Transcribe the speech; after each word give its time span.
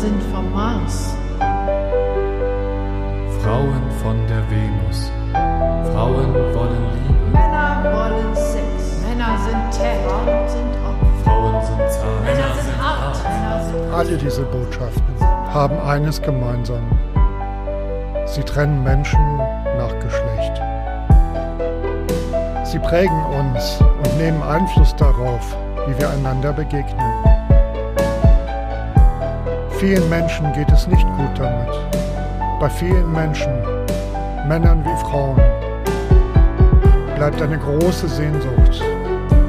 sind 0.00 0.22
vom 0.32 0.50
Mars. 0.54 1.14
Frauen 3.42 3.82
von 4.02 4.16
der 4.28 4.42
Venus. 4.50 5.12
Frauen 5.92 6.32
wollen 6.54 6.86
Liebe. 6.94 7.30
Männer 7.32 7.84
wollen 7.84 8.34
Sex. 8.34 9.02
Männer 9.06 9.36
sind 9.44 9.70
Terror. 9.78 10.22
Frauen 10.24 10.48
sind 10.48 10.72
Opfer. 10.88 11.24
Frauen 11.24 11.66
sind 11.66 11.90
zart. 11.90 12.24
Männer 12.24 12.54
sind 12.54 12.82
hart. 12.82 13.22
Männer 13.24 13.62
sind 13.62 13.92
Alle 13.92 14.16
diese 14.16 14.42
Botschaften 14.44 15.04
haben 15.52 15.78
eines 15.80 16.22
gemeinsam. 16.22 16.82
Sie 18.24 18.42
trennen 18.42 18.82
Menschen 18.82 19.36
nach 19.76 19.92
Geschlecht. 19.98 20.62
Sie 22.64 22.78
prägen 22.78 23.22
uns 23.38 23.80
und 23.82 24.16
nehmen 24.16 24.42
Einfluss 24.44 24.96
darauf, 24.96 25.56
wie 25.86 25.98
wir 25.98 26.08
einander 26.08 26.54
begegnen. 26.54 27.29
Vielen 29.80 30.10
Menschen 30.10 30.52
geht 30.52 30.70
es 30.70 30.86
nicht 30.88 31.06
gut 31.16 31.38
damit. 31.38 31.74
Bei 32.60 32.68
vielen 32.68 33.10
Menschen, 33.12 33.50
Männern 34.46 34.84
wie 34.84 35.00
Frauen, 35.00 35.40
bleibt 37.16 37.40
eine 37.40 37.56
große 37.58 38.06
Sehnsucht 38.06 38.84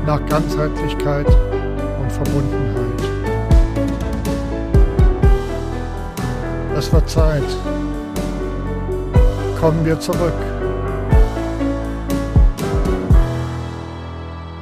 nach 0.06 0.26
Ganzheitlichkeit 0.28 1.28
und 1.28 2.10
Verbundenheit. 2.10 3.02
Es 6.78 6.94
wird 6.94 7.10
Zeit. 7.10 7.44
Kommen 9.60 9.84
wir 9.84 10.00
zurück. 10.00 10.32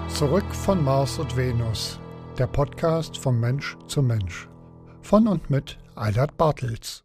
Zurück 0.07 0.55
von 0.55 0.83
Mars 0.83 1.19
und 1.19 1.38
Venus. 1.38 1.99
Der 2.39 2.47
Podcast 2.47 3.19
vom 3.19 3.39
Mensch 3.39 3.77
zu 3.85 4.01
Mensch. 4.01 4.48
Von 5.09 5.27
und 5.27 5.49
mit 5.49 5.79
Eilert 5.95 6.37
Bartels. 6.37 7.03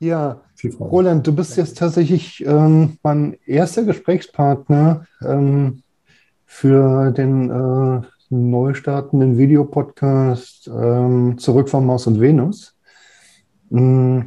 Ja, 0.00 0.42
Roland, 0.80 1.24
du 1.28 1.32
bist 1.32 1.56
jetzt 1.56 1.78
tatsächlich 1.78 2.44
ähm, 2.44 2.98
mein 3.04 3.38
erster 3.46 3.84
Gesprächspartner 3.84 5.06
ähm, 5.24 5.84
für 6.44 7.12
den 7.12 7.50
äh, 7.50 8.02
neu 8.30 8.74
startenden 8.74 9.38
Videopodcast 9.38 10.66
ähm, 10.66 11.38
Zurück 11.38 11.68
von 11.68 11.86
Mars 11.86 12.08
und 12.08 12.20
Venus. 12.20 12.76
Mm, 13.70 14.22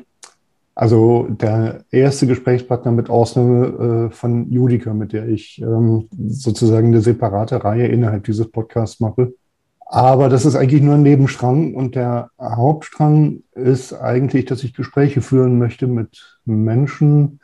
Also 0.73 1.27
der 1.29 1.83
erste 1.91 2.27
Gesprächspartner 2.27 2.91
mit 2.91 3.09
Ausnahme 3.09 4.09
äh, 4.09 4.13
von 4.13 4.49
Judika, 4.49 4.93
mit 4.93 5.11
der 5.11 5.27
ich 5.27 5.61
ähm, 5.61 6.07
sozusagen 6.11 6.87
eine 6.87 7.01
separate 7.01 7.63
Reihe 7.63 7.87
innerhalb 7.87 8.23
dieses 8.23 8.49
Podcasts 8.49 8.99
mache. 8.99 9.33
Aber 9.85 10.29
das 10.29 10.45
ist 10.45 10.55
eigentlich 10.55 10.81
nur 10.81 10.93
ein 10.93 11.03
Nebenstrang 11.03 11.75
und 11.75 11.95
der 11.95 12.29
Hauptstrang 12.39 13.43
ist 13.51 13.93
eigentlich, 13.93 14.45
dass 14.45 14.63
ich 14.63 14.73
Gespräche 14.73 15.21
führen 15.21 15.59
möchte 15.59 15.85
mit 15.87 16.39
Menschen, 16.45 17.41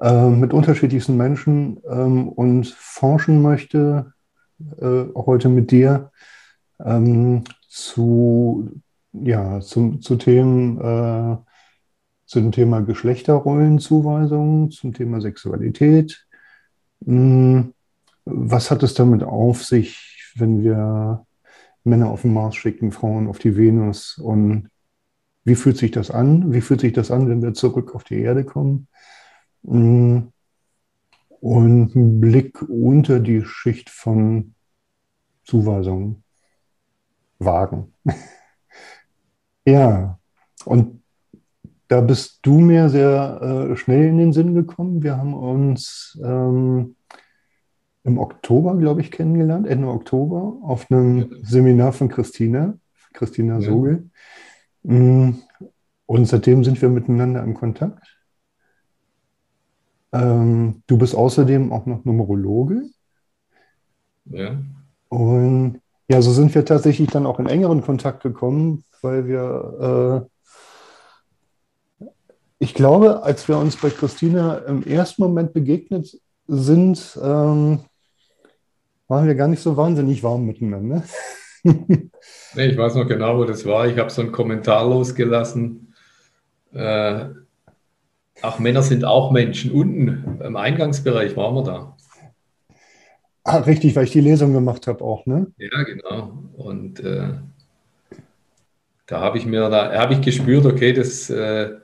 äh, 0.00 0.30
mit 0.30 0.54
unterschiedlichsten 0.54 1.18
Menschen 1.18 1.78
ähm, 1.86 2.28
und 2.28 2.68
forschen 2.68 3.42
möchte, 3.42 4.14
äh, 4.80 5.04
heute 5.14 5.50
mit 5.50 5.70
dir, 5.70 6.10
ähm, 6.82 7.44
zu, 7.68 8.70
ja, 9.12 9.60
zum, 9.60 10.00
zu 10.00 10.16
Themen, 10.16 11.44
zu 12.26 12.40
dem 12.40 12.52
Thema 12.52 12.80
Geschlechterrollenzuweisung, 12.82 14.70
zum 14.70 14.92
Thema 14.94 15.20
Sexualität. 15.20 16.26
Hm, 17.04 17.74
Was 18.24 18.70
hat 18.70 18.82
es 18.82 18.94
damit 18.94 19.22
auf 19.24 19.64
sich, 19.64 20.32
wenn 20.36 20.62
wir 20.62 21.26
Männer 21.84 22.10
auf 22.10 22.22
den 22.22 22.34
Mars 22.34 22.56
schicken, 22.56 22.92
Frauen 22.92 23.28
auf 23.28 23.38
die 23.38 23.56
Venus? 23.56 24.18
Und 24.18 24.70
wie 25.44 25.56
fühlt 25.56 25.78
sich 25.78 25.92
das 25.92 26.10
an? 26.10 26.52
Wie 26.52 26.60
fühlt 26.62 26.80
sich 26.82 26.92
das 26.94 27.10
an, 27.10 27.28
wenn 27.28 27.42
wir 27.42 27.54
zurück 27.54 27.94
auf 27.94 28.04
die 28.04 28.20
Erde 28.20 28.44
kommen? 28.44 28.88
Hm, 29.66 30.32
Und 31.40 31.94
ein 31.94 32.20
Blick 32.20 32.60
unter 32.68 33.20
die 33.20 33.42
Schicht 33.44 33.88
von 33.90 34.54
Zuweisungen 35.44 36.24
wagen. 37.38 37.92
Ja, 39.64 40.18
und 40.64 40.95
da 41.88 42.00
bist 42.00 42.40
du 42.42 42.58
mir 42.58 42.88
sehr 42.88 43.68
äh, 43.70 43.76
schnell 43.76 44.08
in 44.08 44.18
den 44.18 44.32
Sinn 44.32 44.54
gekommen. 44.54 45.02
Wir 45.02 45.16
haben 45.16 45.34
uns 45.34 46.18
ähm, 46.24 46.96
im 48.04 48.18
Oktober, 48.18 48.76
glaube 48.76 49.00
ich, 49.00 49.10
kennengelernt, 49.10 49.66
Ende 49.66 49.88
Oktober, 49.88 50.58
auf 50.62 50.90
einem 50.90 51.28
Seminar 51.42 51.92
von 51.92 52.08
Christina, 52.08 52.74
Christina 53.12 53.58
Ja. 53.58 53.60
Sogel. 53.60 54.10
Mm, 54.82 55.30
Und 56.06 56.26
seitdem 56.26 56.62
sind 56.64 56.80
wir 56.80 56.88
miteinander 56.88 57.42
in 57.42 57.54
Kontakt. 57.54 58.16
Ähm, 60.12 60.82
du 60.86 60.98
bist 60.98 61.14
außerdem 61.14 61.72
auch 61.72 61.86
noch 61.86 62.04
Numerologe. 62.04 62.82
Ja. 64.26 64.56
Und 65.08 65.80
ja, 66.08 66.22
so 66.22 66.32
sind 66.32 66.54
wir 66.54 66.64
tatsächlich 66.64 67.10
dann 67.10 67.26
auch 67.26 67.40
in 67.40 67.46
engeren 67.46 67.82
Kontakt 67.82 68.22
gekommen, 68.22 68.84
weil 69.02 69.26
wir, 69.26 70.24
äh, 70.24 70.35
ich 72.58 72.74
glaube, 72.74 73.22
als 73.22 73.48
wir 73.48 73.58
uns 73.58 73.76
bei 73.76 73.90
Christina 73.90 74.58
im 74.58 74.84
ersten 74.84 75.22
Moment 75.22 75.52
begegnet 75.52 76.18
sind, 76.46 77.18
ähm, 77.22 77.80
waren 79.08 79.26
wir 79.26 79.34
gar 79.34 79.48
nicht 79.48 79.62
so 79.62 79.76
wahnsinnig 79.76 80.22
warm 80.22 80.46
miteinander. 80.46 81.02
Nee, 82.54 82.68
ich 82.68 82.78
weiß 82.78 82.94
noch 82.94 83.06
genau, 83.06 83.38
wo 83.38 83.44
das 83.44 83.66
war. 83.66 83.86
Ich 83.86 83.98
habe 83.98 84.08
so 84.08 84.22
einen 84.22 84.32
Kommentar 84.32 84.88
losgelassen. 84.88 85.92
Äh, 86.72 87.26
ach, 88.40 88.58
Männer 88.58 88.82
sind 88.82 89.04
auch 89.04 89.30
Menschen. 89.30 89.72
Unten 89.72 90.40
im 90.42 90.56
Eingangsbereich 90.56 91.36
waren 91.36 91.54
wir 91.54 91.64
da. 91.64 91.96
Ah, 93.44 93.58
richtig, 93.58 93.94
weil 93.94 94.04
ich 94.04 94.12
die 94.12 94.20
Lesung 94.20 94.52
gemacht 94.52 94.86
habe 94.86 95.04
auch, 95.04 95.26
ne? 95.26 95.48
Ja, 95.58 95.82
genau. 95.82 96.38
Und 96.56 97.00
äh, 97.00 97.34
da 99.06 99.20
habe 99.20 99.36
ich 99.36 99.44
mir, 99.44 99.68
da 99.68 99.92
habe 99.98 100.14
ich 100.14 100.20
gespürt, 100.20 100.64
okay, 100.66 100.92
das 100.92 101.28
äh, 101.28 101.74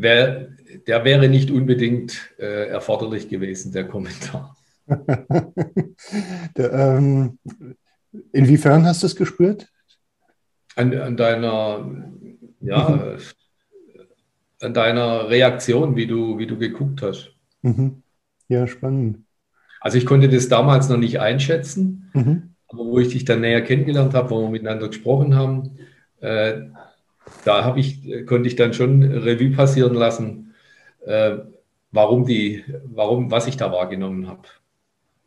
wär, 0.00 0.48
der 0.86 1.04
wäre 1.04 1.28
nicht 1.28 1.50
unbedingt 1.50 2.32
äh, 2.38 2.68
erforderlich 2.68 3.28
gewesen, 3.28 3.72
der 3.72 3.86
Kommentar. 3.86 4.56
Der, 6.56 6.72
ähm, 6.72 7.38
inwiefern 8.32 8.84
hast 8.86 9.02
du 9.02 9.06
es 9.06 9.14
gespürt? 9.14 9.68
An, 10.74 10.96
an 10.98 11.16
deiner, 11.16 11.88
ja, 12.60 13.16
an 14.60 14.74
deiner 14.74 15.28
Reaktion, 15.28 15.96
wie 15.96 16.06
du, 16.06 16.38
wie 16.38 16.46
du 16.46 16.58
geguckt 16.58 17.02
hast. 17.02 17.32
Mhm. 17.62 18.02
Ja, 18.48 18.66
spannend. 18.66 19.24
Also 19.80 19.96
ich 19.98 20.06
konnte 20.06 20.28
das 20.28 20.48
damals 20.48 20.88
noch 20.88 20.96
nicht 20.98 21.20
einschätzen, 21.20 22.10
Mhm. 22.14 22.54
aber 22.68 22.84
wo 22.84 22.98
ich 22.98 23.08
dich 23.08 23.24
dann 23.24 23.40
näher 23.42 23.62
kennengelernt 23.62 24.14
habe, 24.14 24.30
wo 24.30 24.42
wir 24.42 24.50
miteinander 24.50 24.88
gesprochen 24.88 25.34
haben, 25.36 25.78
äh, 26.20 26.62
da 27.44 27.64
habe 27.64 27.80
ich, 27.80 28.26
konnte 28.26 28.48
ich 28.48 28.56
dann 28.56 28.72
schon 28.74 29.02
Revue 29.02 29.50
passieren 29.50 29.94
lassen, 29.94 30.54
äh, 31.06 31.38
warum 31.92 32.24
die, 32.26 32.64
warum, 32.84 33.30
was 33.30 33.46
ich 33.46 33.56
da 33.56 33.72
wahrgenommen 33.72 34.28
habe. 34.28 34.48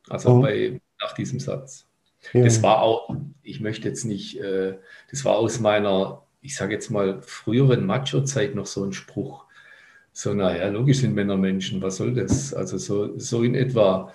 Also 0.09 0.29
Oh. 0.29 0.41
bei, 0.41 0.81
nach 1.01 1.13
diesem 1.13 1.39
Satz. 1.39 1.87
Ja. 2.33 2.43
Das 2.43 2.63
war 2.63 2.81
auch, 2.81 3.15
ich 3.41 3.59
möchte 3.59 3.87
jetzt 3.87 4.05
nicht, 4.05 4.39
äh, 4.39 4.77
das 5.11 5.25
war 5.25 5.35
aus 5.37 5.59
meiner, 5.59 6.23
ich 6.41 6.55
sage 6.55 6.73
jetzt 6.73 6.89
mal, 6.89 7.21
früheren 7.21 7.85
Macho-Zeit 7.85 8.55
noch 8.55 8.65
so 8.65 8.83
ein 8.83 8.93
Spruch. 8.93 9.45
So, 10.13 10.33
naja, 10.33 10.67
logisch 10.69 10.99
sind 10.99 11.15
Männer 11.15 11.37
Menschen, 11.37 11.81
was 11.81 11.97
soll 11.97 12.13
das? 12.13 12.53
Also 12.53 12.77
so, 12.77 13.17
so 13.19 13.43
in 13.43 13.55
etwa 13.55 14.13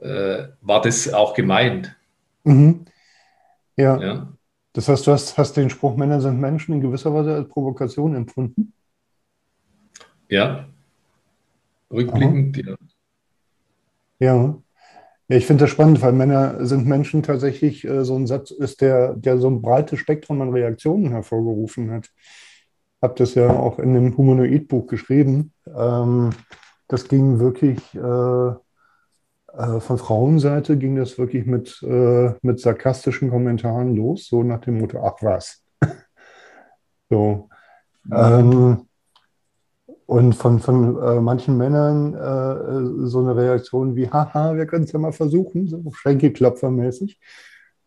äh, 0.00 0.48
war 0.60 0.82
das 0.82 1.12
auch 1.12 1.34
gemeint. 1.34 1.96
Mhm. 2.44 2.84
Ja. 3.76 4.00
Ja, 4.00 4.32
Das 4.72 4.88
heißt, 4.88 5.06
du 5.06 5.12
hast, 5.12 5.36
hast 5.36 5.56
den 5.56 5.70
Spruch, 5.70 5.96
Männer 5.96 6.20
sind 6.20 6.40
Menschen 6.40 6.74
in 6.74 6.80
gewisser 6.80 7.12
Weise 7.12 7.34
als 7.34 7.48
Provokation 7.48 8.14
empfunden. 8.14 8.72
ja. 10.28 10.66
Rückblickend, 11.92 12.56
ja. 12.56 12.76
Ja. 14.20 14.62
Ja, 15.28 15.36
ich 15.36 15.46
finde 15.46 15.64
das 15.64 15.70
spannend, 15.70 16.02
weil 16.02 16.12
Männer 16.12 16.66
sind 16.66 16.86
Menschen 16.86 17.22
tatsächlich 17.22 17.84
äh, 17.84 18.04
so 18.04 18.16
ein 18.16 18.26
Satz 18.26 18.50
ist, 18.50 18.80
der, 18.80 19.14
der 19.14 19.38
so 19.38 19.48
ein 19.48 19.62
breites 19.62 20.00
Spektrum 20.00 20.42
an 20.42 20.50
Reaktionen 20.50 21.10
hervorgerufen 21.10 21.92
hat. 21.92 22.10
Habe 23.00 23.14
das 23.16 23.34
ja 23.36 23.48
auch 23.48 23.78
in 23.78 23.94
dem 23.94 24.16
Humanoid-Buch 24.16 24.88
geschrieben. 24.88 25.52
Ähm, 25.66 26.30
das 26.88 27.06
ging 27.06 27.38
wirklich 27.38 27.78
äh, 27.94 28.54
von 29.80 29.98
Frauenseite 29.98 30.76
ging 30.76 30.96
das 30.96 31.18
wirklich 31.18 31.46
mit, 31.46 31.82
äh, 31.82 32.32
mit 32.42 32.60
sarkastischen 32.60 33.30
Kommentaren 33.30 33.96
los, 33.96 34.26
so 34.26 34.42
nach 34.42 34.60
dem 34.60 34.78
Motto, 34.78 35.04
ach 35.04 35.22
was. 35.22 35.64
So. 37.12 37.48
Ähm, 38.12 38.86
und 40.06 40.34
von, 40.34 40.58
von 40.58 41.00
äh, 41.00 41.20
manchen 41.20 41.56
Männern 41.56 42.14
äh, 42.14 43.06
so 43.06 43.20
eine 43.20 43.36
Reaktion 43.36 43.94
wie, 43.94 44.08
haha, 44.08 44.56
wir 44.56 44.66
können 44.66 44.84
es 44.84 44.92
ja 44.92 44.98
mal 44.98 45.12
versuchen, 45.12 45.68
so 45.68 45.82
Schenkelklopfermäßig. 45.92 47.18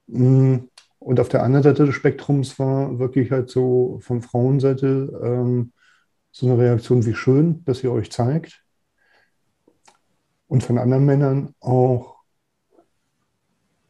Mm, 0.07 0.55
und 0.99 1.19
auf 1.19 1.27
der 1.27 1.43
anderen 1.43 1.63
Seite 1.63 1.85
des 1.85 1.95
Spektrums 1.95 2.57
war 2.59 2.97
wirklich 2.97 3.31
halt 3.31 3.49
so 3.49 3.99
von 4.01 4.21
Frauenseite 4.21 5.19
ähm, 5.21 5.73
so 6.31 6.47
eine 6.47 6.57
Reaktion 6.57 7.05
wie 7.05 7.13
schön, 7.13 7.63
dass 7.65 7.83
ihr 7.83 7.91
euch 7.91 8.11
zeigt. 8.11 8.62
Und 10.53 10.61
von 10.61 10.77
anderen 10.77 11.03
Männern 11.03 11.55
auch, 11.61 12.17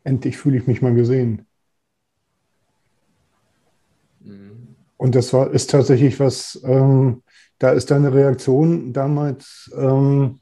endlich 0.06 0.38
fühle 0.38 0.56
ich 0.56 0.66
mich 0.66 0.82
mal 0.82 0.96
gesehen. 0.96 1.46
Mhm. 4.22 4.78
Und 4.96 5.14
das 5.14 5.34
war, 5.34 5.52
ist 5.52 5.72
tatsächlich 5.72 6.22
was, 6.22 6.62
ähm, 6.64 7.22
da 7.60 7.72
ist 7.72 7.92
deine 7.92 8.14
Reaktion 8.14 8.94
damals 8.94 9.70
ähm, 9.76 10.40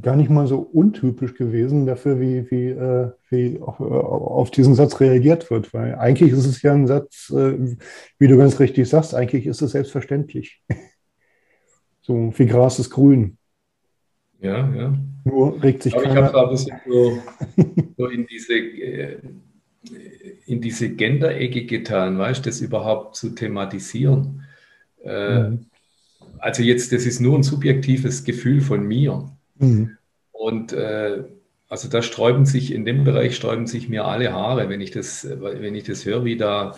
gar 0.00 0.16
nicht 0.16 0.30
mal 0.30 0.46
so 0.46 0.60
untypisch 0.60 1.34
gewesen 1.34 1.84
dafür, 1.84 2.18
wie, 2.22 2.50
wie, 2.50 2.68
äh, 2.70 3.10
wie 3.28 3.60
auf, 3.60 3.80
äh, 3.80 3.82
auf, 3.82 4.50
diesen 4.50 4.74
Satz 4.74 4.98
reagiert 4.98 5.50
wird. 5.50 5.74
Weil 5.74 5.96
eigentlich 5.96 6.32
ist 6.32 6.46
es 6.46 6.62
ja 6.62 6.72
ein 6.72 6.86
Satz, 6.86 7.28
äh, 7.28 7.76
wie 8.18 8.28
du 8.28 8.38
ganz 8.38 8.58
richtig 8.60 8.88
sagst, 8.88 9.14
eigentlich 9.14 9.46
ist 9.46 9.60
es 9.60 9.72
selbstverständlich. 9.72 10.62
so 12.04 12.32
wie 12.36 12.46
Gras 12.46 12.78
ist 12.78 12.90
grün. 12.90 13.38
Ja, 14.40 14.72
ja. 14.74 14.94
Nur 15.24 15.62
regt 15.62 15.82
sich 15.82 15.94
Aber 15.94 16.02
keiner. 16.02 16.20
Ich 16.20 16.26
habe 16.26 16.32
da 16.34 16.44
ein 16.44 16.50
bisschen 16.50 16.80
so, 16.86 17.18
so 17.96 18.06
in 18.08 18.26
diese 18.26 18.54
äh, 18.54 19.18
in 20.46 20.60
diese 20.60 20.90
Gender-Ecke 20.90 21.64
getan, 21.64 22.18
weißt 22.18 22.44
du, 22.44 22.50
das 22.50 22.60
überhaupt 22.60 23.16
zu 23.16 23.30
thematisieren. 23.30 24.44
Äh, 25.02 25.50
mhm. 25.50 25.66
Also 26.38 26.62
jetzt, 26.62 26.92
das 26.92 27.06
ist 27.06 27.20
nur 27.20 27.38
ein 27.38 27.42
subjektives 27.42 28.24
Gefühl 28.24 28.60
von 28.60 28.86
mir. 28.86 29.30
Mhm. 29.58 29.96
Und 30.32 30.72
äh, 30.72 31.24
also 31.68 31.88
da 31.88 32.02
sträuben 32.02 32.44
sich, 32.44 32.72
in 32.72 32.84
dem 32.84 33.04
Bereich 33.04 33.36
sträuben 33.36 33.66
sich 33.66 33.88
mir 33.88 34.04
alle 34.04 34.32
Haare, 34.32 34.68
wenn 34.68 34.80
ich 34.80 34.90
das, 34.90 35.26
wenn 35.28 35.74
ich 35.74 35.84
das 35.84 36.04
höre, 36.04 36.24
wie 36.24 36.36
da 36.36 36.76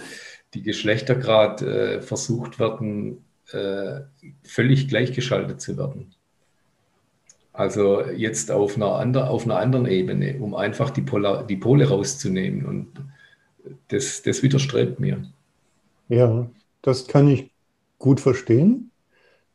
die 0.55 0.63
Geschlechter 0.63 1.17
gerade 1.17 1.97
äh, 1.97 2.01
versucht 2.01 2.59
werden, 2.59 3.25
äh, 3.53 4.01
völlig 4.43 4.89
gleichgeschaltet 4.89 5.61
zu 5.61 5.77
werden. 5.77 6.15
Also 7.53 8.03
jetzt 8.05 8.51
auf 8.51 8.77
einer, 8.77 8.97
andre, 8.97 9.31
auf 9.31 9.45
einer 9.45 9.57
anderen 9.57 9.87
Ebene, 9.87 10.39
um 10.41 10.55
einfach 10.55 10.91
die, 10.91 11.01
Polar, 11.01 11.47
die 11.47 11.57
Pole 11.57 11.89
rauszunehmen. 11.89 12.67
Und 12.67 12.89
das, 13.89 14.23
das 14.23 14.43
widerstrebt 14.43 15.01
mir. 15.01 15.25
Ja, 16.09 16.51
das 16.83 17.07
kann 17.07 17.29
ich 17.29 17.51
gut 17.99 18.21
verstehen. 18.21 18.91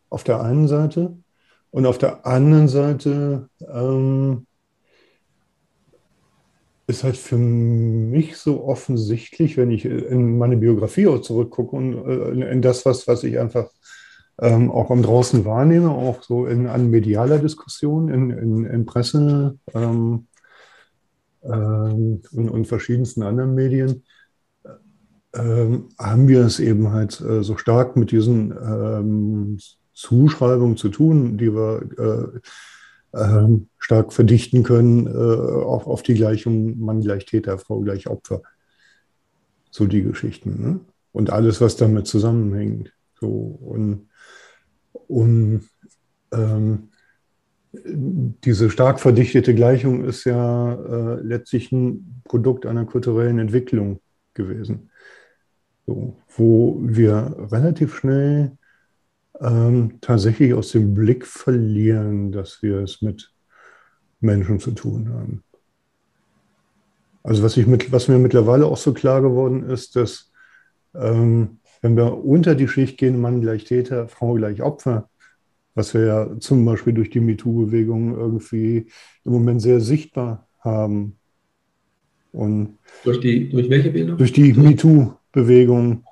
Auf 0.09 0.23
der 0.23 0.41
einen 0.41 0.67
Seite. 0.67 1.15
Und 1.69 1.85
auf 1.85 1.99
der 1.99 2.25
anderen 2.25 2.67
Seite 2.67 3.49
ähm, 3.71 4.47
ist 6.91 7.03
halt 7.03 7.17
für 7.17 7.37
mich 7.37 8.37
so 8.37 8.63
offensichtlich, 8.65 9.57
wenn 9.57 9.71
ich 9.71 9.85
in 9.85 10.37
meine 10.37 10.57
Biografie 10.57 11.07
auch 11.07 11.21
zurückgucke 11.21 11.75
und 11.75 11.93
äh, 12.05 12.51
in 12.51 12.61
das, 12.61 12.85
was, 12.85 13.07
was 13.07 13.23
ich 13.23 13.39
einfach 13.39 13.69
ähm, 14.39 14.69
auch 14.69 14.91
am 14.91 15.01
draußen 15.01 15.45
wahrnehme, 15.45 15.89
auch 15.89 16.21
so 16.21 16.45
in 16.45 16.67
an 16.67 16.89
medialer 16.89 17.39
Diskussion, 17.39 18.09
in, 18.09 18.29
in, 18.31 18.65
in 18.65 18.85
Presse 18.85 19.57
ähm, 19.73 20.27
ähm, 21.43 22.21
und, 22.31 22.49
und, 22.49 22.67
verschiedensten 22.67 23.23
anderen 23.23 23.55
Medien, 23.55 24.03
ähm, 25.33 25.89
haben 25.97 26.27
wir 26.27 26.41
es 26.45 26.59
eben 26.59 26.91
halt 26.91 27.21
äh, 27.21 27.41
so 27.41 27.55
stark 27.55 27.95
mit 27.95 28.11
diesen 28.11 28.51
ähm, 28.51 29.59
Zuschreibungen 29.93 30.75
zu 30.75 30.89
tun, 30.89 31.37
die 31.37 31.53
wir 31.53 31.81
äh, 31.97 32.39
äh, 33.13 33.47
stark 33.77 34.13
verdichten 34.13 34.63
können 34.63 35.07
äh, 35.07 35.09
auf, 35.09 35.87
auf 35.87 36.03
die 36.03 36.13
Gleichung 36.13 36.79
Mann 36.79 37.01
gleich 37.01 37.25
Täter, 37.25 37.57
Frau 37.57 37.79
gleich 37.81 38.07
Opfer. 38.07 38.41
So 39.69 39.85
die 39.85 40.03
Geschichten. 40.03 40.61
Ne? 40.61 40.79
Und 41.11 41.29
alles, 41.29 41.61
was 41.61 41.75
damit 41.75 42.07
zusammenhängt. 42.07 42.93
So, 43.19 43.27
und 43.27 44.07
und 45.07 45.63
ähm, 46.31 46.89
diese 47.73 48.69
stark 48.69 48.99
verdichtete 48.99 49.53
Gleichung 49.53 50.03
ist 50.05 50.25
ja 50.25 50.73
äh, 50.73 51.21
letztlich 51.21 51.71
ein 51.71 52.21
Produkt 52.25 52.65
einer 52.65 52.85
kulturellen 52.85 53.39
Entwicklung 53.39 53.99
gewesen, 54.33 54.89
so, 55.85 56.17
wo 56.35 56.79
wir 56.81 57.35
relativ 57.51 57.95
schnell 57.95 58.57
ähm, 59.41 59.99
tatsächlich 60.01 60.53
aus 60.53 60.71
dem 60.71 60.93
Blick 60.93 61.25
verlieren, 61.25 62.31
dass 62.31 62.61
wir 62.61 62.79
es 62.79 63.01
mit 63.01 63.33
Menschen 64.19 64.59
zu 64.59 64.71
tun 64.71 65.09
haben. 65.09 65.43
Also 67.23 67.43
was, 67.43 67.57
ich 67.57 67.67
mit, 67.67 67.91
was 67.91 68.07
mir 68.07 68.17
mittlerweile 68.17 68.65
auch 68.65 68.77
so 68.77 68.93
klar 68.93 69.21
geworden 69.21 69.69
ist, 69.69 69.95
dass 69.95 70.31
ähm, 70.95 71.59
wenn 71.81 71.95
wir 71.95 72.23
unter 72.23 72.55
die 72.55 72.67
Schicht 72.67 72.97
gehen, 72.97 73.19
Mann 73.19 73.41
gleich 73.41 73.63
Täter, 73.63 74.07
Frau 74.07 74.33
gleich 74.35 74.61
Opfer, 74.61 75.09
was 75.73 75.93
wir 75.93 76.05
ja 76.05 76.39
zum 76.39 76.65
Beispiel 76.65 76.93
durch 76.93 77.09
die 77.09 77.19
MeToo-Bewegung 77.19 78.15
irgendwie 78.15 78.87
im 79.23 79.31
Moment 79.31 79.61
sehr 79.61 79.79
sichtbar 79.79 80.47
haben. 80.59 81.17
Und 82.31 82.77
durch, 83.03 83.19
die, 83.19 83.49
durch 83.49 83.69
welche 83.69 83.91
Bildung? 83.91 84.17
Durch 84.17 84.33
die 84.33 84.53
MeToo-Bewegung. 84.53 86.03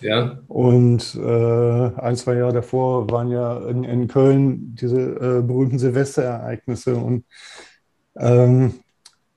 Ja. 0.00 0.38
Und 0.48 1.14
äh, 1.14 2.00
ein, 2.00 2.16
zwei 2.16 2.36
Jahre 2.36 2.52
davor 2.52 3.10
waren 3.10 3.30
ja 3.30 3.58
in, 3.68 3.84
in 3.84 4.08
Köln 4.08 4.74
diese 4.74 5.00
äh, 5.00 5.42
berühmten 5.42 5.78
Silvesterereignisse. 5.78 6.96
Und, 6.96 7.24
ähm, 8.16 8.74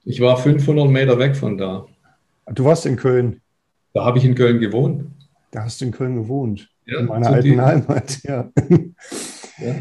ich 0.03 0.21
war 0.21 0.37
500 0.37 0.89
Meter 0.89 1.17
weg 1.19 1.35
von 1.35 1.57
da. 1.57 1.85
Du 2.47 2.65
warst 2.65 2.85
in 2.85 2.95
Köln. 2.95 3.41
Da 3.93 4.05
habe 4.05 4.17
ich 4.17 4.25
in 4.25 4.35
Köln 4.35 4.59
gewohnt. 4.59 5.05
Da 5.51 5.63
hast 5.63 5.81
du 5.81 5.85
in 5.85 5.91
Köln 5.91 6.15
gewohnt. 6.15 6.69
Ja, 6.85 6.99
in 6.99 7.05
meiner 7.05 7.29
alten 7.29 7.61
Heimat, 7.61 8.19
ja. 8.23 8.51
Ja. 9.57 9.75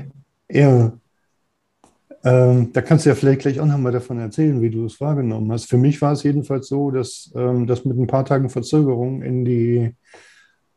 ja. 0.50 0.93
Ähm, 2.25 2.72
da 2.72 2.81
kannst 2.81 3.05
du 3.05 3.10
ja 3.10 3.14
vielleicht 3.14 3.40
gleich 3.40 3.60
auch 3.60 3.67
nochmal 3.67 3.93
davon 3.93 4.19
erzählen, 4.19 4.62
wie 4.62 4.70
du 4.70 4.87
es 4.87 4.99
wahrgenommen 5.00 5.52
hast. 5.52 5.67
Für 5.67 5.76
mich 5.76 6.00
war 6.00 6.12
es 6.12 6.22
jedenfalls 6.22 6.69
so, 6.69 6.90
dass 6.90 7.31
ähm, 7.37 7.67
das 7.67 7.84
mit 7.84 7.99
ein 7.99 8.06
paar 8.06 8.25
Tagen 8.25 8.49
Verzögerung 8.49 9.20
in 9.20 9.44
die, 9.44 9.94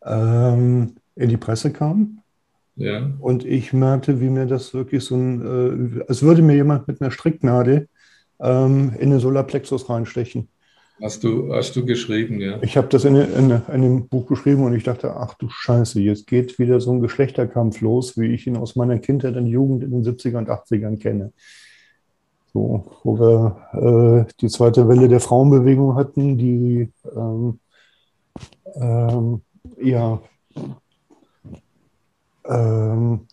ähm, 0.07 0.95
in 1.15 1.30
die 1.30 1.38
Presse 1.38 1.71
kam. 1.71 2.19
Ja. 2.75 3.12
Und 3.19 3.44
ich 3.44 3.74
merkte, 3.74 4.21
wie 4.21 4.30
mir 4.30 4.45
das 4.45 4.74
wirklich 4.74 5.04
so 5.04 5.15
ein, 5.15 6.00
äh, 6.00 6.04
als 6.07 6.21
würde 6.21 6.42
mir 6.42 6.56
jemand 6.56 6.88
mit 6.88 7.01
einer 7.01 7.12
Stricknadel 7.12 7.88
ähm, 8.40 8.94
in 8.99 9.09
den 9.09 9.19
Solarplexus 9.19 9.90
reinstechen. 9.90 10.47
Hast 11.02 11.23
du, 11.23 11.54
hast 11.54 11.76
du 11.76 11.85
geschrieben, 11.85 12.40
ja? 12.40 12.59
Ich 12.64 12.76
habe 12.76 12.87
das 12.87 13.06
in, 13.06 13.16
in, 13.16 13.52
in, 13.52 13.81
dem 13.81 14.07
Buch 14.07 14.26
geschrieben 14.26 14.64
und 14.64 14.73
ich 14.76 14.83
dachte, 14.83 15.16
ach 15.16 15.35
du 15.35 15.47
Scheiße, 15.47 16.02
jetzt 16.02 16.26
geht 16.26 16.57
wieder 16.57 16.80
so 16.80 16.92
ein 16.92 17.02
Geschlechterkampf 17.02 17.81
los, 17.81 18.18
wie 18.18 18.33
ich 18.33 18.47
ihn 18.47 18.57
aus 18.57 18.76
meiner 18.76 18.97
Kindheit 18.97 19.35
und 19.35 19.45
Jugend 19.45 19.83
in 19.83 19.92
den 19.92 20.04
70er 20.04 20.37
und 20.37 20.49
80ern 20.49 20.99
kenne. 20.99 21.33
So, 22.52 22.85
wo 23.04 23.19
wir 23.19 24.26
äh, 24.28 24.33
die 24.42 24.47
zweite 24.47 24.87
Welle 24.87 25.07
der 25.07 25.19
Frauenbewegung 25.19 25.94
hatten, 25.94 26.37
die 26.37 26.90
ähm, 27.16 27.59
ähm, 28.76 29.42
ja 29.81 30.21
ähm, 32.45 33.28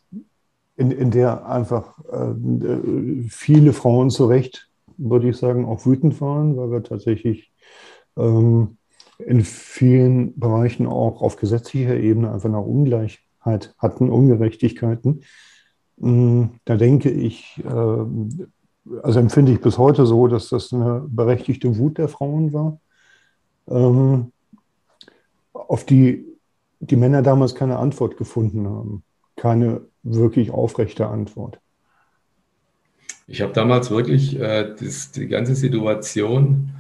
in, 0.77 0.91
in 0.91 1.11
der 1.11 1.47
einfach 1.47 1.99
äh, 2.11 3.29
viele 3.29 3.73
Frauen 3.73 4.11
zu 4.11 4.27
Recht, 4.27 4.69
würde 4.97 5.29
ich 5.29 5.37
sagen, 5.37 5.65
auch 5.65 5.87
wütend 5.87 6.21
waren, 6.21 6.57
weil 6.57 6.71
wir 6.71 6.83
tatsächlich 6.83 7.53
ähm, 8.17 8.79
in 9.19 9.43
vielen 9.43 10.39
Bereichen 10.39 10.87
auch 10.87 11.23
auf 11.23 11.37
gesetzlicher 11.37 11.97
Ebene 11.97 12.33
einfach 12.33 12.49
eine 12.49 12.61
Ungleichheit 12.61 13.75
hatten, 13.79 14.11
Ungerechtigkeiten. 14.11 15.23
Mm, 15.97 16.45
da 16.65 16.77
denke 16.77 17.11
ich, 17.11 17.63
ähm, 17.65 18.49
also 19.03 19.21
empfinde 19.21 19.53
ich 19.53 19.61
bis 19.61 19.79
heute 19.79 20.07
so, 20.07 20.27
dass 20.27 20.49
das 20.49 20.73
eine 20.73 21.05
berechtigte 21.07 21.79
Wut 21.79 21.99
der 21.99 22.09
Frauen 22.09 22.53
war, 22.53 22.81
ähm, 23.69 24.33
auf 25.69 25.85
die 25.85 26.25
die 26.81 26.97
Männer 26.97 27.23
damals 27.23 27.55
keine 27.55 27.79
Antwort 27.79 28.17
gefunden 28.17 28.69
haben, 28.69 29.03
keine 29.37 29.83
wirklich 30.03 30.51
aufrechte 30.51 31.07
Antwort. 31.07 31.59
Ich 33.27 33.41
habe 33.41 33.53
damals 33.55 33.91
wirklich 33.91 34.39
äh, 34.39 34.75
das, 34.79 35.13
die 35.13 35.29
ganze 35.29 35.55
Situation 35.55 36.73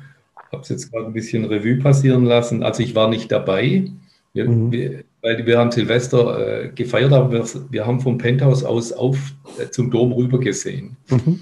habe 0.53 0.63
es 0.63 0.69
jetzt 0.69 0.93
gerade 0.93 1.07
ein 1.07 1.13
bisschen 1.13 1.45
Revue 1.45 1.77
passieren 1.77 2.25
lassen. 2.25 2.63
Also 2.63 2.83
ich 2.83 2.95
war 2.95 3.09
nicht 3.09 3.33
dabei, 3.33 3.91
wir, 4.33 4.49
mhm. 4.49 4.73
wir, 4.73 5.05
weil 5.23 5.47
wir 5.47 5.59
haben 5.59 5.71
Silvester 5.71 6.65
äh, 6.65 6.69
gefeiert, 6.69 7.13
aber 7.13 7.33
wir, 7.33 7.45
wir, 7.71 7.87
haben 7.87 8.01
vom 8.01 8.19
Penthouse 8.19 8.65
aus 8.65 8.93
auf 8.93 9.35
äh, 9.59 9.71
zum 9.71 9.91
Dom 9.91 10.13
rüber 10.13 10.39
gesehen. 10.39 10.97
Mhm. 11.09 11.41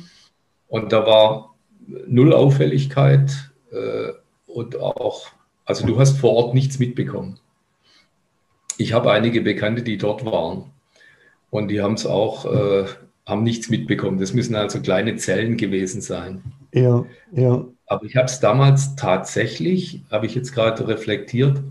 Und 0.69 0.93
da 0.93 1.07
war 1.07 1.55
null 2.07 2.33
Auffälligkeit 2.33 3.53
äh, 3.71 4.13
und 4.47 4.79
auch, 4.81 5.27
also 5.65 5.87
du 5.87 5.99
hast 5.99 6.19
vor 6.19 6.33
Ort 6.33 6.55
nichts 6.55 6.79
mitbekommen. 6.79 7.39
ich 8.79 8.93
habe 8.93 9.13
einige 9.13 9.43
Bekannte, 9.43 9.83
die 9.83 9.99
dort 9.99 10.25
waren. 10.25 10.71
Und 11.51 11.69
die 11.69 11.83
haben 11.83 11.95
es 11.95 12.07
auch, 12.07 12.47
äh, 12.47 12.87
haben 13.27 13.43
nichts 13.43 13.69
mitbekommen. 13.69 14.19
Das 14.19 14.33
müssen 14.33 14.55
also 14.55 14.81
kleine 14.81 15.17
Zellen 15.17 15.57
gewesen 15.57 16.01
sein. 16.01 16.43
Ja, 16.73 17.05
ja. 17.33 17.65
Aber 17.87 18.05
ich 18.05 18.17
habe 18.17 18.27
es 18.27 18.41
damals 18.41 18.97
tatsächlich, 18.97 20.01
habe 20.11 20.27
ich 20.27 20.35
jetzt 20.35 20.55
gerade 20.55 20.89
reflektiert, 20.89 21.63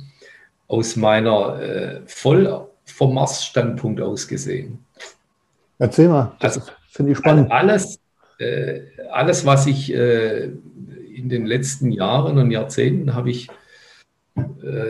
aus 0.68 0.96
meiner 0.96 1.60
äh, 1.60 2.02
voll 2.06 2.68
vom 2.86 3.16
Mars-Standpunkt 3.16 4.00
aus 4.02 4.28
gesehen. 4.28 4.86
Erzähl 5.80 6.08
mal, 6.08 6.36
das 6.40 6.60
also, 6.60 6.72
finde 6.90 7.14
ich 7.14 7.18
spannend. 7.18 7.52
Alles, 7.52 8.00
äh, 8.38 8.82
alles, 9.12 9.46
was 9.46 9.66
ich 9.66 9.94
äh, 9.94 10.52
in 11.14 11.30
den 11.30 11.46
letzten 11.46 11.92
Jahren 11.92 12.38
und 12.38 12.52
Jahrzehnten 12.52 13.16
habe 13.16 13.32
ich 13.32 13.48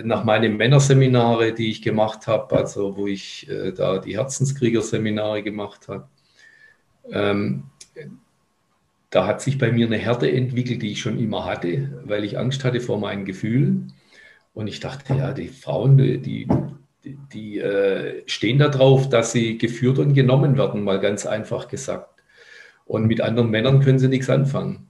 nach 0.03 0.23
meinen 0.23 0.57
Männerseminare, 0.57 1.53
die 1.53 1.71
ich 1.71 1.81
gemacht 1.81 2.27
habe, 2.27 2.55
also 2.55 2.95
wo 2.97 3.07
ich 3.07 3.49
äh, 3.49 3.71
da 3.71 3.97
die 3.97 4.17
Herzenskriegerseminare 4.17 5.41
gemacht 5.41 5.87
habe, 5.87 6.07
ähm, 7.11 7.63
da 9.09 9.27
hat 9.27 9.41
sich 9.41 9.57
bei 9.57 9.71
mir 9.71 9.87
eine 9.87 9.97
Härte 9.97 10.31
entwickelt, 10.31 10.81
die 10.81 10.91
ich 10.91 11.01
schon 11.01 11.19
immer 11.19 11.45
hatte, 11.45 12.01
weil 12.05 12.23
ich 12.23 12.37
Angst 12.37 12.63
hatte 12.63 12.79
vor 12.79 12.99
meinen 12.99 13.25
Gefühlen. 13.25 13.93
Und 14.53 14.67
ich 14.67 14.79
dachte, 14.79 15.15
ja, 15.15 15.33
die 15.33 15.49
Frauen, 15.49 15.97
die, 15.97 16.19
die, 16.21 16.47
die 17.33 17.59
äh, 17.59 18.23
stehen 18.25 18.59
da 18.59 18.69
drauf, 18.69 19.09
dass 19.09 19.31
sie 19.33 19.57
geführt 19.57 19.99
und 19.99 20.13
genommen 20.13 20.57
werden, 20.57 20.83
mal 20.83 20.99
ganz 20.99 21.25
einfach 21.25 21.67
gesagt. 21.67 22.21
Und 22.85 23.07
mit 23.07 23.21
anderen 23.21 23.49
Männern 23.49 23.81
können 23.81 23.99
sie 23.99 24.07
nichts 24.07 24.29
anfangen. 24.29 24.89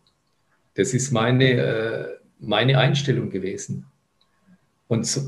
Das 0.76 0.94
ist 0.94 1.12
meine, 1.12 1.52
äh, 1.52 2.08
meine 2.40 2.78
Einstellung 2.78 3.30
gewesen. 3.30 3.88
Und 4.92 5.08
so, 5.08 5.22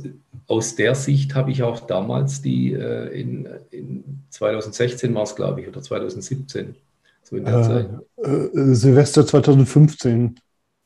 aus 0.47 0.75
der 0.75 0.93
Sicht 0.93 1.35
habe 1.35 1.49
ich 1.49 1.63
auch 1.63 1.79
damals 1.79 2.41
die, 2.41 2.73
äh, 2.73 3.17
in, 3.17 3.47
in 3.71 4.03
2016 4.29 5.15
war 5.15 5.23
es, 5.23 5.37
glaube 5.37 5.61
ich, 5.61 5.69
oder 5.69 5.81
2017, 5.81 6.75
so 7.21 7.37
in 7.37 7.45
der 7.45 7.59
äh, 7.59 7.63
Zeit. 7.63 7.89
Äh, 8.17 8.73
Silvester 8.73 9.25
2015. 9.25 10.37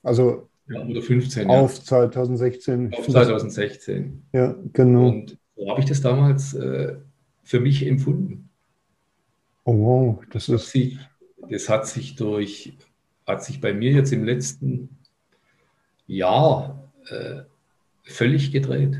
Also 0.03 0.48
ja, 0.69 0.86
oder 0.86 1.01
15. 1.01 1.50
Auf 1.50 1.75
ja. 1.75 1.84
2016. 1.86 2.93
Auf 2.93 3.07
2016. 3.07 4.22
Ja, 4.34 4.55
genau. 4.74 5.07
Und 5.07 5.39
so 5.55 5.67
habe 5.72 5.79
ich 5.79 5.88
das 5.88 6.01
damals 6.01 6.53
äh, 6.53 6.98
für 7.43 7.60
mich 7.60 7.84
empfunden. 7.84 8.48
Oh 9.63 9.75
wow, 9.75 10.24
das 10.31 10.50
ist. 10.50 10.69
Sich, 10.69 11.00
das 11.50 11.67
hat 11.67 11.88
sich 11.88 12.15
durch, 12.15 12.74
hat 13.25 13.43
sich 13.43 13.60
bei 13.60 13.74
mir 13.74 13.91
jetzt 13.93 14.13
im 14.13 14.24
letzten 14.24 14.89
Jahr 16.05 16.91
äh, 17.10 17.41
völlig 18.08 18.52
gedreht. 18.52 19.00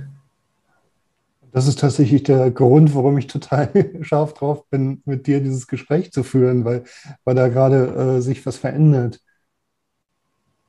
Das 1.52 1.68
ist 1.68 1.80
tatsächlich 1.80 2.24
der 2.24 2.52
Grund, 2.52 2.94
warum 2.94 3.18
ich 3.18 3.28
total 3.28 3.72
scharf 4.02 4.34
drauf 4.34 4.68
bin, 4.70 5.02
mit 5.06 5.28
dir 5.28 5.40
dieses 5.42 5.68
Gespräch 5.68 6.12
zu 6.12 6.24
führen, 6.24 6.66
weil, 6.66 6.84
weil 7.24 7.36
da 7.36 7.48
gerade 7.48 8.18
äh, 8.18 8.22
sich 8.22 8.46
was 8.46 8.58
verändert. 8.58 9.22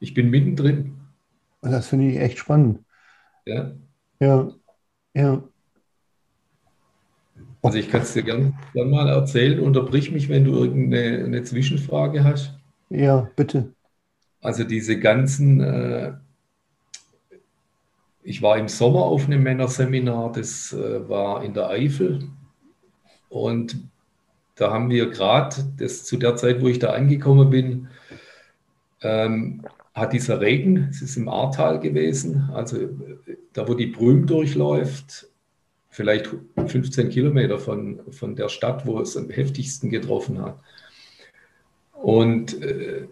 Ich 0.00 0.14
bin 0.14 0.30
mittendrin. 0.30 0.95
Und 1.61 1.73
das 1.73 1.88
finde 1.88 2.09
ich 2.09 2.18
echt 2.18 2.38
spannend. 2.38 2.85
Ja. 3.47 3.73
Ja, 4.21 4.50
ja. 5.14 5.42
Also 7.62 7.78
ich 7.78 7.90
kann 7.90 8.02
es 8.02 8.12
dir 8.12 8.23
gerne 8.23 8.52
gern 8.73 8.90
mal 8.90 9.09
erzählen. 9.09 9.61
Unterbrich 9.61 10.12
mich, 10.12 10.28
wenn 10.28 10.45
du 10.45 10.52
irgendeine 10.52 11.42
Zwischenfrage 11.42 12.23
hast. 12.25 12.54
Ja, 12.90 13.28
bitte. 13.37 13.75
Also 14.40 14.64
diese 14.64 14.99
ganzen 14.99 15.61
äh, 15.61 16.12
ich 18.28 18.42
war 18.42 18.58
im 18.58 18.68
Sommer 18.68 19.04
auf 19.04 19.25
einem 19.25 19.42
Männerseminar, 19.42 20.32
das 20.32 20.75
äh, 20.75 21.08
war 21.08 21.42
in 21.42 21.54
der 21.54 21.70
Eifel. 21.70 22.28
Und 23.30 23.88
da 24.54 24.70
haben 24.70 24.90
wir 24.90 25.08
gerade, 25.08 25.56
zu 25.88 26.16
der 26.18 26.37
Zeit, 26.37 26.61
wo 26.61 26.68
ich 26.68 26.78
da 26.78 26.90
angekommen 26.90 27.49
bin, 27.49 27.88
ähm, 29.00 29.62
hat 29.94 30.12
dieser 30.12 30.42
Regen, 30.42 30.88
es 30.90 31.00
ist 31.00 31.16
im 31.16 31.30
Ahrtal 31.30 31.80
gewesen, 31.80 32.50
also 32.52 32.76
da, 33.54 33.66
wo 33.66 33.73
die 33.73 33.87
Brüm 33.87 34.26
durchläuft, 34.26 35.26
vielleicht 35.88 36.28
15 36.66 37.08
Kilometer 37.08 37.58
von, 37.58 38.00
von 38.11 38.37
der 38.37 38.50
Stadt, 38.50 38.85
wo 38.85 39.00
es 39.00 39.16
am 39.16 39.30
heftigsten 39.30 39.88
getroffen 39.88 40.42
hat. 40.42 40.61
Und 41.94 42.62
äh, 42.62 43.08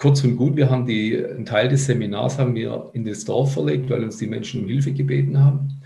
kurz 0.00 0.24
und 0.24 0.36
gut, 0.36 0.56
wir 0.56 0.70
haben 0.70 0.86
die, 0.86 1.22
einen 1.22 1.44
Teil 1.44 1.68
des 1.68 1.84
Seminars 1.84 2.38
haben 2.38 2.54
wir 2.54 2.90
in 2.94 3.04
das 3.04 3.26
Dorf 3.26 3.52
verlegt, 3.52 3.90
weil 3.90 4.02
uns 4.02 4.16
die 4.16 4.26
Menschen 4.26 4.62
um 4.62 4.68
Hilfe 4.68 4.92
gebeten 4.92 5.38
haben. 5.38 5.82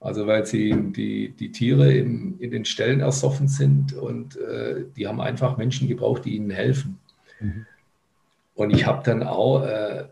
Also 0.00 0.26
weil 0.26 0.46
sie 0.46 0.74
die, 0.96 1.30
die 1.30 1.52
Tiere 1.52 1.92
im, 1.92 2.36
in 2.38 2.50
den 2.50 2.64
Ställen 2.64 3.00
ersoffen 3.00 3.46
sind 3.46 3.92
und 3.92 4.36
äh, 4.36 4.84
die 4.96 5.06
haben 5.06 5.20
einfach 5.20 5.58
Menschen 5.58 5.86
gebraucht, 5.86 6.24
die 6.24 6.36
ihnen 6.36 6.50
helfen. 6.50 6.98
Mhm. 7.40 7.66
Und 8.54 8.70
ich 8.70 8.86
habe 8.86 9.02
dann 9.04 9.22
auch 9.22 9.62
äh, 9.64 10.06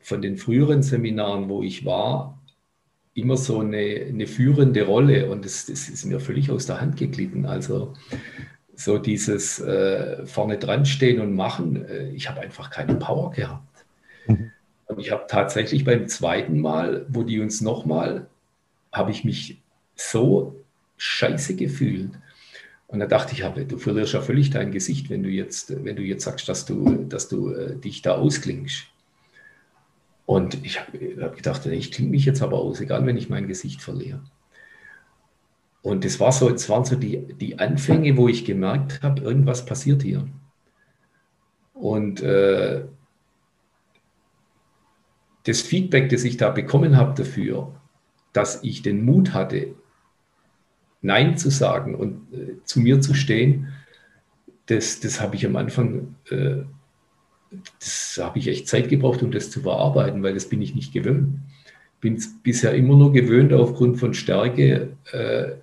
von 0.00 0.22
den 0.22 0.38
früheren 0.38 0.82
Seminaren, 0.82 1.48
wo 1.48 1.62
ich 1.62 1.84
war, 1.84 2.40
immer 3.12 3.36
so 3.36 3.60
eine, 3.60 4.06
eine 4.08 4.26
führende 4.26 4.86
Rolle 4.86 5.30
und 5.30 5.44
das, 5.44 5.66
das 5.66 5.88
ist 5.88 6.06
mir 6.06 6.20
völlig 6.20 6.50
aus 6.50 6.64
der 6.66 6.80
Hand 6.80 6.96
geglitten. 6.96 7.44
Also 7.44 7.92
so 8.76 8.98
dieses 8.98 9.60
äh, 9.60 10.26
vorne 10.26 10.58
dran 10.58 10.86
stehen 10.86 11.20
und 11.20 11.34
machen, 11.34 11.84
äh, 11.86 12.10
ich 12.10 12.28
habe 12.28 12.40
einfach 12.40 12.70
keine 12.70 12.96
Power 12.96 13.30
gehabt. 13.30 13.84
Mhm. 14.26 14.50
Und 14.86 14.98
ich 14.98 15.10
habe 15.10 15.24
tatsächlich 15.28 15.84
beim 15.84 16.08
zweiten 16.08 16.60
Mal, 16.60 17.06
wo 17.08 17.22
die 17.22 17.40
uns 17.40 17.60
nochmal, 17.60 18.26
habe 18.92 19.10
ich 19.10 19.24
mich 19.24 19.62
so 19.96 20.64
scheiße 20.96 21.56
gefühlt. 21.56 22.10
Und 22.86 23.00
da 23.00 23.06
dachte 23.06 23.32
ich, 23.32 23.40
ja, 23.40 23.48
du 23.50 23.78
verlierst 23.78 24.12
ja 24.12 24.20
völlig 24.20 24.50
dein 24.50 24.70
Gesicht, 24.70 25.10
wenn 25.10 25.22
du 25.22 25.28
jetzt, 25.28 25.84
wenn 25.84 25.96
du 25.96 26.02
jetzt 26.02 26.24
sagst, 26.24 26.48
dass 26.48 26.64
du, 26.64 27.04
dass 27.08 27.28
du 27.28 27.50
äh, 27.50 27.76
dich 27.76 28.02
da 28.02 28.14
ausklingst. 28.14 28.84
Und 30.26 30.64
ich 30.64 30.80
habe 30.80 30.98
hab 31.20 31.36
gedacht, 31.36 31.66
ich 31.66 31.92
klinge 31.92 32.10
mich 32.10 32.24
jetzt 32.24 32.42
aber 32.42 32.58
aus, 32.58 32.80
egal 32.80 33.04
wenn 33.06 33.16
ich 33.16 33.28
mein 33.28 33.48
Gesicht 33.48 33.82
verliere. 33.82 34.22
Und 35.84 36.06
das 36.06 36.18
war 36.18 36.32
so, 36.32 36.48
das 36.48 36.66
waren 36.70 36.86
so 36.86 36.96
die, 36.96 37.34
die 37.34 37.58
Anfänge, 37.58 38.16
wo 38.16 38.26
ich 38.26 38.46
gemerkt 38.46 39.02
habe, 39.02 39.20
irgendwas 39.20 39.66
passiert 39.66 40.02
hier. 40.02 40.26
Und 41.74 42.22
äh, 42.22 42.86
das 45.42 45.60
Feedback, 45.60 46.08
das 46.08 46.24
ich 46.24 46.38
da 46.38 46.48
bekommen 46.48 46.96
habe 46.96 47.12
dafür, 47.14 47.78
dass 48.32 48.64
ich 48.64 48.80
den 48.80 49.04
Mut 49.04 49.34
hatte, 49.34 49.74
Nein 51.02 51.36
zu 51.36 51.50
sagen 51.50 51.94
und 51.94 52.32
äh, 52.32 52.64
zu 52.64 52.80
mir 52.80 53.02
zu 53.02 53.12
stehen, 53.12 53.68
das, 54.64 55.00
das 55.00 55.20
habe 55.20 55.36
ich 55.36 55.44
am 55.44 55.56
Anfang, 55.56 56.14
äh, 56.30 56.62
das 57.78 58.18
habe 58.22 58.38
ich 58.38 58.48
echt 58.48 58.68
Zeit 58.68 58.88
gebraucht, 58.88 59.22
um 59.22 59.30
das 59.30 59.50
zu 59.50 59.60
verarbeiten, 59.60 60.22
weil 60.22 60.32
das 60.32 60.48
bin 60.48 60.62
ich 60.62 60.74
nicht 60.74 60.94
gewöhnt. 60.94 61.40
Bin 62.00 62.18
bisher 62.42 62.72
immer 62.72 62.96
nur 62.96 63.12
gewöhnt, 63.12 63.52
aufgrund 63.52 64.00
von 64.00 64.14
Stärke 64.14 64.96
äh, 65.12 65.62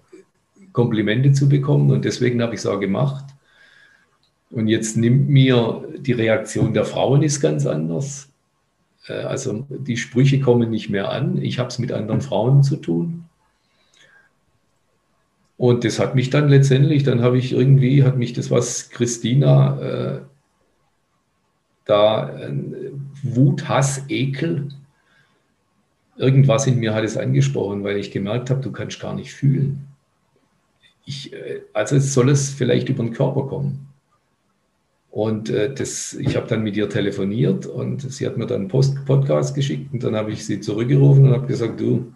Komplimente 0.74 1.32
zu 1.34 1.50
bekommen 1.50 1.92
und 1.92 2.06
deswegen 2.06 2.42
habe 2.42 2.54
ich 2.54 2.62
es 2.62 2.66
auch 2.66 2.80
gemacht. 2.80 3.26
Und 4.52 4.68
jetzt 4.68 4.98
nimmt 4.98 5.30
mir 5.30 5.84
die 5.98 6.12
Reaktion 6.12 6.74
der 6.74 6.86
Frauen 6.86 7.24
ist 7.24 7.40
ganz 7.40 7.66
anders. 7.66 8.30
Äh, 9.08 9.14
also 9.14 9.66
die 9.70 9.98
Sprüche 9.98 10.40
kommen 10.40 10.70
nicht 10.70 10.90
mehr 10.90 11.10
an. 11.10 11.42
Ich 11.42 11.60
habe 11.60 11.70
es 11.70 11.80
mit 11.80 11.92
anderen 11.92 12.22
Frauen 12.22 12.64
zu 12.64 12.78
tun. 12.78 13.26
Und 15.58 15.84
das 15.84 16.00
hat 16.00 16.16
mich 16.16 16.30
dann 16.32 16.50
letztendlich, 16.50 17.04
dann 17.04 17.22
habe 17.22 17.38
ich 17.38 17.54
irgendwie, 17.54 18.04
hat 18.04 18.18
mich 18.18 18.34
das, 18.34 18.50
was 18.50 18.90
Christina 18.90 19.80
äh, 19.80 20.22
da, 21.86 22.30
äh, 22.40 22.52
Wut, 23.22 23.70
Hass, 23.70 24.04
Ekel, 24.10 24.70
irgendwas 26.18 26.66
in 26.68 26.80
mir 26.80 26.96
hat 26.96 27.04
es 27.04 27.16
angesprochen, 27.16 27.84
weil 27.84 27.98
ich 27.98 28.12
gemerkt 28.12 28.50
habe, 28.50 28.62
du 28.62 28.72
kannst 28.72 29.00
gar 29.00 29.16
nicht 29.16 29.34
fühlen 29.34 29.91
ich, 31.06 31.34
äh, 31.34 31.62
also 31.74 32.00
soll 32.00 32.30
es 32.30 32.50
vielleicht 32.50 32.90
über 32.90 33.04
den 33.04 33.14
Körper 33.14 33.48
kommen. 33.48 33.88
Und 35.10 35.50
äh, 35.50 35.74
das, 35.74 36.14
ich 36.14 36.38
habe 36.38 36.48
dann 36.48 36.64
mit 36.64 36.78
ihr 36.78 36.90
telefoniert 36.90 37.66
und 37.66 38.02
sie 38.02 38.26
hat 38.26 38.38
mir 38.38 38.48
dann 38.48 38.62
einen 38.62 38.68
Post 38.70 39.06
Podcast 39.06 39.54
geschickt 39.56 39.92
und 39.94 40.04
dann 40.04 40.16
habe 40.16 40.32
ich 40.32 40.46
sie 40.46 40.62
zurückgerufen 40.62 41.28
und 41.28 41.34
habe 41.34 41.48
gesagt, 41.48 41.80
du, 41.82 42.14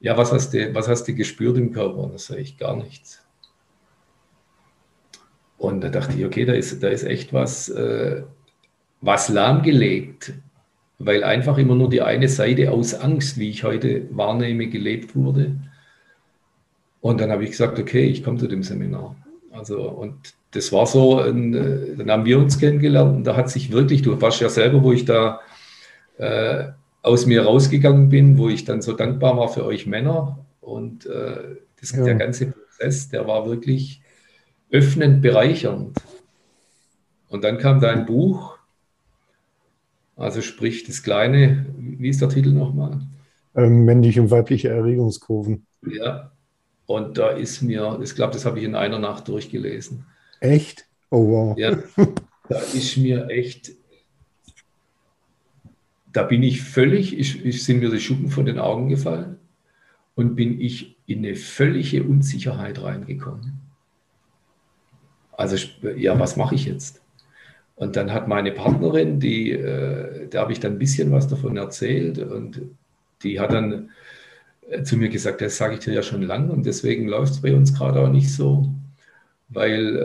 ja, 0.00 0.16
was 0.16 0.30
hast 0.30 0.52
du, 0.52 0.74
was 0.74 0.86
hast 0.86 1.04
du 1.08 1.14
gespürt 1.14 1.56
im 1.56 1.72
Körper? 1.72 1.98
Und 1.98 2.14
das 2.14 2.26
sage 2.26 2.42
ich 2.42 2.58
gar 2.58 2.76
nichts. 2.76 3.22
Und 5.56 5.82
da 5.82 5.88
dachte 5.88 6.16
ich, 6.18 6.24
okay, 6.24 6.44
da 6.44 6.52
ist, 6.52 6.82
da 6.82 6.88
ist 6.88 7.04
echt 7.04 7.32
was, 7.32 7.70
äh, 7.70 8.22
was 9.00 9.28
lahmgelegt, 9.30 10.34
weil 10.98 11.24
einfach 11.24 11.56
immer 11.56 11.74
nur 11.74 11.88
die 11.88 12.02
eine 12.02 12.28
Seite 12.28 12.70
aus 12.70 12.94
Angst, 12.94 13.38
wie 13.38 13.50
ich 13.50 13.64
heute 13.64 14.06
wahrnehme, 14.10 14.68
gelebt 14.68 15.16
wurde. 15.16 15.56
Und 17.00 17.20
dann 17.20 17.30
habe 17.30 17.44
ich 17.44 17.50
gesagt, 17.50 17.78
okay, 17.78 18.04
ich 18.04 18.22
komme 18.22 18.38
zu 18.38 18.46
dem 18.46 18.62
Seminar. 18.62 19.16
Also, 19.50 19.88
und 19.88 20.34
das 20.52 20.72
war 20.72 20.86
so, 20.86 21.20
ein, 21.20 21.54
äh, 21.54 21.96
dann 21.96 22.10
haben 22.10 22.24
wir 22.24 22.38
uns 22.38 22.58
kennengelernt 22.58 23.16
und 23.16 23.24
da 23.24 23.36
hat 23.36 23.50
sich 23.50 23.72
wirklich, 23.72 24.02
du 24.02 24.20
warst 24.20 24.40
ja 24.40 24.48
selber, 24.48 24.82
wo 24.82 24.92
ich 24.92 25.04
da 25.04 25.40
äh, 26.18 26.68
aus 27.02 27.26
mir 27.26 27.44
rausgegangen 27.44 28.08
bin, 28.08 28.38
wo 28.38 28.48
ich 28.48 28.64
dann 28.64 28.82
so 28.82 28.92
dankbar 28.92 29.36
war 29.36 29.48
für 29.48 29.64
euch 29.64 29.86
Männer 29.86 30.38
Und 30.60 31.06
äh, 31.06 31.56
das, 31.80 31.92
ja. 31.92 32.04
der 32.04 32.16
ganze 32.16 32.46
Prozess, 32.46 33.08
der 33.08 33.26
war 33.26 33.46
wirklich 33.46 34.02
öffnend, 34.70 35.22
bereichernd. 35.22 35.98
Und 37.28 37.44
dann 37.44 37.58
kam 37.58 37.80
dein 37.80 38.06
Buch, 38.06 38.58
also 40.16 40.42
sprich 40.42 40.84
das 40.84 41.02
kleine, 41.02 41.66
wie 41.76 42.08
ist 42.08 42.20
der 42.20 42.28
Titel 42.28 42.52
nochmal? 42.52 43.00
Ähm, 43.54 43.84
männliche 43.84 44.20
und 44.20 44.30
weibliche 44.30 44.68
Erregungskurven. 44.68 45.66
Ja, 45.86 46.30
und 46.90 47.18
da 47.18 47.28
ist 47.28 47.62
mir, 47.62 48.00
ich 48.02 48.16
glaube, 48.16 48.32
das 48.32 48.44
habe 48.44 48.58
ich 48.58 48.64
in 48.64 48.74
einer 48.74 48.98
Nacht 48.98 49.28
durchgelesen. 49.28 50.06
Echt? 50.40 50.86
Oh 51.10 51.28
wow. 51.30 51.56
Ja, 51.56 51.78
da 52.48 52.58
ist 52.58 52.96
mir 52.96 53.28
echt, 53.28 53.70
da 56.12 56.24
bin 56.24 56.42
ich 56.42 56.62
völlig, 56.62 57.16
ich, 57.16 57.44
ich 57.44 57.62
sind 57.64 57.78
mir 57.78 57.90
die 57.90 58.00
Schuppen 58.00 58.28
von 58.28 58.44
den 58.44 58.58
Augen 58.58 58.88
gefallen 58.88 59.38
und 60.16 60.34
bin 60.34 60.60
ich 60.60 60.96
in 61.06 61.18
eine 61.18 61.36
völlige 61.36 62.02
Unsicherheit 62.02 62.82
reingekommen. 62.82 63.60
Also, 65.30 65.56
ja, 65.96 66.18
was 66.18 66.36
mache 66.36 66.56
ich 66.56 66.64
jetzt? 66.64 67.02
Und 67.76 67.94
dann 67.94 68.12
hat 68.12 68.26
meine 68.26 68.50
Partnerin, 68.50 69.20
die, 69.20 69.52
äh, 69.52 70.26
da 70.28 70.40
habe 70.40 70.50
ich 70.52 70.58
dann 70.58 70.72
ein 70.72 70.78
bisschen 70.80 71.12
was 71.12 71.28
davon 71.28 71.56
erzählt 71.56 72.18
und 72.18 72.62
die 73.22 73.38
hat 73.38 73.52
dann 73.52 73.90
zu 74.84 74.96
mir 74.96 75.08
gesagt, 75.08 75.40
das 75.40 75.56
sage 75.56 75.74
ich 75.74 75.80
dir 75.80 75.94
ja 75.94 76.02
schon 76.02 76.22
lange 76.22 76.52
und 76.52 76.64
deswegen 76.66 77.08
läuft 77.08 77.32
es 77.34 77.42
bei 77.42 77.54
uns 77.54 77.74
gerade 77.74 78.00
auch 78.00 78.10
nicht 78.10 78.32
so, 78.32 78.68
weil 79.48 79.96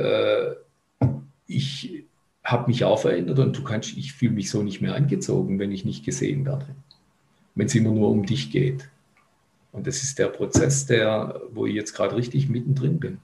äh, 1.01 1.07
ich 1.47 2.05
habe 2.43 2.67
mich 2.67 2.83
auch 2.83 2.99
verändert 2.99 3.39
und 3.39 3.57
du 3.57 3.63
kannst, 3.63 3.97
ich 3.97 4.13
fühle 4.13 4.33
mich 4.33 4.49
so 4.49 4.61
nicht 4.61 4.81
mehr 4.81 4.95
angezogen, 4.95 5.59
wenn 5.59 5.71
ich 5.71 5.85
nicht 5.85 6.05
gesehen 6.05 6.45
werde, 6.45 6.67
wenn 7.55 7.67
es 7.67 7.75
immer 7.75 7.91
nur 7.91 8.09
um 8.09 8.25
dich 8.25 8.51
geht. 8.51 8.89
Und 9.71 9.87
das 9.87 10.03
ist 10.03 10.19
der 10.19 10.27
Prozess, 10.27 10.85
der, 10.85 11.41
wo 11.51 11.65
ich 11.65 11.75
jetzt 11.75 11.93
gerade 11.93 12.15
richtig 12.15 12.47
mittendrin 12.49 12.99
bin. 12.99 13.17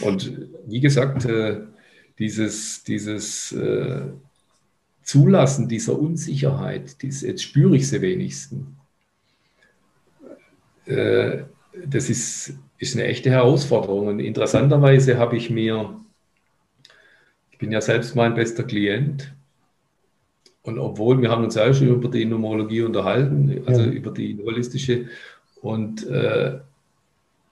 Und 0.00 0.48
wie 0.66 0.80
gesagt, 0.80 1.24
äh, 1.24 1.60
dieses, 2.18 2.84
dieses 2.84 3.52
äh, 3.52 4.02
Zulassen 5.02 5.68
dieser 5.68 5.98
Unsicherheit, 5.98 7.02
dies, 7.02 7.22
jetzt 7.22 7.42
spüre 7.42 7.76
ich 7.76 7.88
sie 7.88 8.00
wenigstens, 8.00 8.66
äh, 10.86 11.44
das 11.86 12.10
ist, 12.10 12.54
ist 12.78 12.94
eine 12.96 13.04
echte 13.04 13.30
Herausforderung. 13.30 14.08
Und 14.08 14.20
interessanterweise 14.20 15.18
habe 15.18 15.36
ich 15.36 15.50
mir, 15.50 16.00
ich 17.50 17.58
bin 17.58 17.72
ja 17.72 17.80
selbst 17.80 18.14
mein 18.16 18.34
bester 18.34 18.64
Klient, 18.64 19.32
und 20.62 20.78
obwohl 20.78 21.20
wir 21.22 21.30
haben 21.30 21.44
uns 21.44 21.54
ja 21.54 21.72
schon 21.72 21.88
über 21.88 22.08
die 22.08 22.26
Numerologie 22.26 22.82
unterhalten, 22.82 23.62
also 23.66 23.82
ja. 23.82 23.90
über 23.90 24.10
die 24.10 24.38
holistische, 24.44 25.06
und 25.62 26.06
äh, 26.06 26.58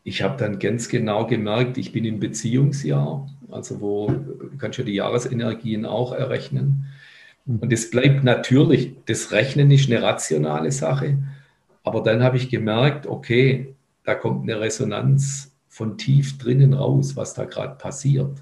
ich 0.05 0.23
habe 0.23 0.38
dann 0.38 0.59
ganz 0.59 0.88
genau 0.88 1.26
gemerkt, 1.26 1.78
ich 1.78 1.93
bin 1.93 2.05
im 2.05 2.21
Beziehungsjahr, 2.21 3.28
also 3.50 3.81
wo 3.81 4.09
du 4.09 4.57
kannst 4.59 4.78
ja 4.78 4.85
die 4.85 4.95
Jahresenergien 4.95 5.85
auch 5.85 6.12
errechnen. 6.12 6.87
Mhm. 7.49 7.59
Und 7.59 7.73
es 7.73 7.90
bleibt 7.90 8.23
natürlich, 8.23 8.93
das 9.07 9.33
Rechnen 9.33 9.71
ist 9.73 9.90
eine 9.90 10.02
rationale 10.02 10.71
Sache, 10.71 11.19
aber 11.83 12.02
dann 12.02 12.23
habe 12.23 12.37
ich 12.37 12.50
gemerkt, 12.50 13.07
okay, 13.07 13.75
da 14.05 14.14
kommt 14.14 14.43
eine 14.43 14.61
Resonanz 14.61 15.52
von 15.69 15.99
tief 15.99 16.38
drinnen 16.38 16.75
raus, 16.75 17.17
was 17.17 17.35
da 17.35 17.45
gerade 17.45 17.75
passiert. 17.76 18.38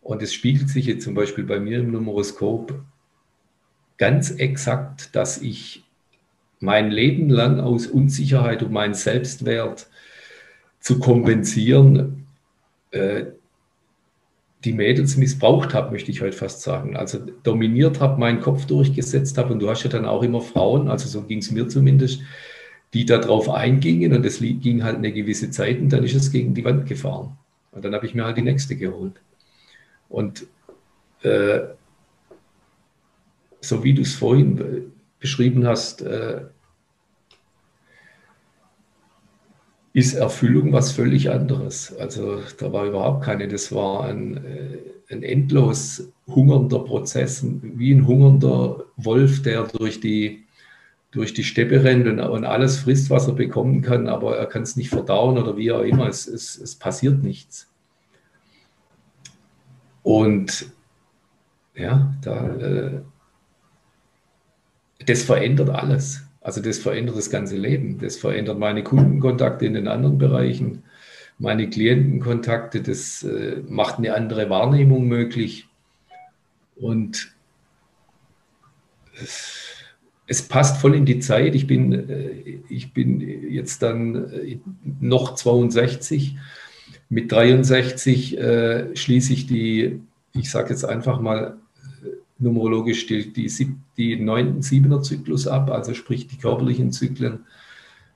Und 0.00 0.22
es 0.22 0.34
spiegelt 0.34 0.68
sich 0.68 0.86
jetzt 0.86 1.04
zum 1.04 1.14
Beispiel 1.14 1.44
bei 1.44 1.60
mir 1.60 1.78
im 1.80 1.92
Numeroskop 1.92 2.74
ganz 3.98 4.32
exakt, 4.32 5.14
dass 5.14 5.40
ich 5.40 5.84
mein 6.58 6.90
Leben 6.90 7.30
lang 7.30 7.60
aus 7.60 7.86
Unsicherheit 7.86 8.62
um 8.62 8.72
meinen 8.72 8.94
Selbstwert 8.94 9.88
zu 10.80 10.98
kompensieren, 10.98 12.26
äh, 12.90 13.26
die 14.64 14.72
Mädels 14.72 15.16
missbraucht 15.16 15.74
habe, 15.74 15.90
möchte 15.90 16.10
ich 16.10 16.20
heute 16.20 16.36
fast 16.36 16.62
sagen. 16.62 16.96
Also 16.96 17.18
dominiert 17.42 18.00
habe, 18.00 18.20
meinen 18.20 18.40
Kopf 18.40 18.66
durchgesetzt 18.66 19.36
habe. 19.38 19.52
Und 19.52 19.60
du 19.60 19.68
hast 19.68 19.82
ja 19.82 19.90
dann 19.90 20.06
auch 20.06 20.22
immer 20.22 20.40
Frauen, 20.40 20.88
also 20.88 21.08
so 21.08 21.22
ging 21.22 21.38
es 21.38 21.50
mir 21.50 21.68
zumindest, 21.68 22.20
die 22.94 23.06
darauf 23.06 23.48
eingingen 23.48 24.12
und 24.12 24.24
es 24.24 24.40
ging 24.40 24.84
halt 24.84 24.96
eine 24.96 25.12
gewisse 25.12 25.50
Zeit 25.50 25.80
und 25.80 25.88
dann 25.88 26.04
ist 26.04 26.14
es 26.14 26.30
gegen 26.30 26.54
die 26.54 26.64
Wand 26.64 26.86
gefahren. 26.86 27.36
Und 27.72 27.84
dann 27.84 27.94
habe 27.94 28.06
ich 28.06 28.14
mir 28.14 28.24
halt 28.24 28.36
die 28.36 28.42
nächste 28.42 28.76
geholt. 28.76 29.14
Und 30.08 30.46
äh, 31.22 31.60
so 33.60 33.82
wie 33.82 33.94
du 33.94 34.02
es 34.02 34.14
vorhin 34.14 34.92
beschrieben 35.18 35.66
hast, 35.66 36.02
äh, 36.02 36.42
ist 39.92 40.14
Erfüllung 40.14 40.72
was 40.72 40.92
völlig 40.92 41.30
anderes. 41.30 41.94
Also 41.96 42.40
da 42.58 42.72
war 42.72 42.86
überhaupt 42.86 43.24
keine, 43.24 43.48
das 43.48 43.72
war 43.72 44.04
ein, 44.04 44.38
äh, 44.38 44.78
ein 45.10 45.22
endlos 45.22 46.08
hungernder 46.26 46.78
Prozess, 46.80 47.44
wie 47.44 47.92
ein 47.92 48.06
hungernder 48.06 48.84
Wolf, 48.96 49.42
der 49.42 49.64
durch 49.64 50.00
die, 50.00 50.44
durch 51.10 51.34
die 51.34 51.44
Steppe 51.44 51.84
rennt 51.84 52.06
und, 52.06 52.20
und 52.20 52.44
alles 52.44 52.78
frisst, 52.78 53.10
was 53.10 53.28
er 53.28 53.34
bekommen 53.34 53.82
kann, 53.82 54.08
aber 54.08 54.38
er 54.38 54.46
kann 54.46 54.62
es 54.62 54.76
nicht 54.76 54.88
verdauen 54.88 55.36
oder 55.36 55.56
wie 55.58 55.70
auch 55.72 55.82
immer, 55.82 56.08
es, 56.08 56.26
es, 56.26 56.58
es 56.58 56.74
passiert 56.74 57.22
nichts. 57.22 57.70
Und 60.02 60.72
ja, 61.74 62.14
da, 62.22 62.48
äh, 62.56 63.00
das 65.06 65.22
verändert 65.22 65.70
alles. 65.70 66.22
Also 66.42 66.60
das 66.60 66.78
verändert 66.78 67.16
das 67.16 67.30
ganze 67.30 67.56
Leben. 67.56 67.98
Das 67.98 68.16
verändert 68.16 68.58
meine 68.58 68.82
Kundenkontakte 68.82 69.64
in 69.64 69.74
den 69.74 69.88
anderen 69.88 70.18
Bereichen, 70.18 70.82
meine 71.38 71.70
Klientenkontakte. 71.70 72.82
Das 72.82 73.22
äh, 73.22 73.62
macht 73.68 73.98
eine 73.98 74.14
andere 74.14 74.50
Wahrnehmung 74.50 75.06
möglich. 75.06 75.68
Und 76.76 77.32
es, 80.26 80.42
passt 80.48 80.78
voll 80.78 80.96
in 80.96 81.04
die 81.04 81.20
Zeit. 81.20 81.54
Ich 81.54 81.66
bin, 81.66 81.92
äh, 81.92 82.60
ich 82.68 82.92
bin 82.92 83.20
jetzt 83.20 83.82
dann 83.82 84.32
äh, 84.32 84.58
noch 85.00 85.36
62. 85.36 86.36
Mit 87.08 87.30
63 87.30 88.38
äh, 88.38 88.96
schließe 88.96 89.32
ich 89.32 89.46
die, 89.46 90.00
ich 90.34 90.50
sage 90.50 90.70
jetzt 90.70 90.84
einfach 90.84 91.20
mal, 91.20 91.58
numerologisch 92.42 93.06
die, 93.06 93.32
die, 93.32 93.48
die 93.96 94.16
9. 94.16 94.60
7er 94.60 95.02
Zyklus 95.02 95.46
ab, 95.46 95.70
also 95.70 95.94
sprich 95.94 96.26
die 96.26 96.38
körperlichen 96.38 96.92
Zyklen 96.92 97.46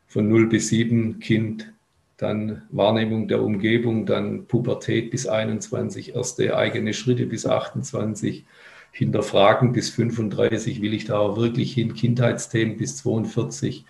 von 0.06 0.28
0 0.28 0.48
bis 0.48 0.68
7 0.68 1.20
Kind, 1.20 1.72
dann 2.16 2.62
Wahrnehmung 2.70 3.28
der 3.28 3.42
Umgebung, 3.42 4.06
dann 4.06 4.46
Pubertät 4.46 5.10
bis 5.10 5.26
21, 5.26 6.14
erste 6.14 6.56
eigene 6.56 6.94
Schritte 6.94 7.26
bis 7.26 7.46
28, 7.46 8.44
Hinterfragen 8.92 9.72
bis 9.72 9.90
35, 9.90 10.80
will 10.80 10.94
ich 10.94 11.04
da 11.04 11.18
auch 11.18 11.36
wirklich 11.36 11.74
hin, 11.74 11.94
Kindheitsthemen 11.94 12.78
bis 12.78 12.96
42, 12.96 13.84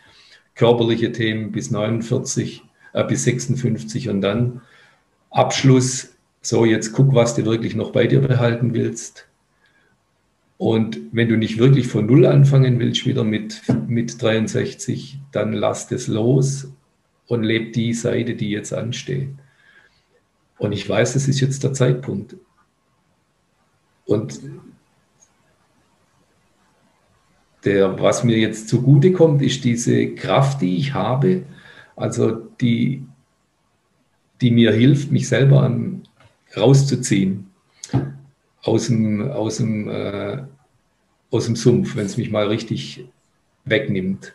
körperliche 0.56 1.12
Themen 1.12 1.52
bis 1.52 1.70
49, 1.70 2.64
äh, 2.92 3.04
bis 3.04 3.24
56 3.24 4.08
und 4.08 4.20
dann 4.20 4.62
Abschluss, 5.30 6.16
so 6.42 6.64
jetzt 6.64 6.92
guck, 6.92 7.14
was 7.14 7.36
du 7.36 7.44
wirklich 7.44 7.76
noch 7.76 7.92
bei 7.92 8.06
dir 8.08 8.20
behalten 8.20 8.74
willst, 8.74 9.28
und 10.58 10.98
wenn 11.12 11.28
du 11.28 11.36
nicht 11.36 11.58
wirklich 11.58 11.86
von 11.86 12.06
Null 12.06 12.24
anfangen 12.24 12.78
willst, 12.78 13.06
wieder 13.06 13.24
mit, 13.24 13.62
mit 13.88 14.20
63, 14.20 15.18
dann 15.32 15.52
lass 15.52 15.88
das 15.88 16.06
los 16.06 16.68
und 17.26 17.42
leb 17.42 17.74
die 17.74 17.92
Seite, 17.92 18.34
die 18.34 18.50
jetzt 18.50 18.72
ansteht. 18.72 19.28
Und 20.58 20.72
ich 20.72 20.88
weiß, 20.88 21.12
das 21.12 21.28
ist 21.28 21.40
jetzt 21.40 21.62
der 21.62 21.74
Zeitpunkt. 21.74 22.36
Und 24.06 24.40
der, 27.64 28.00
was 28.00 28.24
mir 28.24 28.38
jetzt 28.38 28.68
zugute 28.68 29.12
kommt, 29.12 29.42
ist 29.42 29.64
diese 29.64 30.14
Kraft, 30.14 30.62
die 30.62 30.78
ich 30.78 30.94
habe, 30.94 31.42
also 31.96 32.30
die, 32.30 33.04
die 34.40 34.52
mir 34.52 34.72
hilft, 34.72 35.10
mich 35.10 35.28
selber 35.28 35.62
an, 35.62 36.04
rauszuziehen 36.56 37.50
aus 38.62 38.88
dem, 38.88 39.30
aus 39.30 39.58
dem, 39.58 39.88
äh, 39.88 40.42
aus 41.30 41.46
dem 41.46 41.56
Sumpf, 41.56 41.96
wenn 41.96 42.06
es 42.06 42.16
mich 42.16 42.30
mal 42.30 42.46
richtig 42.48 43.04
wegnimmt. 43.64 44.34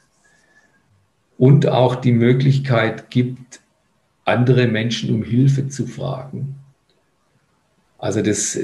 Und 1.37 1.67
auch 1.67 1.95
die 1.95 2.11
Möglichkeit 2.11 3.09
gibt, 3.09 3.61
andere 4.25 4.67
Menschen 4.67 5.13
um 5.13 5.23
Hilfe 5.23 5.67
zu 5.67 5.87
fragen. 5.87 6.55
Also 7.97 8.21
das, 8.21 8.57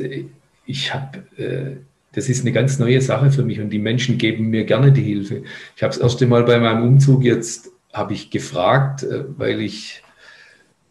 ich 0.66 0.94
habe, 0.94 1.20
äh, 1.38 1.78
das 2.14 2.30
ist 2.30 2.42
eine 2.42 2.52
ganz 2.52 2.80
neue 2.80 3.02
Sache 3.02 3.32
für 3.32 3.44
mich 3.44 3.60
und 3.60 3.70
die 3.70 3.80
Menschen 3.80 4.18
geben 4.18 4.50
mir 4.50 4.66
gerne 4.66 4.92
die 4.92 5.04
Hilfe. 5.04 5.44
Ich 5.76 5.84
habe 5.84 5.94
das 5.94 6.02
erste 6.02 6.28
Mal 6.28 6.44
bei 6.44 6.60
meinem 6.60 6.84
Umzug 6.84 7.24
jetzt, 7.24 7.72
habe 7.94 8.14
ich 8.14 8.30
gefragt, 8.30 9.04
äh, 9.04 9.26
weil 9.38 9.62
ich, 9.62 10.04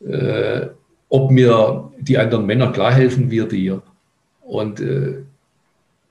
äh, 0.06 0.66
ob 1.08 1.30
mir 1.30 1.92
die 1.98 2.18
anderen 2.18 2.46
Männer 2.46 2.72
klar 2.72 2.92
helfen 2.92 3.30
wir 3.30 3.46
dir. 3.46 3.82
Und 4.46 4.80
äh, 4.80 5.24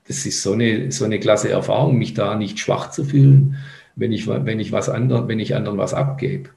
das 0.06 0.26
ist 0.26 0.42
so 0.42 0.52
eine, 0.52 0.92
so 0.92 1.04
eine 1.04 1.18
klasse 1.18 1.48
Erfahrung, 1.50 1.96
mich 1.96 2.14
da 2.14 2.36
nicht 2.36 2.58
schwach 2.58 2.90
zu 2.90 3.04
fühlen, 3.04 3.56
wenn 3.96 4.12
ich, 4.12 4.28
wenn 4.28 4.60
ich 4.60 4.72
was 4.72 4.88
anderen, 4.88 5.26
wenn 5.26 5.40
ich 5.40 5.54
anderen 5.54 5.78
was 5.78 5.94
abgebe. 5.94 6.50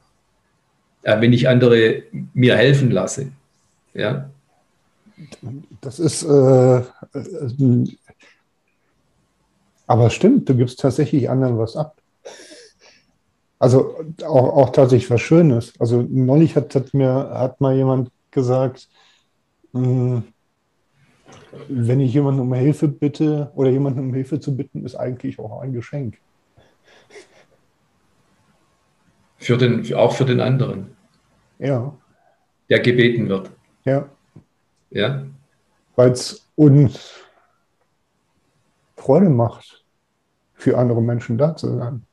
Äh, 1.03 1.21
wenn 1.21 1.33
ich 1.33 1.47
andere 1.47 2.03
mir 2.33 2.57
helfen 2.57 2.91
lasse. 2.91 3.31
Ja. 3.93 4.29
Das 5.81 5.99
ist, 5.99 6.23
äh, 6.23 6.77
äh, 6.79 6.83
aber 9.87 10.09
stimmt, 10.09 10.47
du 10.49 10.55
gibst 10.55 10.79
tatsächlich 10.79 11.29
anderen 11.29 11.57
was 11.57 11.75
ab. 11.75 11.95
Also 13.57 13.95
auch, 14.23 14.55
auch 14.55 14.69
tatsächlich 14.69 15.09
was 15.09 15.21
Schönes. 15.21 15.73
Also 15.79 16.05
neulich 16.07 16.55
hat, 16.55 16.75
hat 16.75 16.93
mir 16.93 17.29
hat 17.33 17.59
mal 17.59 17.75
jemand 17.75 18.11
gesagt, 18.31 18.87
mh, 19.73 19.81
hm, 19.81 20.23
wenn 21.67 21.99
ich 21.99 22.13
jemanden 22.13 22.41
um 22.41 22.53
Hilfe 22.53 22.87
bitte 22.87 23.51
oder 23.55 23.69
jemanden 23.69 23.99
um 23.99 24.13
Hilfe 24.13 24.39
zu 24.39 24.55
bitten, 24.55 24.85
ist 24.85 24.95
eigentlich 24.95 25.39
auch 25.39 25.61
ein 25.61 25.73
Geschenk. 25.73 26.17
Für 29.37 29.57
den, 29.57 29.93
auch 29.93 30.13
für 30.13 30.25
den 30.25 30.41
anderen. 30.41 30.95
Ja. 31.59 31.95
Der 32.69 32.79
gebeten 32.79 33.29
wird. 33.29 33.49
Ja. 33.85 34.09
Ja. 34.89 35.25
Weil 35.95 36.11
es 36.11 36.45
uns 36.55 37.23
Freude 38.97 39.29
macht, 39.29 39.85
für 40.53 40.77
andere 40.77 41.01
Menschen 41.01 41.37
da 41.37 41.55
zu 41.55 41.77
sein. 41.77 42.05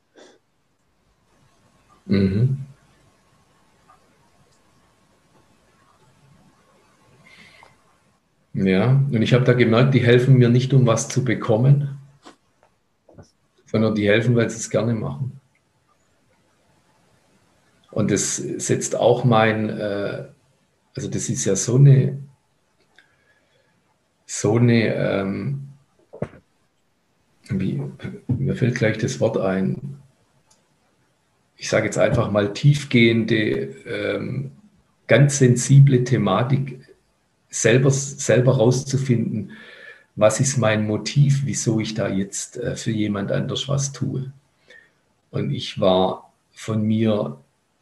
Mhm. 2.05 2.59
Ja, 8.57 8.89
und 9.11 9.21
ich 9.21 9.35
habe 9.35 9.45
da 9.45 9.53
gemerkt, 9.53 9.93
die 9.93 10.03
helfen 10.03 10.39
mir 10.39 10.49
nicht, 10.49 10.73
um 10.73 10.87
was 10.87 11.09
zu 11.09 11.23
bekommen, 11.23 11.99
sondern 13.67 13.93
die 13.93 14.07
helfen, 14.07 14.35
weil 14.35 14.49
sie 14.49 14.57
es 14.57 14.71
gerne 14.71 14.95
machen. 14.95 15.39
Und 17.91 18.09
das 18.09 18.37
setzt 18.37 18.95
auch 18.95 19.23
mein, 19.23 19.69
äh, 19.69 20.25
also 20.95 21.07
das 21.07 21.29
ist 21.29 21.45
ja 21.45 21.55
so 21.55 21.75
eine, 21.75 22.17
so 24.25 24.57
eine, 24.57 24.95
ähm, 24.95 25.67
wie, 27.49 27.79
mir 28.27 28.55
fällt 28.55 28.73
gleich 28.73 28.97
das 28.97 29.19
Wort 29.19 29.37
ein, 29.37 29.99
ich 31.57 31.69
sage 31.69 31.85
jetzt 31.85 31.99
einfach 31.99 32.31
mal 32.31 32.53
tiefgehende, 32.53 33.35
ähm, 33.35 34.51
ganz 35.05 35.37
sensible 35.37 36.03
Thematik 36.03 36.76
selber, 37.61 37.91
selber 37.91 38.57
rauszufinden, 38.57 39.51
was 40.15 40.39
ist 40.39 40.57
mein 40.57 40.87
Motiv, 40.87 41.41
wieso 41.45 41.79
ich 41.79 41.93
da 41.93 42.09
jetzt 42.09 42.57
äh, 42.57 42.75
für 42.75 42.91
jemand 42.91 43.31
anders 43.31 43.67
was 43.67 43.91
tue. 43.91 44.31
Und 45.31 45.51
ich 45.51 45.79
war 45.79 46.33
von 46.51 46.81
mir 46.81 47.37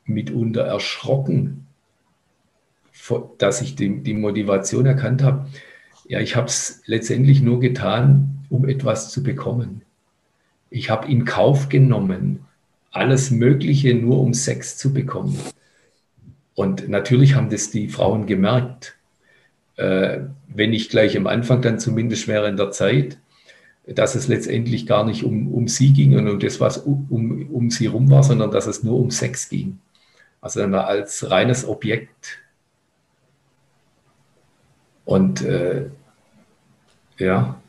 mitunter 0.06 0.64
erschrocken, 0.64 1.68
dass 3.38 3.62
ich 3.62 3.76
die, 3.76 4.02
die 4.02 4.14
Motivation 4.14 4.86
erkannt 4.86 5.24
habe. 5.24 5.48
Ja, 6.08 6.20
ich 6.20 6.36
habe 6.36 6.48
es 6.48 6.82
letztendlich 6.86 7.42
nur 7.42 7.60
getan, 7.60 8.46
um 8.50 8.68
etwas 8.68 9.12
zu 9.12 9.24
bekommen. 9.24 9.82
Ich 10.70 10.90
habe 10.90 11.08
in 11.08 11.26
Kauf 11.26 11.70
genommen, 11.70 12.46
alles 12.92 13.32
Mögliche 13.32 13.94
nur 13.94 14.20
um 14.20 14.34
Sex 14.34 14.78
zu 14.78 14.94
bekommen. 14.94 15.40
Und 16.54 16.88
natürlich 16.90 17.36
haben 17.36 17.50
das 17.50 17.70
die 17.70 17.90
Frauen 17.90 18.26
gemerkt 18.26 18.96
äh, 19.78 20.22
wenn 20.48 20.70
nicht 20.70 20.90
gleich 20.90 21.18
am 21.18 21.28
Anfang, 21.28 21.62
dann 21.62 21.80
zumindest 21.80 22.28
während 22.28 22.60
der 22.60 22.72
Zeit, 22.72 23.18
dass 23.88 24.16
es 24.16 24.28
letztendlich 24.28 24.88
gar 24.88 25.06
nicht 25.06 25.24
um, 25.24 25.54
um 25.54 25.68
sie 25.68 25.94
ging 25.94 26.18
und 26.18 26.28
um 26.28 26.40
das, 26.40 26.60
was 26.60 26.78
um, 26.78 27.48
um, 27.52 27.70
sie 27.70 27.86
rum 27.86 28.10
war, 28.10 28.24
sondern 28.24 28.52
dass 28.52 28.68
es 28.68 28.84
nur 28.84 29.00
um 29.00 29.12
Sex 29.12 29.50
ging. 29.50 29.80
Also 30.42 30.62
dann 30.62 30.74
als 30.74 31.30
reines 31.30 31.68
Objekt. 31.68 32.40
Und 35.04 35.44
äh, 35.44 35.86
ja, 37.18 37.62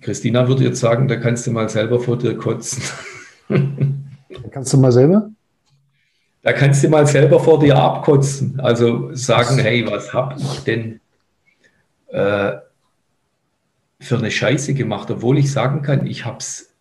Christina 0.00 0.48
würde 0.48 0.64
jetzt 0.64 0.80
sagen, 0.80 1.08
da 1.08 1.16
kannst 1.16 1.46
du 1.46 1.52
mal 1.52 1.68
selber 1.68 2.00
vor 2.00 2.18
dir 2.18 2.36
kotzen. 2.36 2.82
kannst 4.50 4.72
du 4.72 4.78
mal 4.78 4.92
selber? 4.92 5.30
Da 6.42 6.52
kannst 6.52 6.82
du 6.82 6.88
mal 6.88 7.06
selber 7.06 7.38
vor 7.40 7.60
dir 7.60 7.76
abkotzen. 7.76 8.58
Also 8.60 9.14
sagen, 9.14 9.58
hey, 9.58 9.88
was 9.88 10.12
habe 10.12 10.34
ich 10.38 10.60
denn 10.64 11.00
äh, 12.08 12.52
für 14.00 14.18
eine 14.18 14.30
Scheiße 14.30 14.74
gemacht, 14.74 15.10
obwohl 15.10 15.38
ich 15.38 15.52
sagen 15.52 15.82
kann, 15.82 16.06
ich 16.06 16.24
habe 16.24 16.38
es 16.38 16.72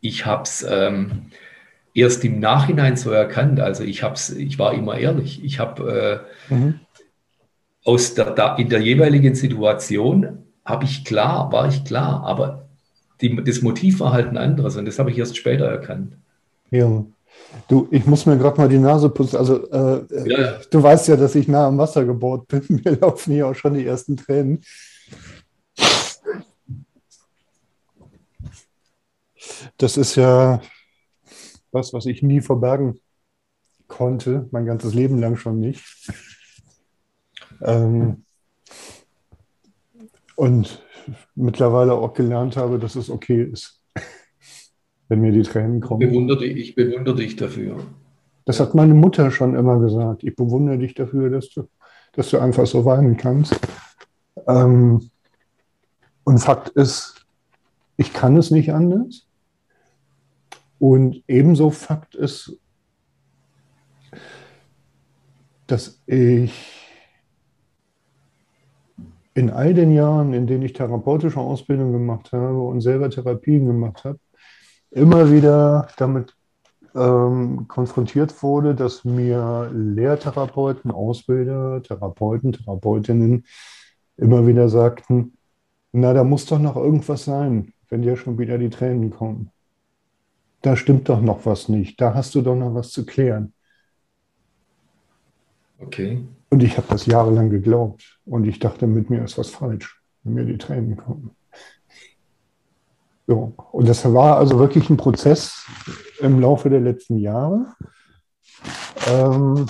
ich 0.00 0.26
hab's, 0.26 0.64
ähm, 0.68 1.30
erst 1.94 2.24
im 2.24 2.40
Nachhinein 2.40 2.96
so 2.96 3.10
erkannt. 3.10 3.60
Also 3.60 3.84
ich, 3.84 4.02
hab's, 4.02 4.30
ich 4.30 4.58
war 4.58 4.74
immer 4.74 4.96
ehrlich. 4.96 5.42
Ich 5.44 5.58
habe 5.58 6.24
äh, 6.50 6.54
mhm. 6.54 6.80
aus 7.84 8.14
der, 8.14 8.30
da, 8.30 8.56
in 8.56 8.68
der 8.68 8.80
jeweiligen 8.80 9.34
Situation 9.34 10.44
habe 10.64 10.84
ich 10.84 11.04
klar, 11.04 11.50
war 11.50 11.68
ich 11.68 11.84
klar, 11.84 12.22
aber 12.24 12.68
die, 13.20 13.42
das 13.42 13.62
Motiv 13.62 14.00
war 14.00 14.12
halt 14.12 14.28
ein 14.28 14.36
anderes 14.36 14.76
und 14.76 14.84
das 14.84 14.98
habe 14.98 15.10
ich 15.10 15.18
erst 15.18 15.36
später 15.36 15.64
erkannt. 15.64 16.12
Ja. 16.70 17.04
Du, 17.68 17.88
ich 17.90 18.06
muss 18.06 18.26
mir 18.26 18.36
gerade 18.36 18.58
mal 18.58 18.68
die 18.68 18.78
Nase 18.78 19.08
putzen. 19.08 19.36
Also, 19.36 19.70
äh, 19.70 20.30
ja. 20.30 20.58
du 20.70 20.82
weißt 20.82 21.08
ja, 21.08 21.16
dass 21.16 21.34
ich 21.34 21.48
nah 21.48 21.66
am 21.66 21.78
Wasser 21.78 22.04
gebohrt 22.04 22.48
bin. 22.48 22.62
Mir 22.84 22.96
laufen 22.96 23.32
hier 23.32 23.48
auch 23.48 23.54
schon 23.54 23.74
die 23.74 23.86
ersten 23.86 24.16
Tränen. 24.16 24.62
Das 29.76 29.96
ist 29.96 30.16
ja 30.16 30.60
was, 31.70 31.92
was 31.92 32.06
ich 32.06 32.22
nie 32.22 32.40
verbergen 32.40 33.00
konnte, 33.86 34.48
mein 34.50 34.66
ganzes 34.66 34.94
Leben 34.94 35.18
lang 35.18 35.36
schon 35.36 35.60
nicht. 35.60 35.84
Ähm, 37.62 38.24
und 40.36 40.84
mittlerweile 41.34 41.94
auch 41.94 42.12
gelernt 42.14 42.56
habe, 42.56 42.78
dass 42.78 42.94
es 42.96 43.10
okay 43.10 43.42
ist 43.42 43.77
wenn 45.08 45.20
mir 45.20 45.32
die 45.32 45.42
Tränen 45.42 45.80
kommen. 45.80 46.02
Ich 46.02 46.08
bewundere, 46.08 46.44
ich 46.44 46.74
bewundere 46.74 47.16
dich 47.16 47.36
dafür. 47.36 47.78
Das 48.44 48.60
hat 48.60 48.74
meine 48.74 48.94
Mutter 48.94 49.30
schon 49.30 49.54
immer 49.54 49.78
gesagt. 49.78 50.24
Ich 50.24 50.34
bewundere 50.36 50.78
dich 50.78 50.94
dafür, 50.94 51.30
dass 51.30 51.50
du, 51.50 51.68
dass 52.12 52.30
du 52.30 52.38
einfach 52.38 52.66
so 52.66 52.84
weinen 52.84 53.16
kannst. 53.16 53.58
Ähm, 54.46 55.10
und 56.24 56.38
Fakt 56.38 56.70
ist, 56.70 57.26
ich 57.96 58.12
kann 58.12 58.36
es 58.36 58.50
nicht 58.50 58.72
anders. 58.72 59.26
Und 60.78 61.22
ebenso 61.26 61.70
Fakt 61.70 62.14
ist, 62.14 62.58
dass 65.66 66.00
ich 66.06 66.54
in 69.34 69.50
all 69.50 69.74
den 69.74 69.92
Jahren, 69.92 70.32
in 70.32 70.46
denen 70.46 70.62
ich 70.62 70.72
therapeutische 70.72 71.40
Ausbildung 71.40 71.92
gemacht 71.92 72.32
habe 72.32 72.60
und 72.60 72.80
selber 72.80 73.10
Therapien 73.10 73.66
gemacht 73.66 74.04
habe, 74.04 74.18
immer 74.90 75.30
wieder 75.30 75.88
damit 75.96 76.34
ähm, 76.94 77.66
konfrontiert 77.68 78.42
wurde, 78.42 78.74
dass 78.74 79.04
mir 79.04 79.70
Lehrtherapeuten, 79.72 80.90
Ausbilder, 80.90 81.82
Therapeuten, 81.82 82.52
Therapeutinnen 82.52 83.44
immer 84.16 84.46
wieder 84.46 84.68
sagten, 84.68 85.36
na, 85.92 86.12
da 86.12 86.24
muss 86.24 86.46
doch 86.46 86.58
noch 86.58 86.76
irgendwas 86.76 87.24
sein, 87.24 87.72
wenn 87.88 88.02
dir 88.02 88.16
schon 88.16 88.38
wieder 88.38 88.58
die 88.58 88.70
Tränen 88.70 89.10
kommen. 89.10 89.50
Da 90.60 90.76
stimmt 90.76 91.08
doch 91.08 91.20
noch 91.20 91.46
was 91.46 91.68
nicht, 91.68 92.00
da 92.00 92.14
hast 92.14 92.34
du 92.34 92.42
doch 92.42 92.56
noch 92.56 92.74
was 92.74 92.90
zu 92.90 93.06
klären. 93.06 93.52
Okay. 95.78 96.24
Und 96.50 96.62
ich 96.62 96.76
habe 96.76 96.88
das 96.90 97.06
jahrelang 97.06 97.50
geglaubt 97.50 98.18
und 98.24 98.44
ich 98.44 98.58
dachte, 98.58 98.86
mit 98.86 99.10
mir 99.10 99.22
ist 99.22 99.38
was 99.38 99.50
falsch, 99.50 100.02
wenn 100.24 100.34
mir 100.34 100.44
die 100.44 100.58
Tränen 100.58 100.96
kommen. 100.96 101.30
So. 103.28 103.52
Und 103.72 103.86
das 103.86 104.10
war 104.10 104.38
also 104.38 104.58
wirklich 104.58 104.88
ein 104.88 104.96
Prozess 104.96 105.66
im 106.20 106.40
Laufe 106.40 106.70
der 106.70 106.80
letzten 106.80 107.18
Jahre. 107.18 107.66
Ähm, 109.06 109.66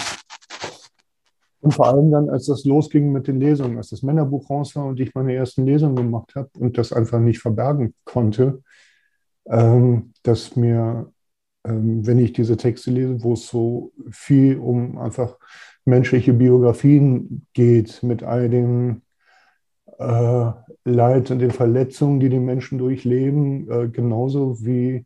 und 1.61 1.75
vor 1.75 1.89
allem 1.89 2.13
dann, 2.13 2.31
als 2.31 2.47
das 2.47 2.65
losging 2.65 3.11
mit 3.11 3.27
den 3.27 3.41
Lesungen, 3.41 3.77
als 3.77 3.91
das 3.91 4.03
Männerbuch 4.03 4.49
raus 4.49 4.77
war 4.77 4.85
und 4.87 5.01
ich 5.01 5.13
meine 5.17 5.35
ersten 5.35 5.67
Lesungen 5.67 5.97
gemacht 5.97 6.37
habe 6.37 6.49
und 6.57 6.79
das 6.79 6.93
einfach 6.93 7.19
nicht 7.19 7.41
verbergen 7.41 7.95
konnte, 8.05 8.63
ähm, 9.47 10.13
dass 10.23 10.55
mir, 10.55 11.13
ähm, 11.65 12.07
wenn 12.07 12.21
ich 12.21 12.33
diese 12.33 12.57
Texte 12.57 12.93
lese, 12.93 13.25
wo 13.25 13.33
es 13.33 13.49
so 13.49 13.91
viel 14.09 14.57
um 14.59 14.99
einfach 14.99 15.37
menschliche 15.85 16.33
Biografien 16.33 17.45
geht, 17.55 18.05
mit 18.05 18.23
all 18.23 18.49
den 18.49 19.03
äh, 19.99 20.51
Leid 20.85 21.31
und 21.31 21.41
den 21.41 21.51
Verletzungen, 21.51 22.21
die 22.21 22.29
die 22.29 22.39
Menschen 22.39 22.79
durchleben, 22.79 23.71
äh, 23.71 23.89
genauso 23.89 24.65
wie 24.65 25.05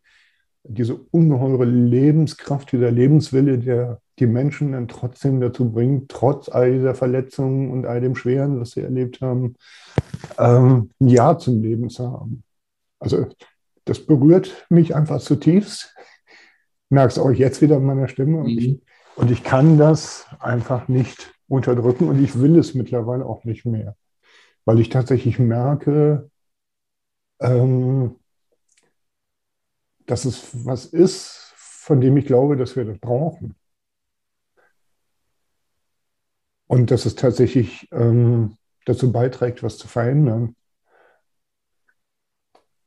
diese 0.64 0.94
ungeheure 0.94 1.64
Lebenskraft, 1.64 2.70
dieser 2.72 2.90
Lebenswille, 2.90 3.58
der 3.58 4.00
die 4.18 4.26
Menschen 4.26 4.72
dann 4.72 4.86
trotzdem 4.88 5.40
dazu 5.40 5.72
bringt, 5.72 6.08
trotz 6.10 6.48
all 6.48 6.72
dieser 6.72 6.94
Verletzungen 6.94 7.70
und 7.72 7.86
all 7.86 8.00
dem 8.00 8.14
Schweren, 8.14 8.60
was 8.60 8.72
sie 8.72 8.82
erlebt 8.82 9.20
haben, 9.20 9.56
ähm, 10.38 10.90
ein 11.00 11.08
Ja 11.08 11.36
zum 11.38 11.62
Leben 11.62 11.90
zu 11.90 12.10
haben. 12.10 12.44
Also 13.00 13.26
das 13.84 13.98
berührt 14.06 14.66
mich 14.70 14.94
einfach 14.94 15.20
zutiefst. 15.20 15.94
Merkst 16.90 17.18
auch 17.18 17.30
jetzt 17.30 17.62
wieder 17.62 17.78
in 17.78 17.84
meiner 17.84 18.06
Stimme. 18.06 18.38
Und, 18.40 18.48
ich, 18.48 18.68
Mhm. 18.68 18.80
und 19.16 19.30
ich 19.30 19.42
kann 19.42 19.78
das 19.78 20.26
einfach 20.38 20.86
nicht 20.86 21.32
unterdrücken 21.48 22.08
und 22.08 22.22
ich 22.22 22.38
will 22.38 22.56
es 22.58 22.74
mittlerweile 22.74 23.26
auch 23.26 23.44
nicht 23.44 23.64
mehr. 23.64 23.96
Weil 24.64 24.80
ich 24.80 24.88
tatsächlich 24.88 25.38
merke, 25.38 26.30
ähm, 27.40 28.16
dass 30.06 30.24
es 30.24 30.64
was 30.66 30.86
ist, 30.86 31.52
von 31.56 32.00
dem 32.00 32.16
ich 32.16 32.26
glaube, 32.26 32.56
dass 32.56 32.76
wir 32.76 32.84
das 32.84 32.98
brauchen. 32.98 33.56
Und 36.66 36.90
dass 36.90 37.04
es 37.06 37.14
tatsächlich 37.16 37.88
ähm, 37.92 38.56
dazu 38.86 39.12
beiträgt, 39.12 39.62
was 39.62 39.78
zu 39.78 39.88
verändern. 39.88 40.56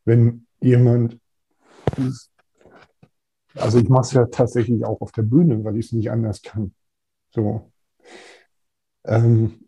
Wenn 0.05 0.47
jemand, 0.59 1.19
also 3.55 3.79
ich 3.79 3.89
mache 3.89 4.01
es 4.01 4.11
ja 4.13 4.25
tatsächlich 4.25 4.85
auch 4.85 5.01
auf 5.01 5.11
der 5.11 5.23
Bühne, 5.23 5.63
weil 5.63 5.77
ich 5.77 5.87
es 5.87 5.91
nicht 5.91 6.09
anders 6.09 6.41
kann. 6.41 6.73
So. 7.31 7.71
Ähm, 9.03 9.64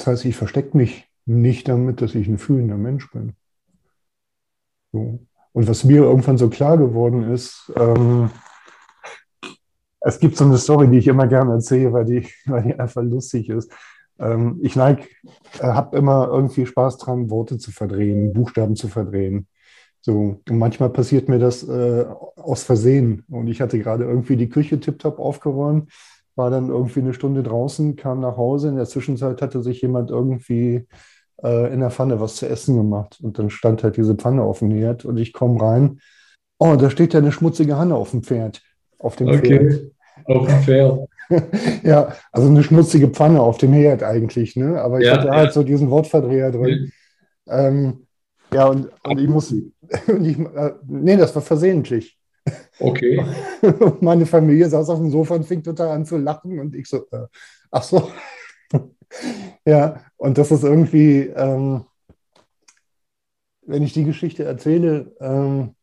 das 0.00 0.06
heißt, 0.06 0.24
ich 0.24 0.36
verstecke 0.36 0.76
mich 0.76 1.06
nicht 1.26 1.68
damit, 1.68 2.00
dass 2.00 2.14
ich 2.14 2.26
ein 2.26 2.38
fühlender 2.38 2.78
Mensch 2.78 3.10
bin. 3.10 3.34
So. 4.92 5.20
Und 5.52 5.68
was 5.68 5.84
mir 5.84 6.02
irgendwann 6.02 6.38
so 6.38 6.48
klar 6.48 6.78
geworden 6.78 7.30
ist, 7.30 7.70
ähm, 7.76 8.30
es 10.00 10.18
gibt 10.18 10.38
so 10.38 10.46
eine 10.46 10.56
Story, 10.56 10.88
die 10.88 10.98
ich 10.98 11.06
immer 11.06 11.26
gerne 11.26 11.52
erzähle, 11.52 11.92
weil 11.92 12.04
die, 12.06 12.26
weil 12.46 12.62
die 12.62 12.74
einfach 12.78 13.02
lustig 13.02 13.50
ist. 13.50 13.70
Ähm, 14.18 14.58
ich 14.62 14.74
neig, 14.74 15.06
äh, 15.58 15.64
habe 15.64 15.98
immer 15.98 16.28
irgendwie 16.28 16.64
Spaß 16.64 16.96
dran, 16.96 17.28
Worte 17.28 17.58
zu 17.58 17.70
verdrehen, 17.70 18.32
Buchstaben 18.32 18.76
zu 18.76 18.88
verdrehen. 18.88 19.48
So, 20.00 20.40
und 20.48 20.58
manchmal 20.58 20.88
passiert 20.88 21.28
mir 21.28 21.38
das 21.38 21.62
äh, 21.68 22.06
aus 22.36 22.62
Versehen. 22.62 23.24
Und 23.28 23.48
ich 23.48 23.60
hatte 23.60 23.78
gerade 23.78 24.04
irgendwie 24.04 24.36
die 24.36 24.48
Küche 24.48 24.80
tiptop 24.80 25.18
aufgeräumt, 25.18 25.92
war 26.36 26.50
dann 26.50 26.68
irgendwie 26.68 27.00
eine 27.00 27.14
Stunde 27.14 27.42
draußen, 27.42 27.96
kam 27.96 28.20
nach 28.20 28.36
Hause. 28.36 28.68
In 28.68 28.76
der 28.76 28.86
Zwischenzeit 28.86 29.42
hatte 29.42 29.62
sich 29.62 29.82
jemand 29.82 30.10
irgendwie 30.10 30.86
äh, 31.42 31.72
in 31.72 31.80
der 31.80 31.90
Pfanne 31.90 32.20
was 32.20 32.36
zu 32.36 32.48
essen 32.48 32.76
gemacht. 32.76 33.18
Und 33.22 33.38
dann 33.38 33.50
stand 33.50 33.82
halt 33.82 33.96
diese 33.96 34.14
Pfanne 34.14 34.42
auf 34.42 34.60
dem 34.60 34.70
Herd 34.70 35.04
und 35.04 35.16
ich 35.16 35.32
komme 35.32 35.60
rein. 35.60 36.00
Oh, 36.58 36.76
da 36.76 36.90
steht 36.90 37.14
ja 37.14 37.20
eine 37.20 37.32
schmutzige 37.32 37.76
Hanne 37.78 37.94
auf 37.94 38.10
dem 38.10 38.22
Pferd. 38.22 38.62
Auf 38.98 39.16
dem 39.16 39.28
Pferd. 39.28 39.44
Okay, 39.44 39.90
auf 40.26 40.46
dem 40.46 40.62
Pferd. 40.62 40.98
Ja, 41.84 42.12
also 42.32 42.48
eine 42.48 42.62
schmutzige 42.64 43.08
Pfanne 43.08 43.40
auf 43.40 43.58
dem 43.58 43.72
Herd 43.72 44.02
eigentlich, 44.02 44.56
ne? 44.56 44.80
Aber 44.82 44.98
ich 44.98 45.06
Ja, 45.06 45.12
hatte 45.12 45.28
ja. 45.28 45.34
halt 45.34 45.52
so 45.52 45.62
diesen 45.62 45.88
Wortverdreher 45.88 46.50
drin. 46.50 46.90
Ähm, 47.48 48.06
ja, 48.52 48.66
und, 48.66 48.88
und 49.04 49.18
ich 49.18 49.28
muss, 49.28 49.52
und 50.08 50.24
ich, 50.24 50.38
äh, 50.38 50.72
nee, 50.86 51.16
das 51.16 51.34
war 51.34 51.42
versehentlich. 51.42 52.18
Okay, 52.78 53.24
meine 54.00 54.26
Familie 54.26 54.68
saß 54.68 54.88
auf 54.90 54.98
dem 54.98 55.10
Sofa 55.10 55.34
und 55.34 55.46
fing 55.46 55.62
total 55.62 55.88
an 55.88 56.04
zu 56.04 56.16
lachen 56.16 56.58
und 56.58 56.74
ich 56.74 56.88
so, 56.88 57.06
äh, 57.10 57.26
ach 57.70 57.82
so. 57.82 58.10
Ja, 59.66 60.04
und 60.16 60.38
das 60.38 60.52
ist 60.52 60.62
irgendwie, 60.62 61.22
ähm, 61.34 61.84
wenn 63.62 63.82
ich 63.82 63.92
die 63.92 64.04
Geschichte 64.04 64.44
erzähle, 64.44 65.14
ähm, 65.20 65.74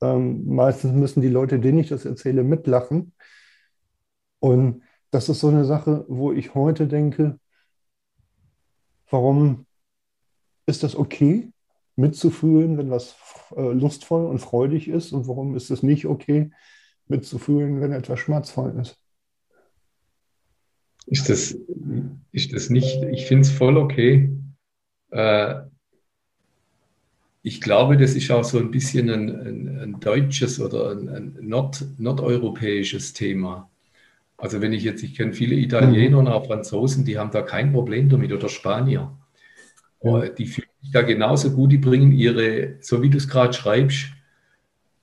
ähm, 0.00 0.46
meistens 0.46 0.92
müssen 0.92 1.20
die 1.20 1.28
Leute, 1.28 1.60
denen 1.60 1.78
ich 1.78 1.88
das 1.88 2.04
erzähle, 2.04 2.42
mitlachen. 2.42 3.14
Und 4.40 4.82
das 5.10 5.28
ist 5.28 5.40
so 5.40 5.48
eine 5.48 5.64
Sache, 5.64 6.04
wo 6.08 6.32
ich 6.32 6.54
heute 6.54 6.88
denke, 6.88 7.38
warum 9.08 9.66
ist 10.66 10.82
das 10.82 10.96
okay, 10.96 11.52
mitzufühlen, 11.96 12.78
wenn 12.78 12.90
was 12.90 13.16
äh, 13.56 13.72
lustvoll 13.72 14.26
und 14.26 14.38
freudig 14.38 14.88
ist? 14.88 15.12
Und 15.12 15.28
warum 15.28 15.56
ist 15.56 15.70
es 15.70 15.82
nicht 15.82 16.06
okay, 16.06 16.50
mitzufühlen, 17.08 17.80
wenn 17.80 17.92
etwas 17.92 18.20
schmerzvoll 18.20 18.78
ist? 18.80 19.02
ist 21.06 21.28
das, 21.28 21.56
ist 22.32 22.52
das 22.52 22.70
nicht, 22.70 23.02
ich 23.02 23.26
finde 23.26 23.42
es 23.42 23.50
voll 23.50 23.76
okay. 23.76 24.30
Äh, 25.10 25.62
ich 27.42 27.60
glaube, 27.60 27.96
das 27.96 28.14
ist 28.14 28.30
auch 28.30 28.44
so 28.44 28.58
ein 28.58 28.70
bisschen 28.70 29.10
ein, 29.10 29.28
ein, 29.28 29.78
ein 29.78 30.00
deutsches 30.00 30.60
oder 30.60 30.92
ein, 30.92 31.08
ein 31.08 31.36
Nord, 31.40 31.84
nordeuropäisches 31.98 33.12
Thema. 33.12 33.68
Also 34.36 34.60
wenn 34.60 34.72
ich 34.72 34.84
jetzt, 34.84 35.02
ich 35.02 35.16
kenne 35.16 35.32
viele 35.32 35.56
Italiener 35.56 36.18
und 36.18 36.28
auch 36.28 36.46
Franzosen, 36.46 37.04
die 37.04 37.18
haben 37.18 37.30
da 37.30 37.42
kein 37.42 37.72
Problem 37.72 38.08
damit 38.08 38.32
oder 38.32 38.48
Spanier. 38.48 39.16
Ja. 40.02 40.22
Äh, 40.22 40.34
Die 40.34 40.46
fühlen 40.46 40.68
da 40.90 41.02
genauso 41.02 41.50
gut, 41.50 41.72
die 41.72 41.78
bringen 41.78 42.12
ihre, 42.12 42.76
so 42.80 43.02
wie 43.02 43.10
du 43.10 43.18
es 43.18 43.28
gerade 43.28 43.52
schreibst, 43.52 44.06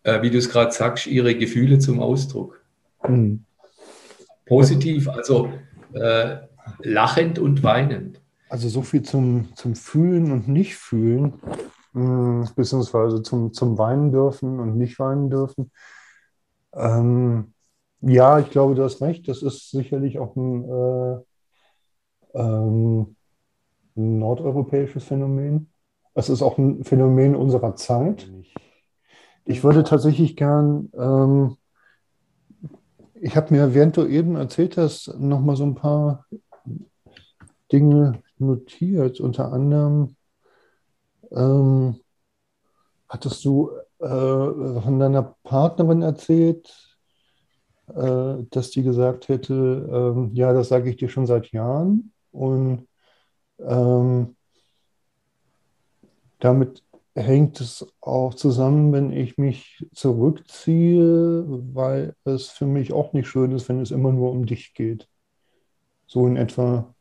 äh, 0.04 0.22
wie 0.22 0.30
du 0.30 0.38
es 0.38 0.50
gerade 0.50 0.72
sagst, 0.72 1.08
ihre 1.08 1.36
Gefühle 1.36 1.80
zum 1.80 2.00
Ausdruck. 2.00 2.62
Mhm. 3.08 3.46
Positiv, 4.46 5.08
also 5.08 5.54
äh, 5.94 6.38
lachend 6.80 7.39
und 7.39 7.63
weinend. 7.63 8.22
Also 8.50 8.68
so 8.68 8.82
viel 8.82 9.04
zum, 9.04 9.56
zum 9.56 9.76
Fühlen 9.76 10.32
und 10.32 10.48
Nicht-Fühlen, 10.48 11.34
mh, 11.94 12.52
beziehungsweise 12.56 13.22
zum, 13.22 13.54
zum 13.54 13.78
Weinen 13.78 14.12
dürfen 14.12 14.60
und 14.60 14.78
nicht 14.78 14.98
weinen 15.00 15.30
dürfen. 15.30 15.72
Ähm, 16.74 17.54
ja, 18.02 18.39
ich 18.39 18.50
glaube, 18.50 18.76
du 18.76 18.84
hast 18.84 19.02
recht. 19.02 19.28
Das 19.28 19.44
ist 19.44 19.70
sicherlich 19.70 20.20
auch 20.20 20.36
ein, 20.36 20.63
äh, 20.63 21.18
ähm, 22.34 23.15
ein 23.95 24.19
nordeuropäisches 24.19 25.04
Phänomen. 25.04 25.69
Es 26.13 26.30
ist 26.30 26.41
auch 26.41 26.58
ein 26.58 26.84
Phänomen 26.84 27.36
unserer 27.36 27.75
Zeit. 27.75 28.30
Ich 29.45 29.63
würde 29.63 29.84
tatsächlich 29.84 30.36
gern, 30.36 30.91
ähm, 30.97 31.58
ich 33.15 33.36
habe 33.36 33.54
mir, 33.54 33.73
während 33.73 33.97
du 33.97 34.06
eben 34.06 34.36
erzählt 34.36 34.78
hast, 34.78 35.13
nochmal 35.17 35.56
so 35.56 35.63
ein 35.63 35.75
paar 35.75 36.25
Dinge 37.71 38.21
notiert. 38.38 39.19
Unter 39.19 39.52
anderem 39.52 40.15
ähm, 41.32 41.99
hattest 43.08 43.43
du 43.45 43.71
äh, 43.99 44.08
von 44.08 44.99
deiner 44.99 45.36
Partnerin 45.43 46.02
erzählt, 46.02 46.97
äh, 47.88 48.43
dass 48.52 48.71
die 48.71 48.84
gesagt 48.84 49.30
hätte, 49.30 49.54
ähm, 49.91 50.32
ja, 50.34 50.54
das 50.54 50.69
sage 50.69 50.89
ich 50.89 50.97
dir 50.97 51.10
schon 51.10 51.25
seit 51.25 51.52
Jahren. 51.52 52.13
Und 52.32 52.88
ähm, 53.67 54.36
damit 56.39 56.84
hängt 57.15 57.60
es 57.60 57.86
auch 58.02 58.34
zusammen, 58.34 58.93
wenn 58.93 59.12
ich 59.12 59.38
mich 59.38 59.86
zurückziehe, 59.93 61.45
weil 61.74 62.15
es 62.24 62.50
für 62.50 62.65
mich 62.65 62.93
auch 62.93 63.13
nicht 63.13 63.28
schön 63.28 63.52
ist, 63.52 63.67
wenn 63.67 63.82
es 63.82 63.91
immer 63.91 64.12
nur 64.12 64.32
um 64.32 64.45
dich 64.45 64.74
geht. 64.74 65.08
So 66.08 66.28
in 66.28 66.38
etwa 66.38 66.93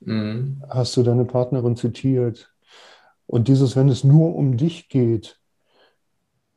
Mhm. 0.00 0.62
hast 0.68 0.96
du 0.96 1.02
deine 1.02 1.24
Partnerin 1.24 1.76
zitiert. 1.76 2.54
Und 3.26 3.48
dieses, 3.48 3.76
wenn 3.76 3.88
es 3.88 4.04
nur 4.04 4.34
um 4.36 4.56
dich 4.56 4.88
geht, 4.88 5.38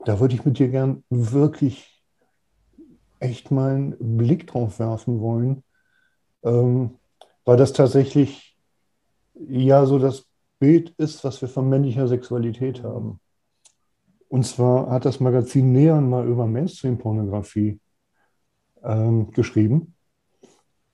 da 0.06 0.20
würde 0.20 0.36
ich 0.36 0.46
mit 0.46 0.60
dir 0.60 0.70
gern 0.70 1.04
wirklich 1.10 2.04
echt 3.20 3.52
mal 3.52 3.76
einen 3.76 4.18
Blick 4.18 4.48
drauf 4.48 4.80
werfen 4.80 5.20
wollen, 5.22 5.64
ähm, 6.44 7.00
weil 7.46 7.58
das 7.58 7.74
tatsächlich 7.74 8.51
ja 9.34 9.86
so 9.86 10.00
das 10.00 10.28
Bild 10.60 10.90
ist, 10.98 11.24
was 11.24 11.42
wir 11.42 11.50
von 11.50 11.70
männlicher 11.70 12.08
Sexualität 12.08 12.84
haben. 12.84 13.20
Und 14.28 14.46
zwar 14.46 14.90
hat 14.90 15.06
das 15.06 15.20
Magazin 15.20 15.72
Neon 15.72 16.10
mal 16.10 16.28
über 16.28 16.48
Mainstream-Pornografie 16.48 17.80
ähm, 18.84 19.32
geschrieben. 19.32 19.96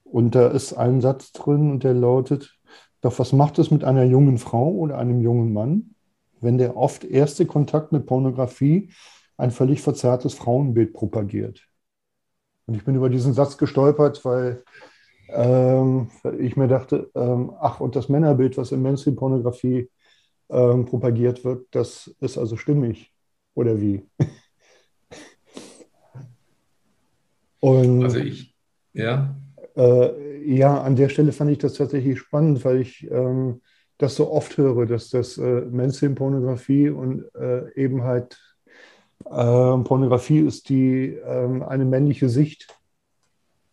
Und 0.04 0.36
da 0.36 0.48
ist 0.48 0.74
ein 0.74 1.02
Satz 1.02 1.34
drin 1.34 1.70
und 1.70 1.84
der 1.84 1.94
lautet, 1.94 2.58
doch 3.02 3.20
was 3.20 3.34
macht 3.34 3.60
es 3.60 3.70
mit 3.70 3.84
einer 3.84 4.04
jungen 4.04 4.38
Frau 4.38 4.72
oder 4.72 4.98
einem 4.98 5.22
jungen 5.22 5.54
Mann, 5.54 5.96
wenn 6.42 6.58
der 6.58 6.78
oft 6.78 7.04
erste 7.04 7.46
Kontakt 7.46 7.92
mit 7.92 8.06
Pornografie 8.06 8.92
ein 9.38 9.52
völlig 9.52 9.82
verzerrtes 9.82 10.34
Frauenbild 10.34 10.94
propagiert? 10.94 11.68
Und 12.66 12.76
ich 12.76 12.84
bin 12.84 12.96
über 12.96 13.10
diesen 13.10 13.34
Satz 13.34 13.58
gestolpert, 13.58 14.24
weil 14.26 14.64
ähm, 15.30 16.10
ich 16.40 16.56
mir 16.56 16.68
dachte, 16.68 17.10
ähm, 17.16 17.52
ach, 17.60 17.80
und 17.80 17.96
das 17.96 18.10
Männerbild, 18.10 18.58
was 18.58 18.72
in 18.72 18.82
Mainstream-Pornografie 18.82 19.90
ähm, 20.50 20.86
propagiert 20.86 21.44
wird, 21.44 21.68
das 21.72 22.14
ist 22.20 22.38
also 22.38 22.58
stimmig. 22.58 23.14
Oder 23.54 23.82
wie? 23.82 24.08
Und 27.60 28.04
Also 28.04 28.20
ich, 28.20 28.56
ja, 28.94 29.36
äh, 29.76 30.38
ja, 30.48 30.82
an 30.82 30.96
der 30.96 31.10
Stelle 31.10 31.32
fand 31.32 31.52
ich 31.52 31.58
das 31.58 31.74
tatsächlich 31.74 32.20
spannend, 32.20 32.64
weil 32.64 32.82
ich 32.82 33.10
ähm, 33.10 33.62
das 33.98 34.16
so 34.16 34.32
oft 34.32 34.58
höre, 34.58 34.86
dass 34.86 35.10
das 35.10 35.38
äh, 35.38 35.62
Mainstream-Pornografie 35.62 36.90
und 36.90 37.26
äh, 37.36 37.74
eben 37.76 38.04
halt 38.04 38.40
äh, 39.26 39.30
Pornografie 39.30 40.40
ist, 40.40 40.70
die 40.70 41.18
ähm, 41.26 41.64
eine 41.64 41.86
männliche 41.86 42.30
Sicht 42.30 42.77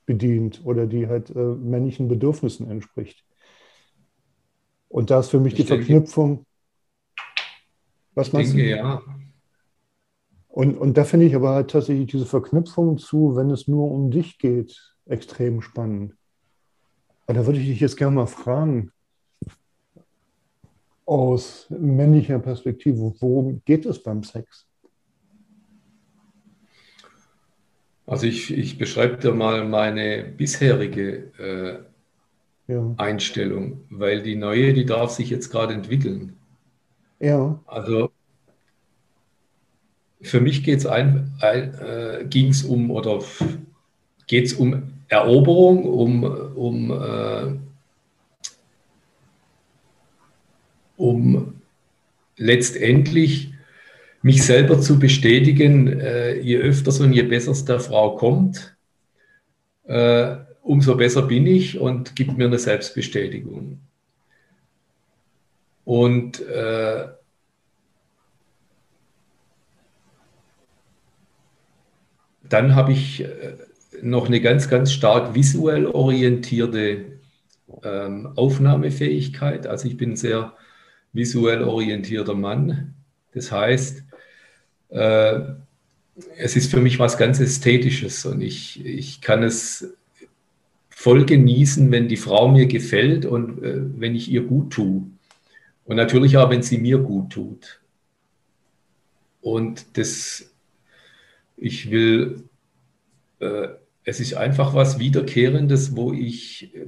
bedient 0.06 0.62
oder 0.64 0.86
die 0.86 1.06
halt 1.08 1.30
äh, 1.30 1.38
männlichen 1.38 2.08
Bedürfnissen 2.08 2.70
entspricht. 2.70 3.24
Und 4.88 5.10
da 5.10 5.20
ist 5.20 5.30
für 5.30 5.40
mich 5.40 5.54
die 5.54 5.62
Ich 5.62 5.68
denke- 5.68 5.86
Verknüpfung, 5.86 6.46
Was 8.14 8.28
Ich 8.28 8.32
meinst 8.32 8.52
denke, 8.54 8.64
du? 8.64 8.76
ja. 8.76 9.02
Und, 10.48 10.76
und 10.78 10.96
da 10.96 11.02
finde 11.04 11.26
ich 11.26 11.34
aber 11.34 11.50
halt 11.50 11.70
tatsächlich 11.70 12.06
diese 12.12 12.26
Verknüpfung 12.26 12.96
zu, 12.98 13.34
wenn 13.34 13.50
es 13.50 13.66
nur 13.66 13.90
um 13.90 14.10
dich 14.12 14.38
geht, 14.38 14.94
extrem 15.06 15.60
spannend. 15.62 16.14
Aber 17.26 17.34
da 17.40 17.46
würde 17.46 17.58
ich 17.58 17.66
dich 17.66 17.80
jetzt 17.80 17.96
gerne 17.96 18.14
mal 18.14 18.26
fragen, 18.26 18.92
aus 21.06 21.66
männlicher 21.70 22.38
Perspektive, 22.38 23.14
worum 23.18 23.62
geht 23.64 23.84
es 23.84 24.02
beim 24.02 24.22
Sex? 24.22 24.68
Also 28.06 28.26
ich, 28.26 28.50
ich 28.50 28.78
beschreibe 28.78 29.18
dir 29.18 29.32
mal 29.34 29.64
meine 29.66 30.24
bisherige 30.24 31.32
äh, 31.38 31.84
Ja, 32.66 32.96
Einstellung, 32.96 33.84
weil 33.88 34.20
die 34.24 34.34
neue, 34.34 34.74
die 34.74 34.84
darf 34.84 35.12
sich 35.12 35.30
jetzt 35.30 35.48
gerade 35.50 35.74
entwickeln. 35.74 36.36
ja, 37.20 37.60
Also 37.66 38.12
für 40.22 40.40
mich 40.40 40.64
geht's 40.64 40.86
ein, 40.86 41.32
ein, 41.40 41.74
äh, 41.74 42.24
ging 42.28 42.48
es 42.48 42.62
um 42.64 42.90
oder 42.90 43.20
geht 44.26 44.46
es 44.46 44.52
um 44.54 44.82
Eroberung, 45.08 45.84
um, 45.84 46.24
um, 46.24 46.90
äh, 46.90 47.54
um 50.96 51.54
letztendlich 52.38 53.53
mich 54.24 54.42
selber 54.42 54.80
zu 54.80 54.98
bestätigen, 54.98 56.00
äh, 56.00 56.38
je 56.40 56.56
öfters 56.56 56.98
und 56.98 57.12
je 57.12 57.24
besser 57.24 57.52
es 57.52 57.66
der 57.66 57.78
Frau 57.78 58.16
kommt, 58.16 58.74
äh, 59.84 60.36
umso 60.62 60.96
besser 60.96 61.20
bin 61.22 61.46
ich 61.46 61.78
und 61.78 62.16
gibt 62.16 62.38
mir 62.38 62.46
eine 62.46 62.58
Selbstbestätigung. 62.58 63.80
Und 65.84 66.40
äh, 66.40 67.08
dann 72.48 72.74
habe 72.74 72.92
ich 72.92 73.24
äh, 73.24 73.58
noch 74.00 74.28
eine 74.28 74.40
ganz, 74.40 74.70
ganz 74.70 74.90
stark 74.90 75.34
visuell 75.34 75.84
orientierte 75.84 77.20
ähm, 77.82 78.32
Aufnahmefähigkeit. 78.36 79.66
Also 79.66 79.86
ich 79.86 79.98
bin 79.98 80.12
ein 80.12 80.16
sehr 80.16 80.54
visuell 81.12 81.62
orientierter 81.62 82.34
Mann. 82.34 82.94
Das 83.34 83.52
heißt, 83.52 84.04
äh, 84.94 85.40
es 86.36 86.56
ist 86.56 86.70
für 86.70 86.80
mich 86.80 86.98
was 86.98 87.18
ganz 87.18 87.40
Ästhetisches 87.40 88.24
und 88.24 88.40
ich, 88.40 88.84
ich 88.84 89.20
kann 89.20 89.42
es 89.42 89.94
voll 90.88 91.26
genießen, 91.26 91.90
wenn 91.90 92.08
die 92.08 92.16
Frau 92.16 92.48
mir 92.48 92.66
gefällt 92.66 93.26
und 93.26 93.62
äh, 93.62 93.82
wenn 94.00 94.14
ich 94.14 94.30
ihr 94.30 94.42
gut 94.42 94.72
tue. 94.72 95.02
Und 95.84 95.96
natürlich 95.96 96.36
auch, 96.36 96.48
wenn 96.50 96.62
sie 96.62 96.78
mir 96.78 96.98
gut 96.98 97.30
tut. 97.30 97.80
Und 99.42 99.98
das, 99.98 100.50
ich 101.56 101.90
will, 101.90 102.44
äh, 103.40 103.68
es 104.04 104.20
ist 104.20 104.34
einfach 104.34 104.74
was 104.74 104.98
Wiederkehrendes, 104.98 105.96
wo 105.96 106.12
ich, 106.12 106.74
äh, 106.74 106.86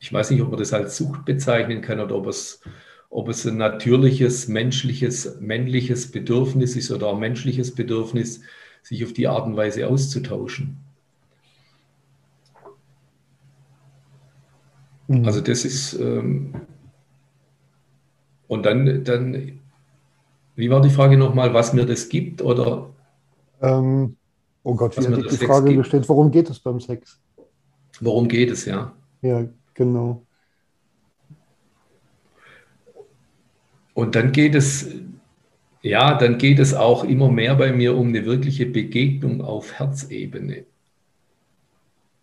ich 0.00 0.12
weiß 0.12 0.30
nicht, 0.30 0.40
ob 0.40 0.48
man 0.50 0.58
das 0.58 0.72
als 0.72 0.96
Sucht 0.96 1.26
bezeichnen 1.26 1.82
kann 1.82 2.00
oder 2.00 2.16
ob 2.16 2.26
es, 2.26 2.60
ob 3.10 3.28
es 3.28 3.46
ein 3.46 3.56
natürliches, 3.56 4.48
menschliches, 4.48 5.40
männliches 5.40 6.10
Bedürfnis 6.10 6.76
ist 6.76 6.90
oder 6.90 7.08
auch 7.08 7.18
menschliches 7.18 7.74
Bedürfnis, 7.74 8.42
sich 8.82 9.04
auf 9.04 9.12
die 9.12 9.26
Art 9.26 9.46
und 9.46 9.56
Weise 9.56 9.88
auszutauschen. 9.88 10.78
Mhm. 15.08 15.24
Also 15.24 15.40
das 15.40 15.64
ist, 15.64 15.94
ähm, 15.94 16.54
und 18.46 18.64
dann, 18.64 19.04
dann, 19.04 19.60
wie 20.54 20.70
war 20.70 20.80
die 20.80 20.90
Frage 20.90 21.16
nochmal, 21.16 21.54
was 21.54 21.72
mir 21.72 21.86
das 21.86 22.08
gibt 22.08 22.42
oder 22.42 22.90
Ähm, 23.60 24.16
oh 24.62 24.74
Gott, 24.74 24.96
wie 24.96 25.06
der 25.06 25.22
die 25.22 25.36
Frage 25.36 25.74
gestellt? 25.74 26.08
Worum 26.08 26.30
geht 26.30 26.48
es 26.50 26.60
beim 26.60 26.80
Sex? 26.80 27.20
worum 28.00 28.28
geht 28.28 28.50
es, 28.50 28.64
ja? 28.64 28.92
Ja, 29.22 29.44
genau. 29.74 30.24
Und 33.98 34.14
dann 34.14 34.30
geht 34.30 34.54
es, 34.54 34.94
ja, 35.82 36.16
dann 36.16 36.38
geht 36.38 36.60
es 36.60 36.72
auch 36.72 37.02
immer 37.02 37.32
mehr 37.32 37.56
bei 37.56 37.72
mir 37.72 37.96
um 37.96 38.06
eine 38.06 38.24
wirkliche 38.26 38.64
Begegnung 38.64 39.40
auf 39.40 39.72
Herzebene. 39.72 40.66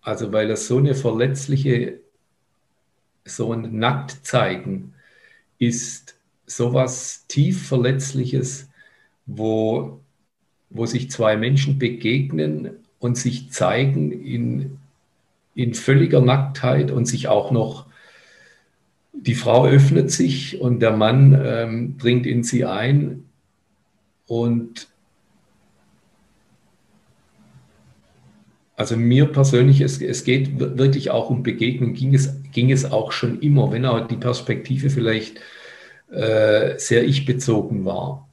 Also 0.02 0.32
weil 0.32 0.48
das 0.48 0.68
so 0.68 0.78
eine 0.78 0.96
verletzliche, 0.96 2.00
so 3.26 3.52
ein 3.52 3.78
Nacktzeigen 3.78 4.94
ist 5.60 6.16
sowas 6.46 7.26
tief 7.28 7.68
Verletzliches, 7.68 8.70
wo, 9.26 10.00
wo 10.70 10.86
sich 10.86 11.12
zwei 11.12 11.36
Menschen 11.36 11.78
begegnen 11.78 12.70
und 13.00 13.18
sich 13.18 13.52
zeigen 13.52 14.14
in, 14.14 14.78
in 15.56 15.74
völliger 15.74 16.22
Nacktheit 16.22 16.90
und 16.90 17.04
sich 17.04 17.28
auch 17.28 17.52
noch 17.52 17.86
die 19.22 19.36
Frau 19.36 19.66
öffnet 19.66 20.12
sich 20.12 20.60
und 20.60 20.80
der 20.80 20.96
Mann 20.96 21.40
ähm, 21.44 21.98
dringt 21.98 22.26
in 22.26 22.44
sie 22.44 22.66
ein 22.66 23.26
und 24.28 24.88
also 28.76 28.98
mir 28.98 29.26
persönlich, 29.28 29.82
es, 29.82 30.02
es 30.02 30.24
geht 30.24 30.60
wir- 30.60 30.78
wirklich 30.78 31.10
auch 31.12 31.30
um 31.30 31.44
Begegnung, 31.44 31.94
ging 31.94 32.14
es, 32.14 32.42
ging 32.52 32.72
es 32.72 32.86
auch 32.86 33.12
schon 33.12 33.40
immer, 33.40 33.72
wenn 33.72 33.86
auch 33.86 34.08
die 34.08 34.18
Perspektive 34.18 34.90
vielleicht 34.90 35.40
äh, 36.12 36.78
sehr 36.78 37.06
ich-bezogen 37.06 37.86
war. 37.86 38.28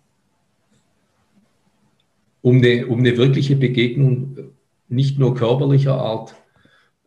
Um 2.43 2.57
eine, 2.57 2.87
um 2.89 2.99
eine 2.99 3.17
wirkliche 3.17 3.55
Begegnung, 3.55 4.37
nicht 4.89 5.19
nur 5.19 5.35
körperlicher 5.37 5.95
Art, 5.95 6.35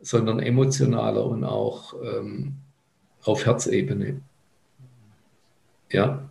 sondern 0.00 0.40
emotionaler 0.40 1.26
und 1.26 1.44
auch 1.44 1.94
ähm, 2.02 2.56
auf 3.26 3.46
Herzebene. 3.46 4.22
Ja, 5.90 6.28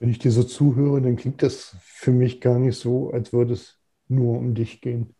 Wenn 0.00 0.10
ich 0.10 0.18
dir 0.18 0.32
so 0.32 0.42
zuhöre, 0.42 1.00
dann 1.00 1.16
klingt 1.16 1.42
das 1.42 1.76
für 1.80 2.10
mich 2.10 2.40
gar 2.40 2.58
nicht 2.58 2.76
so, 2.78 3.10
als 3.12 3.32
würde 3.32 3.54
es 3.54 3.78
nur 4.08 4.36
um 4.36 4.54
dich 4.54 4.80
gehen. 4.80 5.14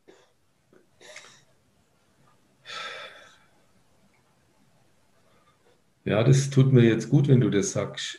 ja, 6.04 6.22
das 6.22 6.50
tut 6.50 6.72
mir 6.72 6.84
jetzt 6.84 7.08
gut, 7.10 7.28
wenn 7.28 7.40
du 7.40 7.50
das 7.50 7.72
sagst. 7.72 8.18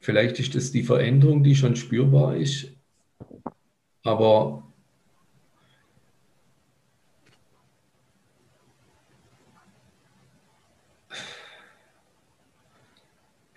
Vielleicht 0.00 0.38
ist 0.40 0.54
das 0.54 0.70
die 0.72 0.82
Veränderung, 0.82 1.42
die 1.42 1.54
schon 1.56 1.76
spürbar 1.76 2.36
ist, 2.36 2.72
aber 4.02 4.69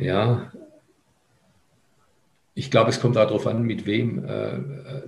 ja, 0.03 0.51
ich 2.55 2.69
glaube, 2.69 2.91
es 2.91 2.99
kommt 2.99 3.15
darauf 3.15 3.47
an, 3.47 3.63
mit 3.63 3.85
wem, 3.85 4.23
äh, 4.25 4.59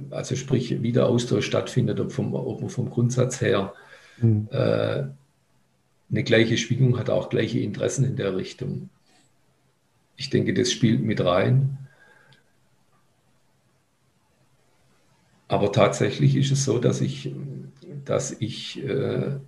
also 0.10 0.36
sprich, 0.36 0.82
wie 0.82 0.92
der 0.92 1.06
Austausch 1.08 1.46
stattfindet, 1.46 2.00
ob 2.00 2.12
vom, 2.12 2.34
ob 2.34 2.62
man 2.62 2.70
vom 2.70 2.90
Grundsatz 2.90 3.42
her 3.42 3.74
Hm. 4.20 4.48
äh, 4.52 5.04
eine 6.10 6.24
gleiche 6.24 6.58
Schwingung 6.58 6.98
hat, 6.98 7.10
auch 7.10 7.30
gleiche 7.30 7.60
Interessen 7.60 8.06
in 8.06 8.16
der 8.16 8.36
Richtung. 8.36 8.90
Ich 10.18 10.30
denke, 10.30 10.54
das 10.54 10.72
spielt 10.72 11.02
mit 11.02 11.24
rein. 11.24 11.78
Aber 15.48 15.72
tatsächlich 15.72 16.36
ist 16.36 16.52
es 16.52 16.64
so, 16.66 16.80
dass 16.80 17.02
ich, 17.02 17.32
dass 18.06 18.32
ich, 18.40 18.84
äh, 18.84 19.40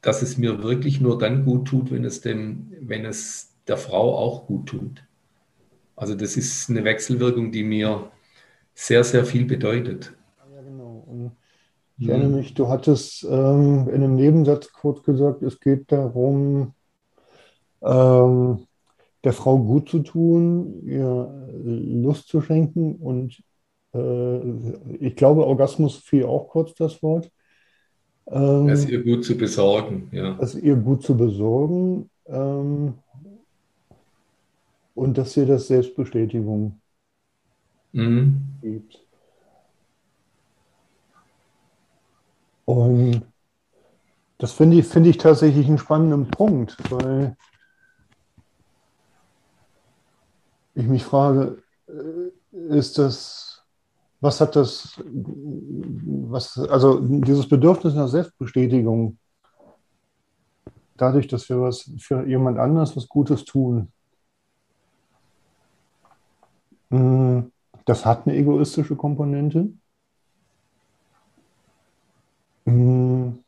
dass 0.00 0.22
es 0.22 0.38
mir 0.38 0.62
wirklich 0.62 1.00
nur 1.00 1.18
dann 1.18 1.44
gut 1.44 1.68
tut, 1.68 1.90
wenn 1.90 2.04
es 2.04 2.20
dem, 2.22 2.72
wenn 2.80 3.04
es 3.04 3.49
der 3.70 3.78
Frau 3.78 4.16
auch 4.18 4.46
gut 4.46 4.66
tut. 4.68 5.04
Also 5.96 6.14
das 6.14 6.36
ist 6.36 6.70
eine 6.70 6.84
Wechselwirkung, 6.84 7.52
die 7.52 7.64
mir 7.64 8.10
sehr, 8.74 9.04
sehr 9.04 9.24
viel 9.24 9.44
bedeutet. 9.46 10.12
Ja, 10.54 10.62
genau. 10.62 11.04
Und 11.06 11.32
ich 11.98 12.08
Hm. 12.08 12.10
erinnere 12.10 12.30
mich, 12.38 12.54
du 12.54 12.68
hattest 12.68 13.24
ähm, 13.24 13.88
in 13.88 13.94
einem 14.02 14.16
Nebensatz 14.16 14.72
kurz 14.72 15.02
gesagt, 15.02 15.42
es 15.42 15.60
geht 15.60 15.92
darum, 15.92 16.74
ähm, 17.82 18.66
der 19.24 19.32
Frau 19.32 19.58
gut 19.58 19.88
zu 19.88 20.00
tun, 20.00 20.82
ihr 20.86 21.50
Lust 21.64 22.28
zu 22.28 22.40
schenken 22.40 22.96
und 22.96 23.42
äh, 23.94 24.38
ich 24.98 25.16
glaube, 25.16 25.46
Orgasmus 25.46 25.96
fiel 25.98 26.24
auch 26.24 26.48
kurz 26.48 26.74
das 26.74 27.02
Wort. 27.02 27.30
Ähm, 28.30 28.68
Es 28.68 28.88
ihr 28.88 29.02
gut 29.02 29.24
zu 29.24 29.36
besorgen, 29.36 30.08
ja. 30.12 30.38
es 30.40 30.54
ihr 30.54 30.76
gut 30.76 31.02
zu 31.02 31.16
besorgen 31.16 32.10
ähm, 32.26 32.94
und 34.94 35.16
dass 35.18 35.36
ihr 35.36 35.46
das 35.46 35.66
Selbstbestätigung 35.68 36.80
Mhm. 37.92 38.44
gibt. 38.62 39.04
Und 42.64 43.22
das 44.38 44.52
finde 44.52 44.78
ich, 44.78 44.86
finde 44.86 45.10
ich 45.10 45.18
tatsächlich 45.18 45.66
einen 45.66 45.78
spannenden 45.78 46.30
Punkt, 46.30 46.76
weil 46.90 47.36
ich 50.74 50.86
mich 50.86 51.04
frage, 51.04 51.62
äh, 51.88 52.76
ist 52.76 52.96
das, 52.98 53.66
was 54.20 54.40
hat 54.40 54.54
das, 54.54 55.00
was, 55.04 56.58
also 56.58 57.00
dieses 57.00 57.48
Bedürfnis 57.48 57.94
nach 57.94 58.08
Selbstbestätigung, 58.08 59.18
dadurch, 60.96 61.26
dass 61.26 61.48
wir 61.48 61.60
was 61.60 61.90
für 61.98 62.26
jemand 62.26 62.58
anders 62.58 62.96
was 62.96 63.08
Gutes 63.08 63.44
tun, 63.44 63.92
das 66.90 68.04
hat 68.04 68.26
eine 68.26 68.36
egoistische 68.36 68.96
Komponente. 68.96 69.68
Hm, 72.66 73.38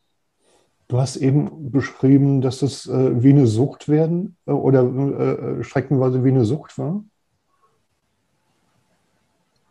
du 0.89 0.99
hast 0.99 1.17
eben 1.17 1.71
beschrieben, 1.71 2.41
dass 2.41 2.63
es 2.63 2.87
äh, 2.87 3.23
wie 3.23 3.31
eine 3.31 3.47
Sucht 3.47 3.89
werden 3.89 4.37
äh, 4.47 4.53
oder 4.53 4.83
äh, 4.83 5.65
streckenweise 5.65 6.25
wie 6.25 6.31
eine 6.31 6.45
Sucht 6.45 6.79
war. 6.79 7.05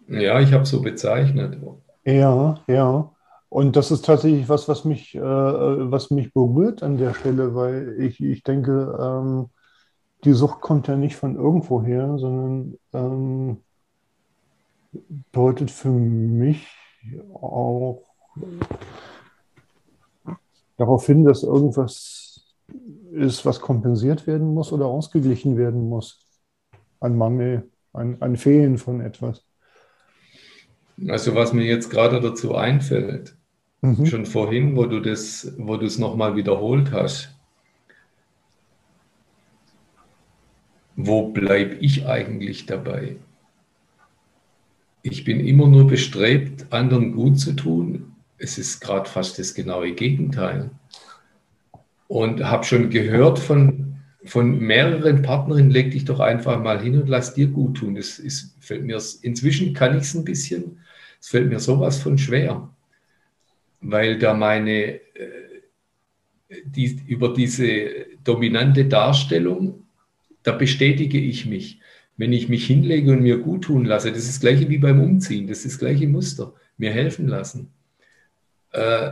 Ja, 0.07 0.39
ich 0.39 0.51
habe 0.51 0.65
so 0.65 0.81
bezeichnet. 0.81 1.57
Ja, 2.05 2.59
ja. 2.67 3.11
Und 3.49 3.75
das 3.75 3.91
ist 3.91 4.05
tatsächlich 4.05 4.49
was, 4.49 4.67
was 4.67 4.83
mich, 4.85 5.15
was 5.15 6.09
mich 6.09 6.33
berührt 6.33 6.83
an 6.83 6.97
der 6.97 7.13
Stelle, 7.13 7.53
weil 7.53 7.95
ich, 7.99 8.21
ich 8.21 8.43
denke, 8.43 8.97
ähm, 8.99 9.49
die 10.23 10.33
Sucht 10.33 10.61
kommt 10.61 10.87
ja 10.87 10.95
nicht 10.95 11.15
von 11.15 11.35
irgendwo 11.35 11.81
her, 11.81 12.17
sondern 12.17 12.77
ähm, 12.93 13.57
deutet 15.31 15.71
für 15.71 15.89
mich 15.89 16.67
auch 17.33 18.03
darauf 20.77 21.05
hin, 21.05 21.25
dass 21.25 21.43
irgendwas 21.43 22.55
ist, 23.11 23.45
was 23.45 23.59
kompensiert 23.59 24.27
werden 24.27 24.53
muss 24.53 24.71
oder 24.71 24.85
ausgeglichen 24.85 25.57
werden 25.57 25.89
muss. 25.89 26.19
Ein 26.99 27.17
Mangel, 27.17 27.69
ein, 27.93 28.21
ein 28.21 28.37
Fehlen 28.37 28.77
von 28.77 29.01
etwas. 29.01 29.43
Also 31.07 31.33
was 31.35 31.51
mir 31.51 31.65
jetzt 31.65 31.89
gerade 31.89 32.21
dazu 32.21 32.55
einfällt, 32.55 33.35
mhm. 33.81 34.05
schon 34.05 34.25
vorhin, 34.25 34.75
wo 34.75 34.85
du 34.85 34.99
das, 34.99 35.53
wo 35.57 35.77
du 35.77 35.85
es 35.85 35.97
nochmal 35.97 36.35
wiederholt 36.35 36.91
hast, 36.91 37.35
wo 41.07 41.29
bleibe 41.29 41.75
ich 41.75 42.05
eigentlich 42.05 42.65
dabei? 42.65 43.17
Ich 45.03 45.23
bin 45.23 45.39
immer 45.39 45.67
nur 45.67 45.87
bestrebt, 45.87 46.67
anderen 46.71 47.13
gut 47.13 47.39
zu 47.39 47.53
tun. 47.53 48.15
Es 48.37 48.57
ist 48.57 48.79
gerade 48.81 49.09
fast 49.09 49.39
das 49.39 49.53
genaue 49.53 49.93
Gegenteil. 49.93 50.69
Und 52.07 52.43
habe 52.43 52.63
schon 52.65 52.89
gehört 52.89 53.39
von, 53.39 53.95
von 54.25 54.59
mehreren 54.59 55.21
Partnerinnen, 55.21 55.71
leg 55.71 55.91
dich 55.91 56.05
doch 56.05 56.19
einfach 56.19 56.61
mal 56.61 56.81
hin 56.81 56.99
und 56.99 57.07
lass 57.07 57.33
dir 57.33 57.47
gut 57.47 57.77
tun. 57.77 57.95
Das 57.95 58.19
ist, 58.19 58.55
fällt 58.59 58.83
mir, 58.83 59.01
inzwischen 59.21 59.73
kann 59.73 59.97
ich 59.97 60.03
es 60.03 60.13
ein 60.13 60.25
bisschen, 60.25 60.79
es 61.19 61.29
fällt 61.29 61.49
mir 61.49 61.59
sowas 61.59 61.99
von 61.99 62.17
schwer, 62.17 62.69
weil 63.79 64.19
da 64.19 64.33
meine, 64.33 64.95
äh, 64.95 65.01
die, 66.65 66.99
über 67.07 67.33
diese 67.33 68.05
dominante 68.23 68.85
Darstellung, 68.85 69.81
da 70.43 70.51
bestätige 70.51 71.19
ich 71.19 71.45
mich. 71.45 71.79
Wenn 72.17 72.33
ich 72.33 72.49
mich 72.49 72.67
hinlege 72.67 73.11
und 73.11 73.21
mir 73.21 73.37
gut 73.37 73.63
tun 73.63 73.85
lasse, 73.85 74.09
das 74.09 74.19
ist 74.19 74.29
das 74.29 74.39
gleiche 74.41 74.69
wie 74.69 74.77
beim 74.77 75.01
Umziehen, 75.01 75.47
das 75.47 75.59
ist 75.59 75.73
das 75.73 75.79
gleiche 75.79 76.07
Muster, 76.07 76.53
mir 76.77 76.91
helfen 76.91 77.27
lassen, 77.27 77.71
äh, 78.71 79.11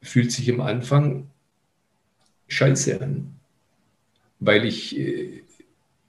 fühlt 0.00 0.32
sich 0.32 0.50
am 0.50 0.60
Anfang 0.60 1.28
scheiße 2.48 3.00
an. 3.00 3.34
Weil 4.40 4.64
ich, 4.64 4.98
äh, 4.98 5.42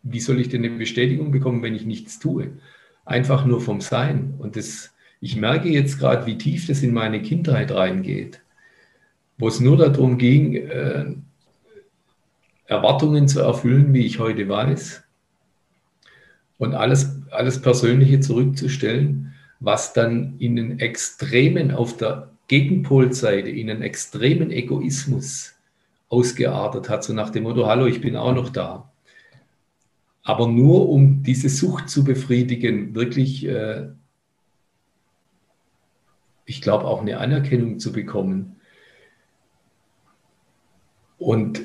wie 0.01 0.19
soll 0.19 0.39
ich 0.39 0.49
denn 0.49 0.65
eine 0.65 0.77
Bestätigung 0.77 1.31
bekommen, 1.31 1.61
wenn 1.61 1.75
ich 1.75 1.85
nichts 1.85 2.19
tue? 2.19 2.57
Einfach 3.05 3.45
nur 3.45 3.61
vom 3.61 3.81
Sein. 3.81 4.33
Und 4.39 4.55
das 4.55 4.93
ich 5.23 5.37
merke 5.37 5.69
jetzt 5.69 5.99
gerade, 5.99 6.25
wie 6.25 6.37
tief 6.37 6.67
das 6.67 6.83
in 6.83 6.93
meine 6.93 7.21
Kindheit 7.21 7.71
reingeht, 7.71 8.41
wo 9.37 9.47
es 9.47 9.61
nur 9.61 9.77
darum 9.77 10.17
ging, 10.17 10.55
äh, 10.55 11.15
Erwartungen 12.73 13.27
zu 13.27 13.39
erfüllen, 13.41 13.93
wie 13.93 14.05
ich 14.05 14.19
heute 14.19 14.47
weiß, 14.49 15.03
und 16.57 16.75
alles, 16.75 17.21
alles 17.31 17.61
Persönliche 17.61 18.19
zurückzustellen, 18.19 19.33
was 19.59 19.93
dann 19.93 20.35
in 20.39 20.55
den 20.55 20.79
Extremen 20.79 21.71
auf 21.71 21.97
der 21.97 22.29
Gegenpolseite, 22.47 23.49
in 23.49 23.69
einen 23.69 23.81
extremen 23.81 24.51
Egoismus 24.51 25.55
ausgeartet 26.09 26.89
hat, 26.89 27.03
so 27.03 27.13
nach 27.13 27.31
dem 27.31 27.43
Motto, 27.43 27.65
hallo, 27.65 27.85
ich 27.85 28.01
bin 28.01 28.15
auch 28.15 28.33
noch 28.33 28.49
da. 28.49 28.91
Aber 30.23 30.47
nur 30.47 30.89
um 30.89 31.23
diese 31.23 31.49
Sucht 31.49 31.89
zu 31.89 32.03
befriedigen, 32.03 32.95
wirklich 32.95 33.45
äh, 33.45 33.87
ich 36.45 36.61
glaube, 36.61 36.85
auch 36.85 37.01
eine 37.01 37.19
Anerkennung 37.19 37.79
zu 37.79 37.91
bekommen. 37.91 38.57
Und 41.17 41.61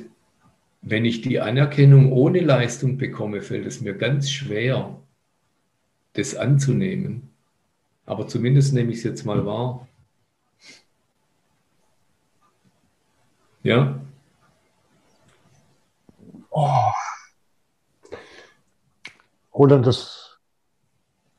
wenn 0.90 1.04
ich 1.04 1.20
die 1.20 1.40
Anerkennung 1.40 2.12
ohne 2.12 2.40
Leistung 2.40 2.96
bekomme, 2.96 3.42
fällt 3.42 3.66
es 3.66 3.80
mir 3.80 3.94
ganz 3.94 4.30
schwer, 4.30 4.98
das 6.14 6.34
anzunehmen. 6.34 7.30
Aber 8.06 8.26
zumindest 8.26 8.72
nehme 8.72 8.92
ich 8.92 8.98
es 8.98 9.04
jetzt 9.04 9.24
mal 9.26 9.44
wahr. 9.44 9.86
Ja? 13.62 14.00
Oh. 16.50 16.92
Oder 19.52 19.80
das 19.80 20.38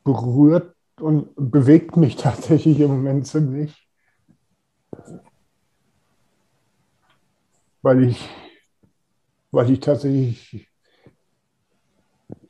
berührt 0.04 0.76
und 1.00 1.32
bewegt 1.36 1.96
mich 1.96 2.16
tatsächlich 2.16 2.78
im 2.78 2.88
Moment 2.88 3.26
ziemlich. 3.26 3.88
Weil 7.82 8.04
ich, 8.04 8.28
weil 9.50 9.70
ich 9.70 9.80
tatsächlich 9.80 10.68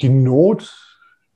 die 0.01 0.09
Not 0.09 0.75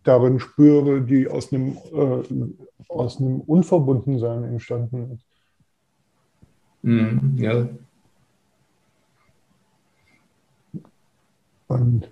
darin 0.02 0.38
spüre, 0.38 1.00
die 1.02 1.28
aus 1.28 1.52
einem, 1.52 1.78
äh, 1.92 2.88
aus 2.88 3.18
einem 3.18 3.40
Unverbundensein 3.40 4.44
entstanden 4.44 5.12
ist. 5.12 5.26
Mm, 6.82 7.38
ja. 7.38 7.68
Und 11.68 12.08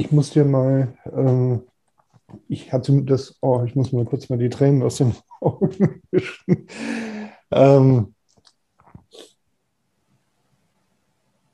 Ich 0.00 0.10
muss 0.12 0.30
dir 0.30 0.46
mal, 0.46 0.94
ähm, 1.12 1.60
ich 2.48 2.72
hatte 2.72 3.02
das, 3.02 3.36
oh, 3.42 3.64
ich 3.66 3.76
muss 3.76 3.92
mal 3.92 4.06
kurz 4.06 4.30
mal 4.30 4.38
die 4.38 4.48
Tränen 4.48 4.82
aus 4.82 4.96
den 4.96 5.14
Augen 5.42 6.00
wischen. 6.10 6.66
Ähm, 7.50 8.14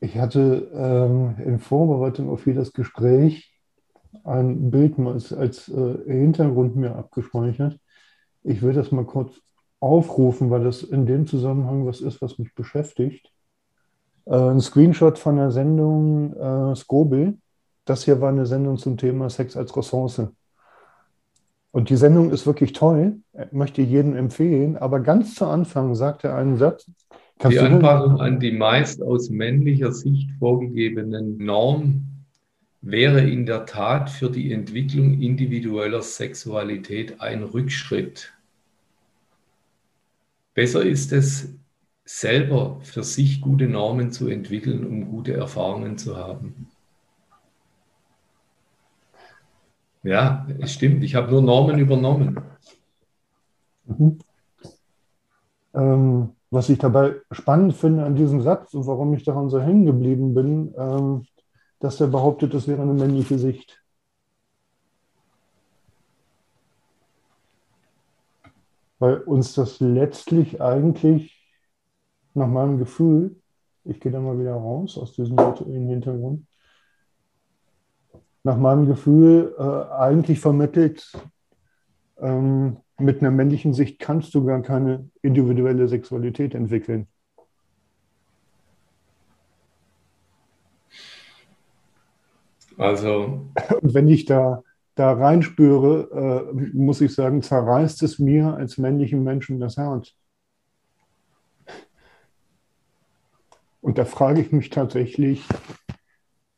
ich 0.07 0.19
hatte 0.19 0.71
ähm, 0.75 1.37
in 1.45 1.59
Vorbereitung 1.59 2.31
auf 2.31 2.47
jedes 2.47 2.73
Gespräch 2.73 3.53
ein 4.25 4.71
Bild 4.71 4.99
als, 4.99 5.33
als 5.33 5.69
äh, 5.69 5.99
Hintergrund 6.07 6.77
mir 6.77 6.97
abgespeichert. 6.97 7.79
Ich 8.43 8.63
will 8.63 8.73
das 8.73 8.93
mal 8.93 9.05
kurz 9.05 9.35
aufrufen, 9.81 10.51
weil 10.51 10.65
das 10.65 10.83
in 10.83 11.07
dem 11.07 11.27
Zusammenhang 11.27 11.87
was 11.87 12.01
ist, 12.01 12.23
was 12.23 12.39
mich 12.39 12.55
beschäftigt. 12.55 13.31
Äh, 14.25 14.37
ein 14.37 14.61
Screenshot 14.61 15.19
von 15.19 15.37
der 15.37 15.51
Sendung 15.51 16.33
äh, 16.35 16.75
Scobel 16.75 17.39
das 17.87 18.05
hier 18.05 18.21
war 18.21 18.29
eine 18.29 18.47
Sendung 18.47 18.77
zum 18.77 18.99
Thema 18.99 19.31
Sex 19.31 19.57
als 19.57 19.75
Ressource. 19.75 20.23
Und 21.71 21.89
die 21.89 21.97
Sendung 21.97 22.31
ist 22.31 22.47
wirklich 22.47 22.73
toll, 22.73 23.21
ich 23.33 23.53
möchte 23.53 23.81
jedem 23.81 24.17
empfehlen, 24.17 24.77
aber 24.77 25.01
ganz 25.01 25.35
zu 25.35 25.47
Anfang 25.47 25.95
sagt 25.95 26.25
er 26.25 26.35
einen 26.35 26.57
Satz. 26.57 26.91
Die 27.43 27.59
Anpassung 27.59 28.21
an 28.21 28.41
die 28.41 28.53
meist 28.53 29.03
aus 29.03 29.29
männlicher 29.29 29.93
Sicht 29.93 30.31
vorgegebenen 30.39 31.39
Norm 31.39 32.03
wäre 32.81 33.21
in 33.21 33.47
der 33.47 33.67
Tat 33.67 34.11
für 34.11 34.31
die 34.31 34.53
Entwicklung 34.53 35.21
individueller 35.21 36.03
Sexualität 36.03 37.21
ein 37.21 37.43
Rückschritt. 37.43 38.33
Besser 40.55 40.83
ist 40.83 41.13
es, 41.13 41.53
selber 42.07 42.79
für 42.83 43.03
sich 43.03 43.41
gute 43.41 43.67
Normen 43.67 44.13
zu 44.13 44.29
entwickeln, 44.29 44.87
um 44.87 45.11
gute 45.11 45.35
Erfahrungen 45.35 45.99
zu 45.99 46.17
haben. 46.17 46.69
Ja, 50.05 50.47
es 50.61 50.73
stimmt. 50.73 51.03
Ich 51.03 51.17
habe 51.17 51.33
nur 51.33 51.43
Normen 51.43 51.81
übernommen. 51.81 52.41
Mhm. 53.87 54.19
Ähm, 55.75 56.36
was 56.51 56.69
ich 56.69 56.79
dabei 56.79 57.17
spannend 57.31 57.75
finde 57.75 58.05
an 58.05 58.15
diesem 58.15 58.41
Satz 58.41 58.75
und 58.75 58.87
warum 58.87 59.15
ich 59.15 59.25
daran 59.25 59.51
so 59.51 59.61
hängen 59.61 59.87
geblieben 59.87 60.35
bin, 60.35 60.75
ähm, 60.77 61.27
dass 61.81 62.01
er 62.01 62.07
behauptet, 62.09 62.55
das 62.55 62.69
wäre 62.69 62.83
eine 62.83 62.95
männliche 62.95 63.39
Sicht. 63.39 63.83
Weil 68.99 69.19
uns 69.19 69.55
das 69.55 69.81
letztlich 69.81 70.63
eigentlich 70.63 71.37
nach 72.35 72.49
meinem 72.49 72.79
Gefühl, 72.79 73.37
ich 73.85 74.01
gehe 74.01 74.13
da 74.13 74.21
mal 74.21 74.39
wieder 74.39 74.55
raus 74.55 74.97
aus 74.99 75.13
diesem 75.13 75.37
virtuellen 75.37 75.89
Hintergrund, 75.89 76.47
nach 78.43 78.57
meinem 78.57 78.87
Gefühl 78.87 79.55
äh, 79.59 79.93
eigentlich 79.95 80.41
vermittelt, 80.41 81.13
ähm, 82.19 82.79
mit 82.99 83.21
einer 83.21 83.31
männlichen 83.31 83.75
Sicht 83.75 83.99
kannst 83.99 84.35
du 84.35 84.45
gar 84.45 84.63
keine 84.63 85.11
individuelle 85.23 85.89
Sexualität 85.89 86.55
entwickeln. 86.55 87.09
Also. 92.79 93.47
Und 93.83 93.95
wenn 93.95 94.09
ich 94.09 94.25
da, 94.25 94.63
da 94.95 95.13
reinspüre, 95.13 96.51
äh, 96.53 96.77
muss 96.77 97.01
ich 97.01 97.15
sagen, 97.15 97.43
zerreißt 97.43 98.03
es 98.03 98.19
mir 98.19 98.55
als 98.55 98.79
männlichen 98.79 99.23
Menschen 99.23 99.61
das 99.61 99.77
Herz. 99.77 100.15
Und 103.81 103.99
da 103.99 104.05
frage 104.05 104.41
ich 104.41 104.53
mich 104.53 104.71
tatsächlich, 104.71 105.47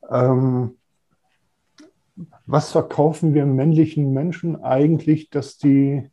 ähm, 0.08 0.76
was 2.46 2.72
verkaufen 2.72 3.34
wir 3.34 3.44
männlichen 3.44 4.12
Menschen 4.12 4.62
eigentlich, 4.62 5.30
dass 5.30 5.58
die 5.58 6.10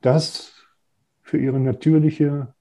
das 0.00 0.52
für 1.22 1.38
ihre 1.38 1.60
natürliche, 1.60 2.54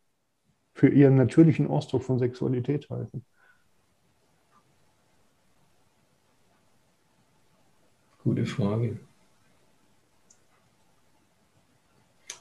für 0.74 0.90
ihren 0.90 1.16
natürlichen 1.16 1.68
Ausdruck 1.68 2.04
von 2.04 2.20
Sexualität 2.20 2.90
halten? 2.90 3.26
Gute 8.24 8.46
Frage. 8.46 9.00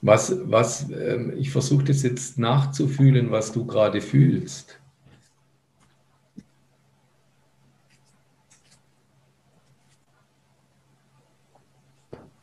Was, 0.03 0.33
was, 0.51 0.91
ähm, 0.91 1.33
ich 1.37 1.51
versuche 1.51 1.85
das 1.85 2.03
jetzt 2.03 2.39
nachzufühlen, 2.39 3.31
was 3.31 3.53
du 3.53 3.67
gerade 3.67 4.01
fühlst. 4.01 4.79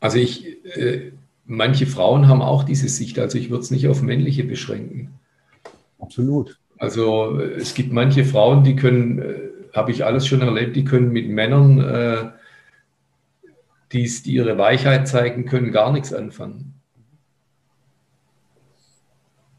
Also 0.00 0.18
ich, 0.18 0.64
äh, 0.76 1.12
manche 1.46 1.86
Frauen 1.86 2.28
haben 2.28 2.42
auch 2.42 2.64
diese 2.64 2.88
Sicht, 2.88 3.18
also 3.18 3.38
ich 3.38 3.50
würde 3.50 3.62
es 3.62 3.70
nicht 3.70 3.88
auf 3.88 4.02
männliche 4.02 4.44
beschränken. 4.44 5.14
Absolut. 5.98 6.58
Also 6.78 7.38
es 7.38 7.74
gibt 7.74 7.92
manche 7.92 8.24
Frauen, 8.24 8.64
die 8.64 8.76
können, 8.76 9.18
äh, 9.20 9.50
habe 9.72 9.90
ich 9.90 10.04
alles 10.04 10.26
schon 10.26 10.42
erlebt, 10.42 10.76
die 10.76 10.84
können 10.84 11.12
mit 11.12 11.28
Männern, 11.28 11.80
äh, 11.80 12.30
die's, 13.92 14.22
die 14.22 14.34
ihre 14.34 14.58
Weichheit 14.58 15.06
zeigen 15.08 15.46
können, 15.46 15.72
gar 15.72 15.92
nichts 15.92 16.12
anfangen. 16.12 16.74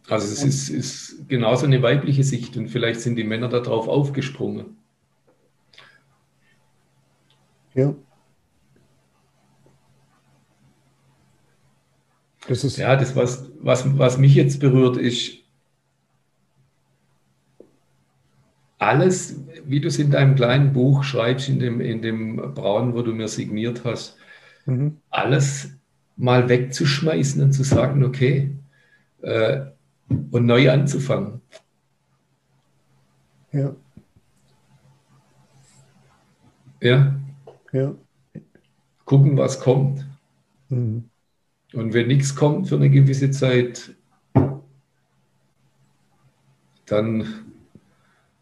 Also 0.08 0.28
es 0.28 0.44
ist, 0.44 0.70
ist 0.70 1.28
genauso 1.28 1.66
eine 1.66 1.82
weibliche 1.82 2.24
Sicht 2.24 2.58
und 2.58 2.68
vielleicht 2.68 3.02
sind 3.02 3.16
die 3.16 3.24
Männer 3.24 3.50
darauf 3.50 3.88
aufgesprungen. 3.88 4.78
Ja. 7.74 7.96
Das 12.48 12.78
ja, 12.78 12.96
das, 12.96 13.16
was, 13.16 13.50
was, 13.60 13.98
was 13.98 14.18
mich 14.18 14.36
jetzt 14.36 14.60
berührt, 14.60 14.98
ist 14.98 15.38
alles, 18.78 19.40
wie 19.66 19.80
du 19.80 19.88
es 19.88 19.98
in 19.98 20.12
deinem 20.12 20.36
kleinen 20.36 20.74
Buch 20.74 21.04
schreibst, 21.04 21.50
in 21.50 21.60
dem, 21.60 21.82
in 21.82 22.02
dem 22.02 22.54
Braun, 22.54 22.94
wo 22.94 23.02
du 23.02 23.14
mir 23.14 23.28
signiert 23.28 23.84
hast, 23.84 24.18
mhm. 24.66 24.98
alles 25.10 25.72
mal 26.18 26.48
wegzuschmeißen 26.50 27.42
und 27.42 27.52
zu 27.52 27.64
sagen, 27.64 28.04
okay, 28.04 28.56
äh, 29.22 29.66
und 30.08 30.46
neu 30.46 30.70
anzufangen. 30.70 31.42
Ja. 33.52 33.76
Ja. 36.82 37.16
Ja. 37.72 37.96
Gucken, 39.06 39.38
was 39.38 39.60
kommt. 39.60 40.06
Mhm. 40.70 41.10
Und 41.76 41.94
wenn 41.94 42.08
nichts 42.08 42.34
kommt 42.34 42.70
für 42.70 42.76
eine 42.76 42.90
gewisse 42.90 43.32
Zeit, 43.32 43.94
dann 46.86 47.52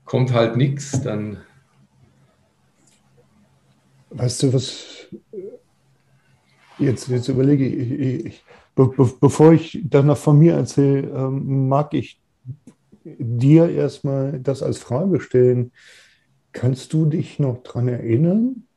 kommt 0.05 0.31
halt 0.33 0.55
nichts, 0.55 1.01
dann. 1.01 1.37
Weißt 4.11 4.43
du, 4.43 4.53
was 4.53 5.07
jetzt, 6.77 7.07
jetzt 7.07 7.27
überlege 7.27 7.65
ich, 7.65 7.91
ich, 7.91 8.25
ich 8.25 8.45
be, 8.75 8.87
be, 8.89 9.11
bevor 9.19 9.53
ich 9.53 9.81
dann 9.83 10.05
noch 10.05 10.17
von 10.17 10.37
mir 10.37 10.53
erzähle, 10.53 11.09
ähm, 11.09 11.67
mag 11.67 11.95
ich 11.95 12.21
dir 13.03 13.67
erstmal 13.69 14.39
das 14.39 14.61
als 14.61 14.77
Frage 14.77 15.19
stellen. 15.19 15.71
Kannst 16.51 16.93
du 16.93 17.07
dich 17.07 17.39
noch 17.39 17.63
daran 17.63 17.87
erinnern, 17.87 18.67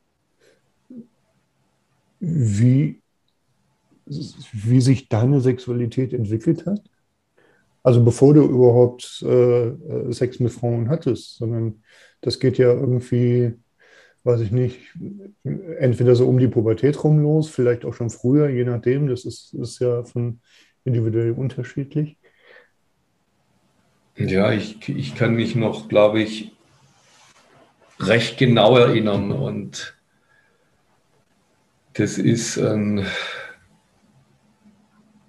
wie 2.19 3.03
wie 4.09 4.81
sich 4.81 5.09
deine 5.09 5.41
Sexualität 5.41 6.13
entwickelt 6.13 6.65
hat? 6.65 6.81
Also 7.83 8.03
bevor 8.03 8.33
du 8.33 8.43
überhaupt 8.43 9.23
äh, 9.25 9.67
äh, 9.67 10.11
Sex 10.11 10.39
mit 10.39 10.51
Frauen 10.51 10.89
hattest, 10.89 11.37
sondern 11.37 11.83
das 12.21 12.39
geht 12.39 12.57
ja 12.57 12.73
irgendwie, 12.73 13.53
weiß 14.23 14.41
ich 14.41 14.51
nicht, 14.51 14.79
entweder 15.79 16.15
so 16.15 16.27
um 16.27 16.37
die 16.37 16.49
Pubertät 16.49 17.01
rum 17.03 17.19
los, 17.19 17.49
vielleicht 17.49 17.85
auch 17.85 17.93
schon 17.93 18.09
früher, 18.09 18.49
je 18.49 18.65
nachdem. 18.65 19.07
Das 19.07 19.23
ist, 19.23 19.53
ist 19.53 19.79
ja 19.79 20.03
von 20.03 20.41
individuell 20.83 21.31
unterschiedlich. 21.31 22.17
Ja, 24.17 24.51
ich, 24.51 24.89
ich 24.89 25.15
kann 25.15 25.35
mich 25.35 25.55
noch, 25.55 25.87
glaube 25.87 26.21
ich, 26.21 26.51
recht 27.99 28.37
genau 28.37 28.75
erinnern 28.75 29.31
und 29.31 29.95
das 31.93 32.17
ist 32.17 32.57
ein 32.57 33.05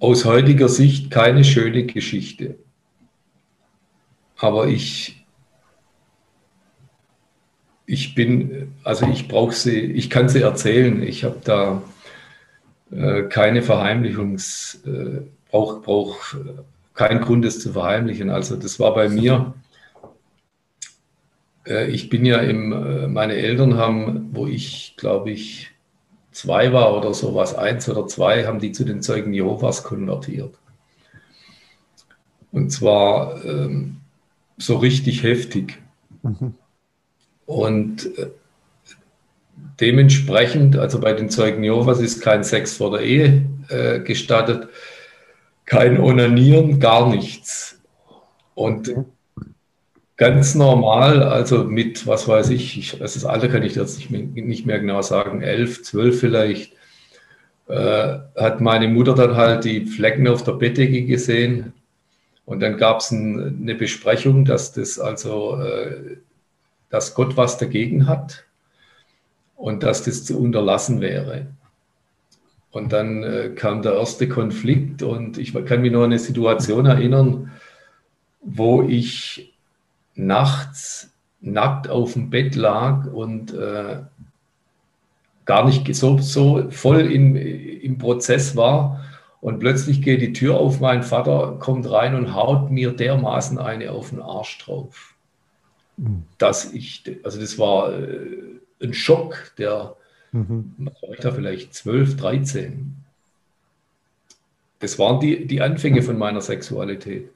aus 0.01 0.25
heutiger 0.25 0.69
Sicht 0.69 1.11
keine 1.11 1.45
schöne 1.45 1.85
Geschichte. 1.85 2.57
Aber 4.37 4.69
ich, 4.69 5.25
ich 7.87 8.15
bin, 8.15 8.75
also 8.85 9.07
ich 9.07 9.27
brauche 9.29 9.55
sie, 9.55 9.81
ich 9.81 10.11
kann 10.11 10.29
sie 10.29 10.43
erzählen. 10.43 11.03
Ich 11.03 11.25
habe 11.25 11.41
da 11.43 11.83
äh, 12.93 13.25
keine 13.25 13.63
Verheimlichungs, 13.63 14.83
äh, 14.87 15.23
brauche 15.51 15.81
brauch 15.81 16.35
keinen 16.95 17.21
Grund, 17.21 17.45
es 17.45 17.61
zu 17.61 17.73
verheimlichen. 17.73 18.29
Also 18.29 18.57
das 18.57 18.79
war 18.81 18.95
bei 18.95 19.09
mir. 19.09 19.55
Äh, 21.67 21.91
ich 21.91 22.09
bin 22.09 22.25
ja 22.25 22.39
im, 22.39 22.73
äh, 22.73 23.07
meine 23.09 23.35
Eltern 23.35 23.77
haben, 23.77 24.31
wo 24.33 24.47
ich 24.47 24.95
glaube 24.97 25.31
ich 25.31 25.71
zwei 26.39 26.73
war 26.73 26.97
oder 26.97 27.13
sowas, 27.15 27.57
eins 27.57 27.89
oder 27.89 28.07
zwei, 28.07 28.47
haben 28.47 28.61
die 28.61 28.71
zu 28.71 28.85
den 28.85 29.03
Zeugen 29.03 29.35
Jehovas 29.35 29.83
konvertiert. 29.83 30.55
Und 32.53 32.71
zwar 32.71 33.45
ähm, 33.45 33.97
so 34.57 34.77
richtig 34.77 35.25
heftig. 35.25 35.79
Mhm. 36.23 36.55
Und 37.45 38.17
äh, 38.19 38.31
dementsprechend, 39.81 40.77
also 40.77 41.01
bei 41.01 41.13
den 41.13 41.29
Zeugen 41.29 41.65
Jehovas 41.65 41.99
ist 41.99 42.21
kein 42.21 42.45
Sex 42.45 42.77
vor 42.77 42.93
der 42.93 43.01
Ehe 43.01 43.45
äh, 43.69 43.99
gestattet, 43.99 44.69
kein 45.65 45.99
Onanieren, 45.99 46.79
gar 46.79 47.09
nichts. 47.09 47.81
Und 48.55 48.91
okay 48.91 49.05
ganz 50.19 50.57
normal, 50.57 51.23
also 51.23 51.65
mit, 51.65 52.07
was 52.07 52.29
weiß 52.29 52.51
ich, 52.51 52.77
ich 52.77 52.99
das 52.99 53.25
Alter 53.25 53.49
kann 53.49 53.63
ich 53.63 53.77
jetzt 53.77 53.99
nicht 53.99 54.11
mehr, 54.11 54.21
nicht 54.23 54.67
mehr 54.67 54.81
genau 54.81 55.01
sagen, 55.01 55.41
elf, 55.41 55.83
zwölf 55.85 56.21
vielleicht, 56.21 56.73
äh, 57.69 58.19
hat 58.37 58.61
meine 58.61 58.89
Mutter 58.89 59.15
dann 59.15 59.37
halt 59.37 59.65
die 59.65 59.87
Flecken 59.87 60.27
auf 60.29 60.43
der 60.43 60.53
Bettdecke 60.53 61.05
gesehen. 61.05 61.73
Und 62.45 62.61
dann 62.61 62.79
gab 62.79 63.01
es 63.01 63.11
ein, 63.13 63.61
eine 63.63 63.75
Besprechung, 63.75 64.45
dass 64.45 64.73
das 64.73 64.99
also, 64.99 65.61
äh, 65.61 66.17
dass 66.91 67.15
Gott 67.15 67.37
was 67.37 67.59
dagegen 67.59 68.09
hat 68.09 68.45
und 69.55 69.83
dass 69.83 70.03
das 70.03 70.25
zu 70.25 70.41
unterlassen 70.41 71.01
wäre. 71.01 71.47
Und 72.73 72.93
dann 72.93 73.23
äh, 73.23 73.51
kam 73.55 73.83
der 73.83 73.95
erste 73.95 74.29
Konflikt 74.29 75.03
und 75.03 75.39
ich 75.39 75.53
kann 75.67 75.81
mich 75.83 75.93
noch 75.93 76.01
an 76.01 76.07
eine 76.07 76.19
Situation 76.19 76.87
erinnern, 76.87 77.53
wo 78.41 78.83
ich 78.83 79.53
nachts 80.19 81.11
nackt 81.41 81.89
auf 81.89 82.15
dem 82.15 82.31
Bett 82.31 82.57
lag 82.57 83.07
und 83.07 83.55
äh, 83.55 84.01
gar 85.45 85.65
nicht 85.65 85.95
so, 85.95 86.19
so 86.19 86.71
voll 86.71 87.11
in, 87.11 87.37
im 87.37 87.99
Prozess 87.99 88.57
war. 88.57 89.05
Und 89.41 89.61
plötzlich 89.61 90.03
geht 90.03 90.21
die 90.21 90.33
Tür 90.33 90.57
auf, 90.57 90.81
mein 90.81 91.05
Vater 91.05 91.57
kommt 91.61 91.89
rein 91.91 92.17
und 92.17 92.35
haut 92.35 92.71
mir 92.71 92.93
dermaßen 92.93 93.59
eine 93.59 93.93
auf 93.93 94.11
den 94.11 94.21
Arsch 94.21 94.59
drauf. 94.59 95.15
Mhm. 95.97 96.25
Dass 96.39 96.73
ich, 96.73 97.05
also 97.23 97.41
das 97.41 97.59
war 97.59 97.93
äh, 97.93 98.61
ein 98.83 98.93
Schock, 98.93 99.53
der, 99.57 99.95
mhm. 100.33 100.75
war 100.79 101.11
ich 101.13 101.21
da 101.21 101.31
vielleicht 101.31 101.73
12, 101.73 102.17
13. 102.17 102.97
Das 104.81 104.99
waren 104.99 105.21
die, 105.21 105.47
die 105.47 105.63
Anfänge 105.63 106.03
von 106.03 106.19
meiner 106.19 106.41
Sexualität. 106.41 107.31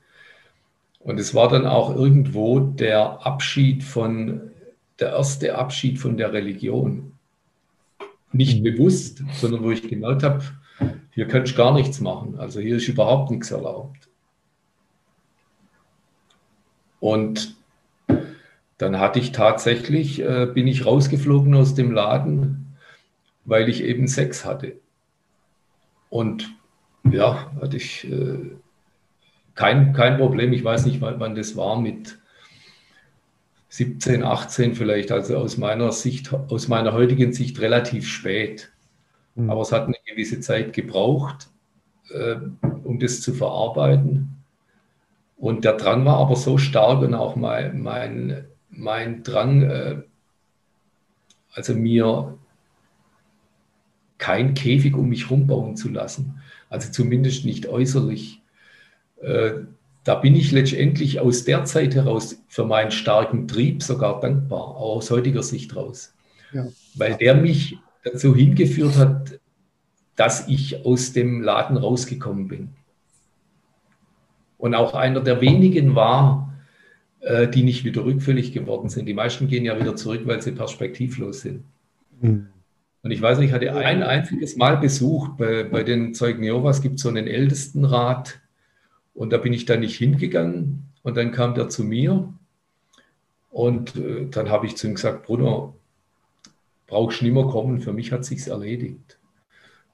Und 1.05 1.18
es 1.18 1.34
war 1.34 1.48
dann 1.48 1.66
auch 1.66 1.94
irgendwo 1.94 2.61
der 2.61 3.26
Abschied 3.26 3.82
von, 3.82 4.53
der 5.00 5.11
erste 5.11 5.57
Abschied 5.57 5.98
von 5.98 6.16
der 6.16 6.32
Religion. 6.32 7.12
nicht 8.32 8.61
mhm. 8.61 8.64
bewusst, 8.64 9.22
sondern 9.34 9.62
wo 9.62 9.70
ich 9.70 9.86
gemerkt 9.86 10.22
habe, 10.22 10.42
hier 11.11 11.28
kannst 11.28 11.53
du 11.53 11.57
gar 11.57 11.74
nichts 11.74 12.00
machen. 12.00 12.38
Also 12.38 12.61
hier 12.61 12.76
ist 12.76 12.88
überhaupt 12.88 13.30
nichts 13.30 13.50
erlaubt. 13.50 14.09
Und 17.00 17.57
dann 18.78 18.98
hatte 18.98 19.18
ich 19.18 19.32
tatsächlich, 19.32 20.20
äh, 20.20 20.46
bin 20.46 20.66
ich 20.66 20.86
rausgeflogen 20.86 21.55
aus 21.55 21.74
dem 21.74 21.92
Laden, 21.92 22.76
weil 23.44 23.68
ich 23.68 23.82
eben 23.82 24.07
Sex 24.09 24.44
hatte. 24.44 24.76
Und 26.09 26.55
ja, 27.11 27.50
hatte 27.61 27.76
ich 27.76 28.11
äh, 28.11 28.57
kein, 29.55 29.92
kein 29.92 30.18
Problem. 30.18 30.53
Ich 30.53 30.64
weiß 30.64 30.86
nicht, 30.86 31.00
wann, 31.00 31.34
das 31.34 31.57
war 31.57 31.80
mit 31.80 32.18
17, 33.68 34.22
18 34.22 34.74
vielleicht, 34.74 35.12
also 35.12 35.38
aus 35.38 35.57
meiner 35.57 35.92
Sicht, 35.92 36.32
aus 36.32 36.68
meiner 36.68 36.92
heutigen 36.92 37.32
Sicht 37.32 37.61
relativ 37.61 38.07
spät. 38.07 38.70
Mhm. 39.34 39.50
Aber 39.50 39.62
es 39.62 39.72
hat 39.72 39.86
eine 39.86 39.96
gewisse 40.07 40.40
Zeit 40.40 40.72
gebraucht, 40.72 41.48
äh, 42.11 42.36
um 42.84 42.98
das 42.98 43.20
zu 43.20 43.32
verarbeiten. 43.32 44.42
Und 45.36 45.64
der 45.64 45.72
Drang 45.72 46.05
war 46.05 46.18
aber 46.18 46.36
so 46.36 46.59
stark 46.59 47.00
und 47.03 47.14
auch 47.14 47.34
mein, 47.34 47.82
mein, 47.82 48.44
mein 48.70 49.22
Drang, 49.22 49.62
äh, 49.62 50.03
also 51.55 51.74
mir 51.74 52.38
kein 54.18 54.55
Käfig 54.55 54.94
um 54.96 55.09
mich 55.09 55.24
herum 55.24 55.46
bauen 55.46 55.76
zu 55.76 55.88
lassen, 55.88 56.40
also 56.70 56.92
zumindest 56.92 57.44
nicht 57.44 57.66
äußerlich. 57.66 58.41
Äh, 59.22 59.52
da 60.04 60.16
bin 60.16 60.34
ich 60.34 60.50
letztendlich 60.50 61.20
aus 61.20 61.44
der 61.44 61.64
Zeit 61.64 61.94
heraus 61.94 62.42
für 62.48 62.64
meinen 62.64 62.90
starken 62.90 63.46
Trieb 63.46 63.82
sogar 63.82 64.20
dankbar, 64.20 64.60
auch 64.60 64.96
aus 64.96 65.10
heutiger 65.10 65.42
Sicht 65.42 65.74
raus. 65.76 66.14
Ja. 66.52 66.66
Weil 66.94 67.14
der 67.14 67.36
mich 67.36 67.78
dazu 68.04 68.34
hingeführt 68.34 68.96
hat, 68.96 69.40
dass 70.16 70.48
ich 70.48 70.84
aus 70.84 71.12
dem 71.12 71.40
Laden 71.40 71.76
rausgekommen 71.76 72.48
bin 72.48 72.70
und 74.58 74.74
auch 74.74 74.94
einer 74.94 75.20
der 75.20 75.40
wenigen 75.40 75.94
war, 75.94 76.52
äh, 77.20 77.48
die 77.48 77.62
nicht 77.62 77.84
wieder 77.84 78.04
rückfällig 78.04 78.52
geworden 78.52 78.88
sind. 78.88 79.06
Die 79.06 79.14
meisten 79.14 79.48
gehen 79.48 79.64
ja 79.64 79.78
wieder 79.78 79.96
zurück, 79.96 80.22
weil 80.24 80.42
sie 80.42 80.52
perspektivlos 80.52 81.40
sind. 81.40 81.64
Mhm. 82.20 82.48
Und 83.02 83.10
ich 83.10 83.20
weiß 83.20 83.38
nicht, 83.38 83.48
ich 83.48 83.54
hatte 83.54 83.74
ein 83.74 84.02
einziges 84.02 84.56
Mal 84.56 84.76
besucht, 84.76 85.36
bei, 85.36 85.64
bei 85.64 85.82
den 85.82 86.14
Zeugen 86.14 86.44
Jehovas 86.44 86.82
gibt 86.82 86.96
es 86.96 87.02
so 87.02 87.08
einen 87.08 87.26
Ältestenrat 87.26 88.41
und 89.14 89.32
da 89.32 89.38
bin 89.38 89.52
ich 89.52 89.64
dann 89.64 89.80
nicht 89.80 89.96
hingegangen 89.96 90.84
und 91.02 91.16
dann 91.16 91.32
kam 91.32 91.54
der 91.54 91.68
zu 91.68 91.84
mir 91.84 92.32
und 93.50 93.96
äh, 93.96 94.26
dann 94.30 94.50
habe 94.50 94.66
ich 94.66 94.76
zu 94.76 94.86
ihm 94.86 94.94
gesagt, 94.94 95.26
Bruder, 95.26 95.74
brauchst 96.86 97.20
du 97.20 97.24
nicht 97.24 97.34
mehr 97.34 97.44
kommen, 97.44 97.80
für 97.80 97.92
mich 97.92 98.12
hat 98.12 98.24
sich's 98.24 98.46
erledigt. 98.46 99.18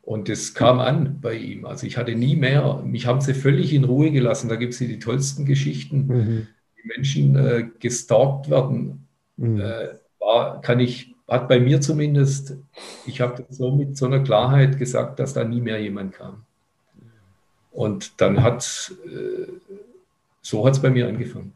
Und 0.02 0.30
das 0.30 0.54
kam 0.54 0.80
an 0.80 1.18
bei 1.20 1.34
ihm. 1.34 1.66
Also 1.66 1.86
ich 1.86 1.98
hatte 1.98 2.14
nie 2.14 2.34
mehr, 2.34 2.82
mich 2.82 3.06
haben 3.06 3.20
sie 3.20 3.34
völlig 3.34 3.74
in 3.74 3.84
Ruhe 3.84 4.10
gelassen. 4.10 4.48
Da 4.48 4.56
gibt 4.56 4.72
es 4.72 4.78
die 4.78 4.98
tollsten 4.98 5.44
Geschichten, 5.44 6.06
mhm. 6.06 6.46
wie 6.76 6.88
Menschen 6.88 7.36
äh, 7.36 7.68
gestalkt 7.78 8.48
werden. 8.48 9.06
Mhm. 9.36 9.60
Äh, 9.60 9.88
war, 10.18 10.62
kann 10.62 10.80
ich, 10.80 11.14
hat 11.28 11.46
bei 11.46 11.60
mir 11.60 11.82
zumindest, 11.82 12.56
ich 13.06 13.20
habe 13.20 13.44
so 13.50 13.70
mit 13.70 13.98
so 13.98 14.06
einer 14.06 14.20
Klarheit 14.20 14.78
gesagt, 14.78 15.18
dass 15.18 15.34
da 15.34 15.44
nie 15.44 15.60
mehr 15.60 15.78
jemand 15.78 16.14
kam. 16.14 16.46
Und 17.78 18.20
dann 18.20 18.42
hat, 18.42 18.92
äh, 19.06 19.46
so 20.42 20.66
hat 20.66 20.74
es 20.74 20.82
bei 20.82 20.90
mir 20.90 21.06
angefangen. 21.06 21.52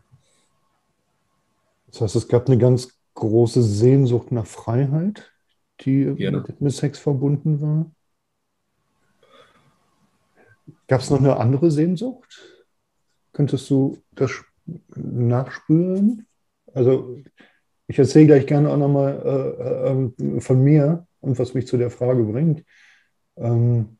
Das 1.89 2.01
heißt, 2.01 2.15
es 2.15 2.29
gab 2.29 2.47
eine 2.47 2.59
ganz 2.59 2.97
große 3.15 3.61
Sehnsucht 3.61 4.31
nach 4.31 4.47
Freiheit, 4.47 5.33
die 5.81 6.15
ja. 6.17 6.31
mit 6.31 6.73
Sex 6.73 7.01
verbunden 7.01 7.61
war? 7.61 7.91
Gab 10.87 11.01
es 11.01 11.11
noch 11.11 11.19
eine 11.19 11.39
andere 11.39 11.73
Sehnsucht? 11.73 12.41
Könntest 13.33 13.69
du 13.69 13.99
das 14.13 14.31
nachspüren? 14.95 16.29
Also 16.73 17.19
ich 17.89 17.99
erzähle 17.99 18.27
gleich 18.27 18.47
gerne 18.47 18.71
auch 18.71 18.77
nochmal 18.77 20.13
äh, 20.21 20.35
äh, 20.37 20.41
von 20.41 20.63
mir 20.63 21.05
und 21.19 21.37
was 21.41 21.55
mich 21.55 21.67
zu 21.67 21.77
der 21.79 21.91
Frage 21.91 22.23
bringt. 22.23 22.65
Ähm 23.35 23.99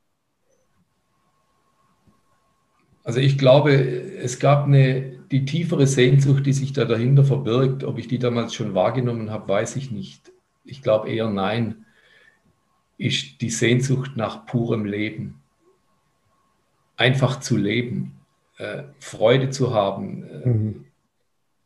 also 3.05 3.21
ich 3.21 3.39
glaube, 3.39 3.73
es 3.73 4.39
gab 4.39 4.67
eine, 4.67 5.19
die 5.31 5.45
tiefere 5.45 5.87
Sehnsucht, 5.87 6.47
die 6.47 6.53
sich 6.53 6.73
da 6.73 6.85
dahinter 6.85 7.25
verbirgt. 7.25 7.85
Ob 7.85 7.99
ich 7.99 8.09
die 8.09 8.19
damals 8.19 8.55
schon 8.55 8.75
wahrgenommen 8.75 9.31
habe, 9.31 9.49
weiß 9.49 9.77
ich 9.77 9.91
nicht. 9.91 10.33
Ich 10.65 10.83
glaube 10.83 11.11
eher 11.11 11.29
nein, 11.29 11.85
ist 12.99 13.41
die 13.41 13.51
Sehnsucht 13.51 14.13
nach 14.17 14.47
purem 14.47 14.85
Leben 14.85 15.43
einfach 16.97 17.41
zu 17.41 17.57
leben, 17.57 18.21
äh, 18.59 18.85
Freude 19.01 19.51
zu 19.51 19.75
haben. 19.75 20.23
Äh, 20.23 20.49
mhm. 20.49 20.85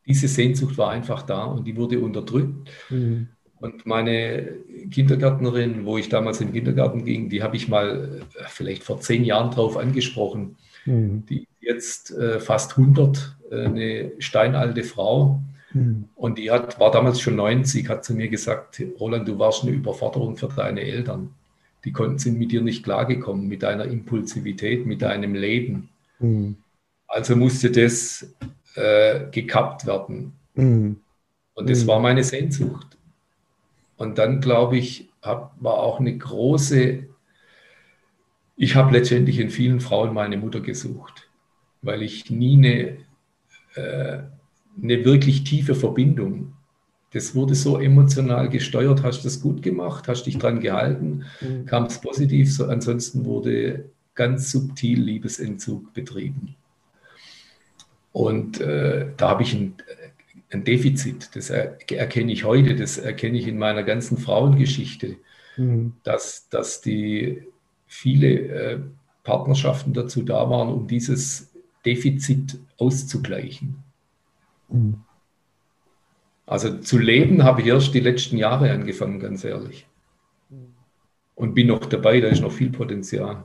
Diese 0.07 0.27
Sehnsucht 0.27 0.77
war 0.77 0.89
einfach 0.89 1.21
da 1.21 1.43
und 1.43 1.65
die 1.65 1.75
wurde 1.75 1.99
unterdrückt. 1.99 2.71
Mhm. 2.89 3.27
Und 3.59 3.85
meine 3.85 4.55
Kindergärtnerin, 4.91 5.85
wo 5.85 5.97
ich 5.97 6.09
damals 6.09 6.41
im 6.41 6.53
Kindergarten 6.53 7.05
ging, 7.05 7.29
die 7.29 7.43
habe 7.43 7.55
ich 7.55 7.67
mal 7.67 8.21
äh, 8.35 8.43
vielleicht 8.47 8.83
vor 8.83 8.99
zehn 8.99 9.23
Jahren 9.23 9.51
drauf 9.51 9.77
angesprochen. 9.77 10.55
Mhm. 10.87 11.25
Die 11.29 11.47
jetzt 11.61 12.11
äh, 12.11 12.39
fast 12.39 12.77
100, 12.77 13.37
äh, 13.51 13.65
eine 13.65 14.11
steinalte 14.19 14.83
Frau. 14.83 15.41
Mhm. 15.73 16.09
Und 16.15 16.37
die 16.37 16.49
hat, 16.49 16.79
war 16.79 16.91
damals 16.91 17.21
schon 17.21 17.35
90, 17.35 17.89
hat 17.89 18.03
zu 18.03 18.13
mir 18.13 18.29
gesagt, 18.29 18.81
Roland, 18.99 19.27
du 19.27 19.37
warst 19.37 19.63
eine 19.63 19.71
Überforderung 19.71 20.37
für 20.37 20.47
deine 20.47 20.81
Eltern 20.81 21.35
die 21.87 21.93
konnten, 21.93 22.17
sind 22.17 22.37
mit 22.37 22.51
dir 22.51 22.61
nicht 22.61 22.83
klargekommen, 22.83 23.47
mit 23.47 23.63
deiner 23.63 23.85
Impulsivität, 23.85 24.85
mit 24.85 25.01
deinem 25.01 25.35
Leben. 25.35 25.87
Mhm. 26.19 26.57
Also 27.07 27.37
musste 27.37 27.71
das 27.71 28.29
äh, 28.75 29.29
gekappt 29.31 29.85
werden. 29.85 30.33
Mhm. 30.55 30.97
Und 31.53 31.69
das 31.69 31.87
war 31.87 32.01
meine 32.01 32.25
Sehnsucht. 32.25 32.97
Und 33.95 34.17
dann, 34.17 34.41
glaube 34.41 34.77
ich, 34.77 35.07
hab, 35.21 35.55
war 35.61 35.75
auch 35.75 36.01
eine 36.01 36.15
große, 36.17 37.05
ich 38.57 38.75
habe 38.75 38.91
letztendlich 38.97 39.39
in 39.39 39.49
vielen 39.49 39.79
Frauen 39.79 40.13
meine 40.13 40.37
Mutter 40.37 40.59
gesucht, 40.59 41.29
weil 41.81 42.01
ich 42.01 42.29
nie 42.29 42.57
eine, 42.57 42.97
äh, 43.75 44.23
eine 44.81 45.05
wirklich 45.05 45.45
tiefe 45.45 45.75
Verbindung 45.75 46.57
das 47.11 47.35
wurde 47.35 47.55
so 47.55 47.79
emotional 47.79 48.49
gesteuert. 48.49 49.03
Hast 49.03 49.19
du 49.19 49.23
das 49.23 49.39
gut 49.41 49.61
gemacht? 49.61 50.07
Hast 50.07 50.23
dich 50.23 50.37
dran 50.37 50.59
gehalten? 50.59 51.25
Mhm. 51.39 51.65
Kam 51.65 51.85
es 51.85 51.99
positiv? 51.99 52.53
So, 52.53 52.65
ansonsten 52.65 53.25
wurde 53.25 53.85
ganz 54.13 54.51
subtil 54.51 55.01
Liebesentzug 55.01 55.93
betrieben. 55.93 56.55
Und 58.11 58.59
äh, 58.59 59.07
da 59.15 59.29
habe 59.29 59.43
ich 59.43 59.53
ein, 59.53 59.75
ein, 60.51 60.63
Defizit. 60.63 61.29
Das 61.35 61.49
er, 61.49 61.77
erkenne 61.91 62.31
ich 62.31 62.43
heute, 62.43 62.75
das 62.75 62.97
erkenne 62.97 63.37
ich 63.37 63.47
in 63.47 63.57
meiner 63.57 63.83
ganzen 63.83 64.17
Frauengeschichte, 64.17 65.15
mhm. 65.55 65.93
dass, 66.03 66.49
dass 66.49 66.81
die 66.81 67.43
viele 67.87 68.27
äh, 68.27 68.79
Partnerschaften 69.23 69.93
dazu 69.93 70.21
da 70.23 70.49
waren, 70.49 70.69
um 70.69 70.87
dieses 70.87 71.51
Defizit 71.85 72.59
auszugleichen. 72.77 73.83
Mhm. 74.69 75.01
Also 76.45 76.77
zu 76.77 76.97
leben 76.97 77.43
habe 77.43 77.61
ich 77.61 77.67
erst 77.67 77.93
die 77.93 77.99
letzten 77.99 78.37
Jahre 78.37 78.71
angefangen, 78.71 79.19
ganz 79.19 79.43
ehrlich. 79.43 79.85
Und 81.35 81.53
bin 81.53 81.67
noch 81.67 81.85
dabei, 81.85 82.21
da 82.21 82.29
ist 82.29 82.41
noch 82.41 82.51
viel 82.51 82.71
Potenzial. 82.71 83.43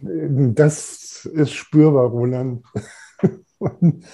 Das 0.00 1.24
ist 1.26 1.52
spürbar, 1.52 2.06
Roland. 2.06 2.64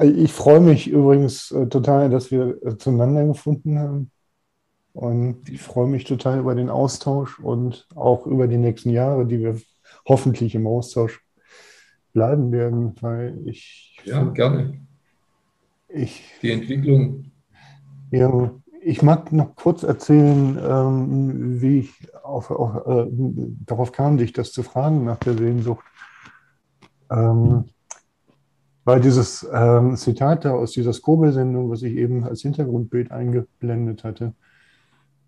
Ich 0.00 0.32
freue 0.32 0.60
mich 0.60 0.88
übrigens 0.88 1.52
äh, 1.52 1.68
total, 1.68 2.10
dass 2.10 2.32
wir 2.32 2.60
äh, 2.64 2.76
zueinander 2.76 3.26
gefunden 3.26 3.78
haben. 3.78 4.10
Und 4.94 5.48
ich 5.50 5.60
freue 5.60 5.88
mich 5.88 6.04
total 6.04 6.38
über 6.38 6.54
den 6.54 6.70
Austausch 6.70 7.40
und 7.40 7.88
auch 7.96 8.26
über 8.26 8.46
die 8.46 8.58
nächsten 8.58 8.90
Jahre, 8.90 9.26
die 9.26 9.40
wir 9.40 9.60
hoffentlich 10.08 10.54
im 10.54 10.68
Austausch 10.68 11.20
bleiben 12.12 12.52
werden, 12.52 12.94
weil 13.00 13.36
ich. 13.44 14.00
Ja, 14.04 14.22
gerne. 14.22 14.80
Ich, 15.88 16.22
die 16.42 16.52
Entwicklung. 16.52 17.32
Ja, 18.12 18.52
ich 18.82 19.02
mag 19.02 19.32
noch 19.32 19.56
kurz 19.56 19.82
erzählen, 19.82 20.58
ähm, 20.62 21.60
wie 21.60 21.80
ich 21.80 22.14
auf, 22.22 22.52
auf, 22.52 22.86
äh, 22.86 23.10
darauf 23.66 23.90
kam, 23.90 24.16
dich 24.16 24.32
das 24.32 24.52
zu 24.52 24.62
fragen 24.62 25.04
nach 25.04 25.18
der 25.18 25.36
Sehnsucht. 25.36 25.84
Ähm, 27.10 27.64
weil 28.84 29.00
dieses 29.00 29.44
ähm, 29.52 29.96
Zitat 29.96 30.44
da 30.44 30.52
aus 30.52 30.72
dieser 30.72 30.92
Skobel-Sendung, 30.92 31.70
was 31.70 31.82
ich 31.82 31.96
eben 31.96 32.24
als 32.24 32.42
Hintergrundbild 32.42 33.10
eingeblendet 33.10 34.04
hatte, 34.04 34.34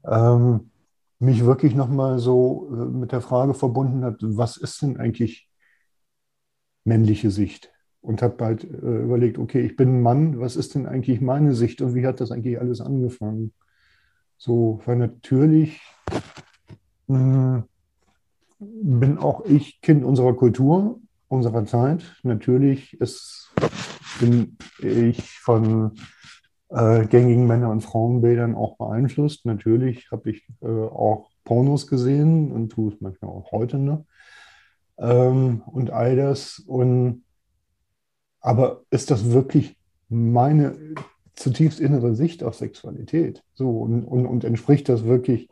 ähm, 0.06 0.70
mich 1.18 1.44
wirklich 1.44 1.74
nochmal 1.74 2.18
so 2.18 2.68
äh, 2.72 2.84
mit 2.86 3.12
der 3.12 3.20
Frage 3.20 3.54
verbunden 3.54 4.04
hat, 4.04 4.16
was 4.20 4.56
ist 4.56 4.82
denn 4.82 4.98
eigentlich 4.98 5.50
männliche 6.84 7.30
Sicht? 7.30 7.72
und 8.06 8.22
habe 8.22 8.44
halt 8.44 8.62
äh, 8.62 9.02
überlegt, 9.02 9.36
okay, 9.36 9.60
ich 9.66 9.74
bin 9.74 9.96
ein 9.96 10.02
Mann, 10.02 10.38
was 10.38 10.54
ist 10.54 10.76
denn 10.76 10.86
eigentlich 10.86 11.20
meine 11.20 11.54
Sicht 11.54 11.82
und 11.82 11.96
wie 11.96 12.06
hat 12.06 12.20
das 12.20 12.30
eigentlich 12.30 12.60
alles 12.60 12.80
angefangen? 12.80 13.52
So, 14.38 14.80
weil 14.86 14.96
natürlich 14.96 15.80
mh, 17.08 17.64
bin 18.60 19.18
auch 19.18 19.44
ich 19.44 19.80
Kind 19.80 20.04
unserer 20.04 20.34
Kultur, 20.34 21.00
unserer 21.26 21.64
Zeit. 21.64 22.04
Natürlich 22.22 23.00
ist, 23.00 23.52
bin 24.20 24.56
ich 24.78 25.40
von 25.40 25.92
äh, 26.68 27.06
gängigen 27.06 27.46
Männer- 27.46 27.70
und 27.70 27.82
Frauenbildern 27.82 28.54
auch 28.54 28.76
beeinflusst. 28.76 29.46
Natürlich 29.46 30.10
habe 30.10 30.30
ich 30.30 30.46
äh, 30.62 30.66
auch 30.66 31.30
Pornos 31.44 31.86
gesehen 31.86 32.52
und 32.52 32.70
tue 32.70 32.92
es 32.92 33.00
manchmal 33.00 33.30
auch 33.30 33.52
heute 33.52 33.78
noch. 33.78 34.04
Ähm, 34.98 35.62
und 35.66 35.90
all 35.90 36.16
das. 36.16 36.58
Und, 36.58 37.24
aber 38.40 38.82
ist 38.90 39.10
das 39.10 39.30
wirklich 39.30 39.76
meine 40.08 40.76
zutiefst 41.34 41.80
innere 41.80 42.14
Sicht 42.14 42.42
auf 42.42 42.56
Sexualität? 42.56 43.42
So, 43.54 43.70
und, 43.80 44.04
und, 44.04 44.26
und 44.26 44.44
entspricht 44.44 44.88
das 44.88 45.04
wirklich, 45.04 45.48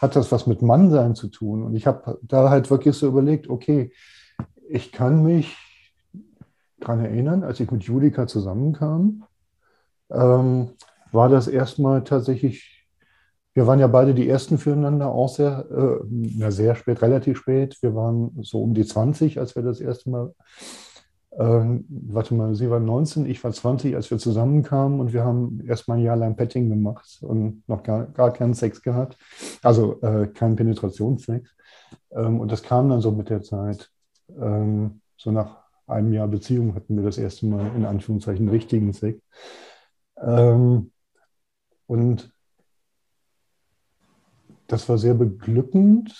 hat 0.00 0.14
das 0.16 0.30
was 0.30 0.46
mit 0.46 0.62
Mannsein 0.62 1.14
zu 1.14 1.28
tun? 1.28 1.62
Und 1.62 1.74
ich 1.74 1.86
habe 1.86 2.18
da 2.22 2.50
halt 2.50 2.70
wirklich 2.70 2.94
so 2.94 3.08
überlegt, 3.08 3.48
okay, 3.48 3.92
ich 4.68 4.92
kann 4.92 5.22
mich 5.22 5.56
daran 6.78 7.00
erinnern, 7.00 7.42
als 7.44 7.60
ich 7.60 7.70
mit 7.70 7.84
Julika 7.84 8.26
zusammenkam, 8.26 9.24
ähm, 10.12 10.70
war 11.12 11.28
das 11.28 11.48
erstmal 11.48 12.04
tatsächlich, 12.04 12.86
wir 13.54 13.66
waren 13.66 13.78
ja 13.78 13.86
beide 13.86 14.14
die 14.14 14.28
Ersten 14.28 14.58
füreinander, 14.58 15.08
auch 15.08 15.28
sehr, 15.28 15.66
äh, 15.70 16.04
na, 16.08 16.50
sehr 16.50 16.74
spät, 16.74 17.02
relativ 17.02 17.38
spät. 17.38 17.76
Wir 17.82 17.94
waren 17.94 18.38
so 18.42 18.62
um 18.62 18.74
die 18.74 18.84
20, 18.84 19.38
als 19.38 19.54
wir 19.54 19.62
das 19.62 19.80
erste 19.80 20.10
Mal, 20.10 20.34
äh, 21.32 21.80
warte 21.88 22.34
mal, 22.34 22.54
sie 22.54 22.70
war 22.70 22.80
19, 22.80 23.26
ich 23.26 23.42
war 23.44 23.52
20, 23.52 23.94
als 23.94 24.10
wir 24.10 24.18
zusammenkamen 24.18 25.00
und 25.00 25.12
wir 25.12 25.24
haben 25.24 25.60
erstmal 25.66 25.98
ein 25.98 26.04
Jahr 26.04 26.16
lang 26.16 26.36
Petting 26.36 26.68
gemacht 26.70 27.18
und 27.20 27.62
noch 27.68 27.82
gar, 27.82 28.06
gar 28.06 28.32
keinen 28.32 28.54
Sex 28.54 28.82
gehabt, 28.82 29.18
also 29.62 30.00
äh, 30.00 30.28
keinen 30.28 30.56
Penetrationssex. 30.56 31.50
Ähm, 32.10 32.40
und 32.40 32.50
das 32.50 32.62
kam 32.62 32.88
dann 32.88 33.00
so 33.00 33.10
mit 33.10 33.28
der 33.28 33.42
Zeit. 33.42 33.90
Ähm, 34.40 35.00
so 35.16 35.30
nach 35.30 35.62
einem 35.86 36.12
Jahr 36.12 36.28
Beziehung 36.28 36.74
hatten 36.74 36.96
wir 36.96 37.04
das 37.04 37.18
erste 37.18 37.46
Mal 37.46 37.70
in 37.76 37.84
Anführungszeichen 37.84 38.48
richtigen 38.48 38.92
Sex. 38.92 39.20
Ähm, 40.22 40.92
und 41.86 42.32
das 44.68 44.88
war 44.88 44.98
sehr 44.98 45.14
beglückend. 45.14 46.14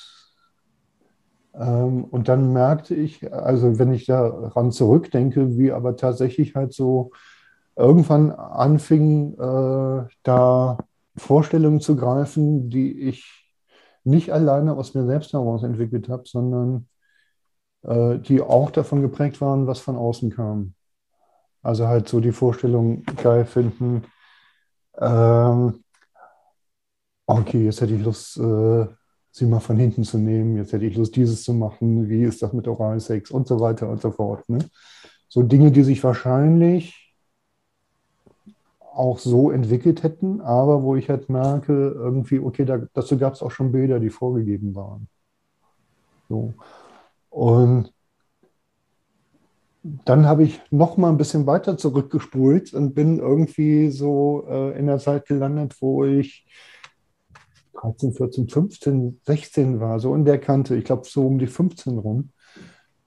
Ähm, 1.55 2.05
und 2.05 2.28
dann 2.28 2.53
merkte 2.53 2.94
ich, 2.94 3.32
also 3.32 3.78
wenn 3.78 3.92
ich 3.92 4.07
daran 4.07 4.72
zurückdenke, 4.72 5.57
wie 5.57 5.72
aber 5.72 5.96
tatsächlich 5.96 6.55
halt 6.55 6.72
so 6.72 7.12
irgendwann 7.76 8.30
anfing, 8.30 9.34
äh, 9.34 10.07
da 10.22 10.78
Vorstellungen 11.16 11.80
zu 11.80 11.96
greifen, 11.96 12.70
die 12.70 13.09
ich 13.09 13.50
nicht 14.05 14.32
alleine 14.32 14.74
aus 14.74 14.94
mir 14.94 15.07
selbst 15.07 15.32
heraus 15.32 15.62
entwickelt 15.62 16.09
habe, 16.09 16.24
sondern 16.26 16.88
äh, 17.82 18.18
die 18.18 18.40
auch 18.40 18.70
davon 18.70 19.03
geprägt 19.03 19.40
waren, 19.40 19.66
was 19.66 19.80
von 19.80 19.96
außen 19.96 20.30
kam. 20.30 20.74
Also 21.62 21.86
halt 21.86 22.08
so 22.08 22.20
die 22.20 22.32
Vorstellung 22.32 23.04
geil 23.22 23.44
finden, 23.44 24.04
ähm, 25.00 25.82
okay, 27.26 27.64
jetzt 27.64 27.80
hätte 27.80 27.94
ich 27.94 28.04
Lust, 28.04 28.36
äh, 28.38 28.86
sie 29.30 29.46
mal 29.46 29.60
von 29.60 29.76
hinten 29.76 30.04
zu 30.04 30.18
nehmen, 30.18 30.56
jetzt 30.56 30.72
hätte 30.72 30.84
ich 30.84 30.96
Lust, 30.96 31.16
dieses 31.16 31.44
zu 31.44 31.54
machen, 31.54 32.08
wie 32.08 32.24
ist 32.24 32.42
das 32.42 32.52
mit 32.52 32.68
Oralsex 32.68 33.30
und 33.30 33.46
so 33.46 33.60
weiter 33.60 33.88
und 33.88 34.00
so 34.02 34.10
fort. 34.10 34.48
Ne? 34.48 34.58
So 35.28 35.42
Dinge, 35.42 35.70
die 35.70 35.82
sich 35.82 36.02
wahrscheinlich 36.04 37.16
auch 38.80 39.18
so 39.18 39.50
entwickelt 39.50 40.02
hätten, 40.02 40.42
aber 40.42 40.82
wo 40.82 40.96
ich 40.96 41.08
halt 41.08 41.30
merke, 41.30 41.72
irgendwie, 41.72 42.38
okay, 42.40 42.66
da, 42.66 42.78
dazu 42.92 43.16
gab 43.16 43.32
es 43.32 43.42
auch 43.42 43.50
schon 43.50 43.72
Bilder, 43.72 44.00
die 44.00 44.10
vorgegeben 44.10 44.74
waren. 44.74 45.08
So. 46.28 46.52
Und 47.30 47.92
dann 49.83 50.26
habe 50.26 50.45
ich 50.45 50.61
noch 50.70 50.97
mal 50.97 51.11
ein 51.11 51.18
bisschen 51.18 51.47
weiter 51.47 51.76
zurückgespult 51.76 52.72
und 52.72 52.95
bin 52.95 53.18
irgendwie 53.18 53.91
so 53.91 54.47
äh, 54.49 54.78
in 54.78 54.87
der 54.87 54.99
Zeit 54.99 55.26
gelandet, 55.26 55.76
wo 55.80 56.05
ich 56.05 56.47
13, 57.80 58.12
14, 58.14 58.49
15, 58.49 59.20
16 59.24 59.80
war, 59.80 59.99
so 59.99 60.14
in 60.14 60.24
der 60.24 60.39
Kante, 60.39 60.76
ich 60.76 60.85
glaube 60.85 61.07
so 61.07 61.26
um 61.26 61.39
die 61.39 61.49
15 61.49 61.99
rum, 61.99 62.30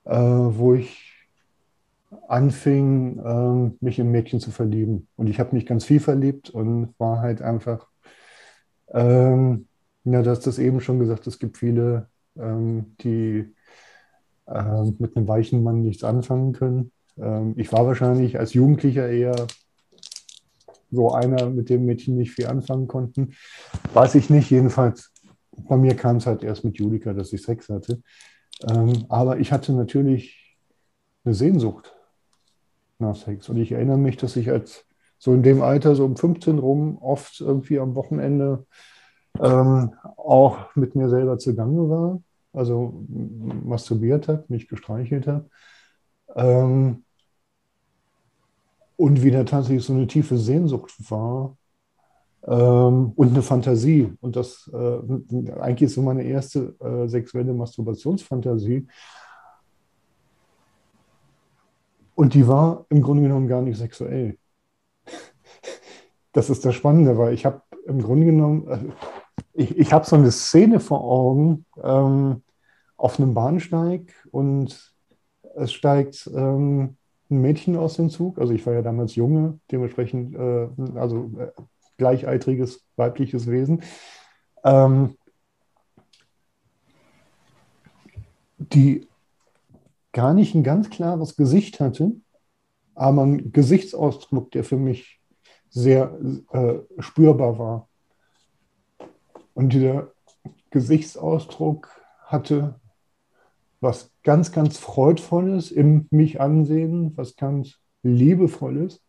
äh, 0.04 0.18
wo 0.18 0.74
ich 0.74 1.30
anfing, 2.28 3.20
äh, 3.20 3.76
mich 3.84 4.00
in 4.00 4.12
Mädchen 4.12 4.42
zu 4.42 4.52
verlieben. 4.52 5.08
Und 5.16 5.30
ich 5.30 5.40
habe 5.40 5.56
mich 5.56 5.66
ganz 5.66 5.86
viel 5.86 6.02
verliebt 6.02 6.50
und 6.50 6.94
war 6.98 7.20
halt 7.20 7.42
einfach, 7.42 7.88
ähm, 8.90 9.68
ja, 10.04 10.22
du 10.22 10.30
hast 10.30 10.46
das 10.46 10.60
eben 10.60 10.82
schon 10.82 11.00
gesagt, 11.00 11.26
es 11.28 11.40
gibt 11.40 11.58
viele, 11.58 12.10
ähm, 12.38 12.96
die 13.02 13.55
äh, 14.48 14.84
mit 15.00 15.16
einem 15.16 15.28
weichen 15.28 15.64
Mann 15.64 15.82
nichts 15.82 16.04
anfangen 16.04 16.54
können. 16.54 16.92
Ähm, 17.18 17.54
ich 17.58 17.72
war 17.72 17.86
wahrscheinlich 17.86 18.40
als 18.40 18.54
Jugendlicher 18.54 19.08
eher 19.10 19.48
so 20.92 21.12
einer, 21.12 21.50
mit 21.50 21.70
dem 21.70 21.86
Mädchen 21.86 22.16
nicht 22.16 22.32
viel 22.32 22.48
anfangen 22.48 22.88
konnten. 22.88 23.34
Weiß 23.94 24.16
ich 24.16 24.30
nicht, 24.30 24.50
jedenfalls 24.50 25.12
bei 25.58 25.78
mir 25.78 25.96
kam 25.96 26.18
es 26.18 26.26
halt 26.26 26.44
erst 26.44 26.64
mit 26.64 26.78
Julika, 26.78 27.14
dass 27.14 27.34
ich 27.34 27.42
Sex 27.42 27.70
hatte. 27.70 28.02
Ähm, 28.70 29.06
aber 29.10 29.40
ich 29.40 29.52
hatte 29.52 29.74
natürlich 29.74 30.58
eine 31.24 31.34
Sehnsucht 31.34 31.94
nach 33.00 33.16
Sex. 33.16 33.50
Und 33.50 33.58
ich 33.58 33.72
erinnere 33.72 33.98
mich, 33.98 34.18
dass 34.18 34.36
ich 34.36 34.50
als 34.52 34.86
so 35.18 35.34
in 35.34 35.44
dem 35.44 35.62
Alter, 35.62 35.96
so 35.96 36.06
um 36.06 36.16
15 36.16 36.60
rum, 36.60 36.98
oft 37.00 37.42
irgendwie 37.42 37.80
am 37.80 37.96
Wochenende 37.96 38.66
ähm, 39.40 39.94
auch 40.18 40.76
mit 40.76 40.96
mir 40.96 41.10
selber 41.10 41.38
zugange 41.38 41.90
war 41.90 42.22
also 42.56 43.06
masturbiert 43.10 44.28
hat, 44.28 44.50
mich 44.50 44.68
gestreichelt 44.68 45.28
hat. 45.28 45.46
Ähm, 46.36 47.04
und 48.98 49.24
wieder 49.24 49.46
tatsächlich 49.46 49.84
so 49.84 49.94
eine 49.94 50.08
tiefe 50.08 50.38
Sehnsucht 50.38 50.94
war 51.10 51.58
ähm, 52.48 53.12
und 53.16 53.30
eine 53.30 53.42
Fantasie. 53.42 54.14
Und 54.22 54.36
das 54.36 54.70
äh, 54.74 55.58
eigentlich 55.60 55.90
ist 55.90 55.96
so 55.96 56.02
meine 56.02 56.24
erste 56.24 56.76
äh, 56.80 57.08
sexuelle 57.08 57.54
Masturbationsfantasie. 57.54 58.88
Und 62.16 62.34
die 62.34 62.48
war 62.48 62.86
im 62.90 63.02
Grunde 63.02 63.24
genommen 63.24 63.48
gar 63.48 63.62
nicht 63.62 63.78
sexuell. 63.78 64.38
Das 66.32 66.50
ist 66.50 66.66
das 66.66 66.76
Spannende, 66.76 67.18
weil 67.18 67.34
ich 67.34 67.46
habe 67.46 67.62
im 67.86 68.02
Grunde 68.02 68.26
genommen, 68.26 68.68
äh, 68.68 68.80
ich, 69.56 69.78
ich 69.78 69.94
habe 69.94 70.06
so 70.06 70.16
eine 70.16 70.32
Szene 70.32 70.80
vor 70.80 71.04
Augen, 71.04 71.66
ähm, 71.82 72.44
auf 72.98 73.20
einem 73.20 73.34
Bahnsteig 73.34 74.14
und 74.32 74.94
es 75.56 75.74
steigt 75.74 76.30
ähm, 76.34 76.98
ein 77.30 77.42
Mädchen 77.42 77.76
aus 77.76 77.96
dem 77.96 78.10
Zug. 78.10 78.40
Also 78.40 78.54
ich 78.54 78.66
war 78.66 78.74
ja 78.74 78.82
damals 78.82 79.16
Junge, 79.16 79.60
dementsprechend 79.72 80.36
äh, 80.36 80.68
also 80.96 81.32
äh, 81.38 81.52
gleichaltriges 81.98 82.86
weibliches 82.96 83.48
Wesen. 83.50 83.84
Ähm, 84.64 85.18
die 88.58 89.08
gar 90.12 90.34
nicht 90.34 90.56
ein 90.56 90.64
ganz 90.64 90.90
klares 90.90 91.36
Gesicht 91.36 91.80
hatte, 91.80 92.14
aber 92.94 93.24
ein 93.24 93.52
Gesichtsausdruck, 93.52 94.52
der 94.52 94.64
für 94.64 94.78
mich 94.78 95.20
sehr 95.70 96.18
äh, 96.52 96.80
spürbar 97.00 97.60
war. 97.60 97.90
Und 99.56 99.74
dieser 99.74 100.12
Gesichtsausdruck 100.70 101.90
hatte 102.26 102.80
was 103.80 104.12
ganz, 104.24 104.52
ganz 104.52 104.78
Freudvolles 104.78 105.72
im 105.72 106.08
mich 106.12 106.42
ansehen, 106.42 107.18
was 107.18 107.36
ganz 107.36 107.80
Liebevolles. 108.04 109.02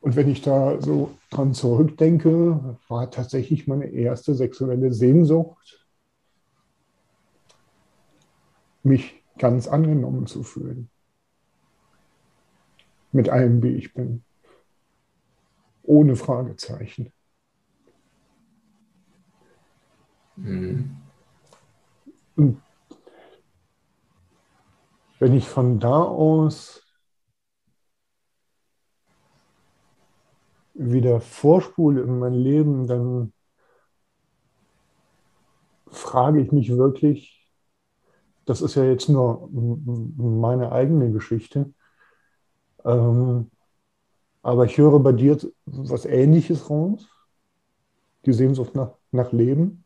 Und 0.00 0.16
wenn 0.16 0.28
ich 0.28 0.42
da 0.42 0.80
so 0.80 1.16
dran 1.30 1.54
zurückdenke, 1.54 2.76
war 2.88 3.10
tatsächlich 3.10 3.66
meine 3.66 3.86
erste 3.86 4.34
sexuelle 4.34 4.92
Sehnsucht, 4.92 5.86
mich 8.82 9.22
ganz 9.38 9.66
angenommen 9.66 10.26
zu 10.26 10.42
fühlen. 10.42 10.90
Mit 13.12 13.28
allem, 13.28 13.62
wie 13.62 13.76
ich 13.76 13.94
bin. 13.94 14.24
Ohne 15.84 16.16
Fragezeichen. 16.16 17.12
Mhm. 20.36 20.96
Wenn 25.18 25.34
ich 25.34 25.48
von 25.48 25.78
da 25.78 26.02
aus 26.02 26.82
wieder 30.74 31.20
vorspule 31.20 32.02
in 32.02 32.18
mein 32.18 32.34
Leben, 32.34 32.86
dann 32.86 33.32
frage 35.88 36.40
ich 36.40 36.50
mich 36.52 36.70
wirklich, 36.70 37.52
das 38.46 38.62
ist 38.62 38.74
ja 38.74 38.84
jetzt 38.84 39.08
nur 39.08 39.48
meine 39.52 40.72
eigene 40.72 41.12
Geschichte, 41.12 41.72
ähm, 42.84 43.50
aber 44.42 44.64
ich 44.64 44.76
höre 44.78 44.98
bei 44.98 45.12
dir 45.12 45.38
was 45.66 46.04
Ähnliches 46.04 46.68
raus. 46.68 47.08
die 48.26 48.32
Sehnsucht 48.32 48.74
nach, 48.74 48.96
nach 49.10 49.32
Leben, 49.32 49.81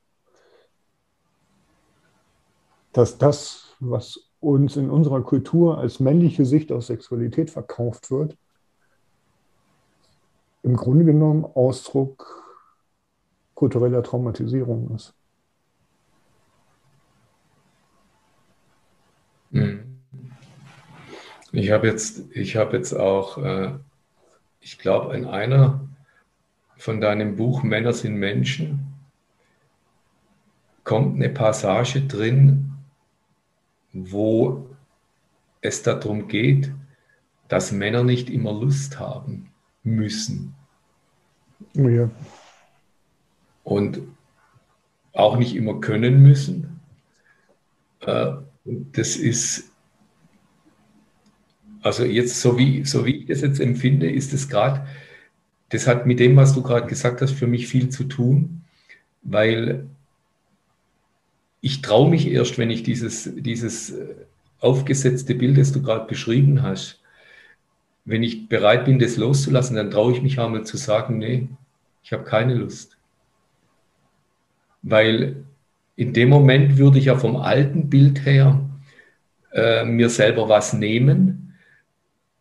dass 2.97 3.19
das, 3.19 3.77
was 3.79 4.31
uns 4.41 4.77
in 4.77 4.89
unserer 4.89 5.23
Kultur 5.23 5.77
als 5.77 6.01
männliche 6.01 6.47
Sicht 6.47 6.73
auf 6.73 6.83
Sexualität 6.83 7.51
verkauft 7.51 8.11
wird, 8.11 8.39
im 10.63 10.77
Grunde 10.77 11.05
genommen 11.05 11.45
Ausdruck 11.45 12.43
kultureller 13.55 14.03
Traumatisierung 14.03 14.95
ist. 14.95 15.13
Hm. 19.53 20.01
Ich 21.53 21.71
habe 21.71 21.87
jetzt, 21.87 22.31
ich 22.31 22.55
jetzt 22.55 22.95
auch, 22.95 23.37
äh, 23.37 23.75
ich 24.61 24.79
glaube, 24.79 25.15
in 25.15 25.27
einer 25.27 25.87
von 26.79 27.03
deinem 27.03 27.37
Buch 27.37 27.63
Männer 27.63 27.93
sind 27.93 28.15
Menschen 28.15 28.95
kommt 30.85 31.17
eine 31.17 31.29
Passage 31.29 32.01
drin, 32.07 32.66
wo 34.05 34.69
es 35.61 35.83
darum 35.83 36.29
geht, 36.29 36.73
dass 37.49 37.73
Männer 37.73 38.03
nicht 38.03 38.29
immer 38.31 38.53
Lust 38.53 38.99
haben 38.99 39.51
müssen. 39.83 40.55
Ja. 41.75 42.11
Und 43.65 44.03
auch 45.13 45.39
nicht 45.39 45.57
immer 45.57 45.81
können 45.81 46.23
müssen. 46.23 46.81
Äh, 48.01 48.33
das 48.65 49.17
ist, 49.17 49.71
also 51.83 52.05
jetzt, 52.05 52.41
so 52.41 52.59
wie, 52.59 52.85
so 52.85 53.07
wie 53.07 53.17
ich 53.17 53.27
das 53.27 53.41
jetzt 53.41 53.61
empfinde, 53.61 54.11
ist 54.11 54.33
es 54.33 54.49
gerade, 54.49 54.87
das 55.71 55.87
hat 55.87 56.07
mit 56.07 56.21
dem, 56.21 56.37
was 56.37 56.55
du 56.55 56.63
gerade 56.63 56.87
gesagt 56.87 57.23
hast, 57.23 57.33
für 57.33 57.47
mich 57.47 57.67
viel 57.69 57.89
zu 57.89 58.05
tun, 58.05 58.65
weil 59.23 59.89
ich 61.67 61.83
traue 61.83 62.09
mich 62.09 62.31
erst, 62.31 62.59
wenn 62.59 62.71
ich 62.71 62.85
dieses, 62.85 63.29
dieses 63.35 63.91
äh, 63.91 64.15
aufgesetzte 64.61 65.35
Bild, 65.35 65.59
das 65.59 65.73
du 65.73 65.83
gerade 65.83 66.07
beschrieben 66.07 66.63
hast, 66.63 67.03
wenn 68.05 68.23
ich 68.23 68.49
bereit 68.49 68.85
bin, 68.85 69.01
das 69.01 69.17
loszulassen, 69.17 69.75
dann 69.75 69.91
traue 69.91 70.13
ich 70.13 70.23
mich 70.23 70.39
einmal 70.39 70.63
zu 70.63 70.77
sagen, 70.77 71.19
nee, 71.19 71.49
ich 72.05 72.13
habe 72.13 72.23
keine 72.23 72.55
Lust. 72.55 72.97
Weil 74.83 75.45
in 75.97 76.13
dem 76.13 76.29
Moment 76.29 76.79
würde 76.79 77.01
ich 77.01 77.07
ja 77.07 77.19
vom 77.19 77.35
alten 77.35 77.91
Bild 77.91 78.25
her 78.25 78.61
äh, 79.53 79.85
mir 79.85 80.09
selber 80.09 80.49
was 80.49 80.73
nehmen, 80.73 81.55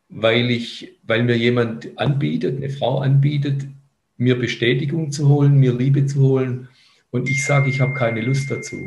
weil, 0.08 0.52
ich, 0.52 1.00
weil 1.02 1.24
mir 1.24 1.36
jemand 1.36 1.98
anbietet, 1.98 2.58
eine 2.58 2.70
Frau 2.70 3.00
anbietet, 3.00 3.66
mir 4.18 4.38
Bestätigung 4.38 5.12
zu 5.12 5.28
holen, 5.30 5.58
mir 5.58 5.74
Liebe 5.74 6.06
zu 6.06 6.20
holen 6.20 6.68
und 7.10 7.28
ich 7.28 7.44
sage, 7.44 7.72
ich 7.72 7.82
habe 7.82 7.96
keine 7.96 8.22
Lust 8.22 8.52
dazu 8.52 8.78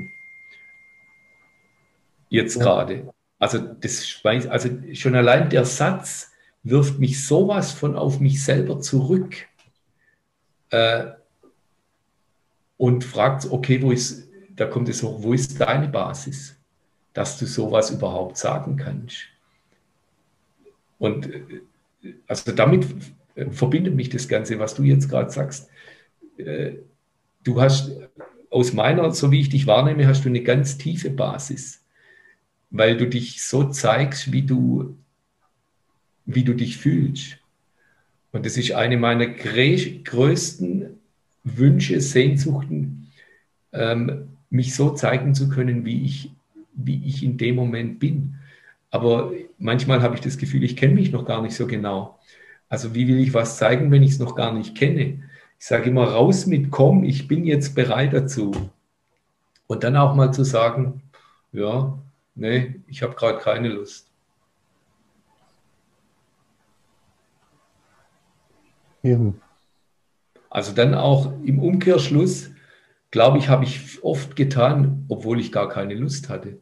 jetzt 2.29 2.57
ja. 2.57 2.62
gerade. 2.62 3.12
Also, 3.39 3.59
das, 3.59 4.20
also 4.24 4.68
schon 4.95 5.14
allein 5.14 5.49
der 5.49 5.64
Satz 5.64 6.33
wirft 6.62 6.99
mich 6.99 7.24
sowas 7.24 7.72
von 7.72 7.97
auf 7.97 8.20
mich 8.20 8.43
selber 8.43 8.81
zurück 8.81 9.47
äh, 10.70 11.07
und 12.76 13.05
fragt, 13.05 13.51
okay, 13.51 13.81
wo 13.81 13.93
ist, 13.93 14.29
da 14.57 14.66
kommt 14.66 14.89
es 14.89 15.03
hoch, 15.03 15.22
wo 15.22 15.33
ist 15.33 15.61
deine 15.61 15.89
Basis, 15.89 16.57
dass 17.12 17.39
du 17.39 17.47
sowas 17.47 17.91
überhaupt 17.91 18.37
sagen 18.37 18.76
kannst? 18.76 19.16
Und 20.99 21.33
äh, 21.33 21.62
also 22.26 22.53
damit 22.53 22.87
verbindet 23.51 23.95
mich 23.95 24.09
das 24.09 24.26
Ganze, 24.29 24.59
was 24.59 24.74
du 24.74 24.83
jetzt 24.83 25.09
gerade 25.09 25.31
sagst. 25.31 25.70
Äh, 26.37 26.74
du 27.45 27.61
hast 27.61 27.93
aus 28.51 28.72
meiner, 28.72 29.12
so 29.12 29.31
wie 29.31 29.41
ich 29.41 29.49
dich 29.49 29.66
wahrnehme, 29.66 30.07
hast 30.07 30.24
du 30.24 30.29
eine 30.29 30.43
ganz 30.43 30.76
tiefe 30.76 31.11
Basis 31.11 31.78
weil 32.71 32.97
du 32.97 33.07
dich 33.07 33.43
so 33.43 33.64
zeigst, 33.64 34.33
wie 34.33 34.43
du, 34.43 34.97
wie 36.27 36.45
du 36.45 36.55
dich 36.55 36.77
fühlst. 36.77 37.39
Und 38.33 38.45
das 38.45 38.57
ist 38.57 38.73
eine 38.73 38.97
meiner 38.97 39.27
größten 39.27 40.99
Wünsche, 41.45 42.01
Sehnsuchten, 42.01 43.11
ähm, 43.73 44.29
mich 44.51 44.75
so 44.75 44.91
zeigen 44.91 45.35
zu 45.35 45.49
können, 45.49 45.85
wie 45.85 46.05
ich, 46.05 46.31
wie 46.75 47.03
ich 47.07 47.23
in 47.23 47.39
dem 47.39 47.57
Moment 47.57 47.99
bin. 47.99 48.35
Aber 48.91 49.33
manchmal 49.59 50.03
habe 50.03 50.14
ich 50.14 50.21
das 50.21 50.39
Gefühl, 50.39 50.62
ich 50.62 50.77
kenne 50.77 50.95
mich 50.95 51.11
noch 51.11 51.25
gar 51.25 51.43
nicht 51.43 51.55
so 51.55 51.66
genau. 51.66 52.19
Also 52.69 52.95
wie 52.95 53.09
will 53.09 53.19
ich 53.19 53.35
was 53.35 53.57
zeigen, 53.57 53.91
wenn 53.91 54.03
ich 54.03 54.12
es 54.12 54.19
noch 54.19 54.35
gar 54.35 54.53
nicht 54.53 54.77
kenne? 54.77 55.23
Ich 55.59 55.66
sage 55.66 55.91
immer, 55.91 56.05
raus 56.05 56.47
mit, 56.47 56.71
komm, 56.71 57.05
ich 57.05 57.29
bin 57.29 57.45
jetzt 57.45 57.75
bereit 57.75 58.12
dazu. 58.12 58.53
Und 59.66 59.85
dann 59.85 59.97
auch 59.97 60.14
mal 60.14 60.33
zu 60.33 60.45
sagen, 60.45 61.03
ja, 61.53 61.99
nee, 62.39 62.80
ich 62.86 63.03
habe 63.03 63.14
gerade 63.14 63.39
keine 63.39 63.68
Lust. 63.68 64.11
Ja. 69.03 69.32
Also 70.51 70.72
dann 70.72 70.95
auch 70.95 71.32
im 71.45 71.59
Umkehrschluss, 71.59 72.51
glaube 73.11 73.39
ich, 73.39 73.49
habe 73.49 73.64
ich 73.64 74.03
oft 74.03 74.36
getan, 74.36 75.05
obwohl 75.09 75.41
ich 75.41 75.53
gar 75.53 75.68
keine 75.68 75.95
Lust 75.95 76.28
hatte. 76.28 76.59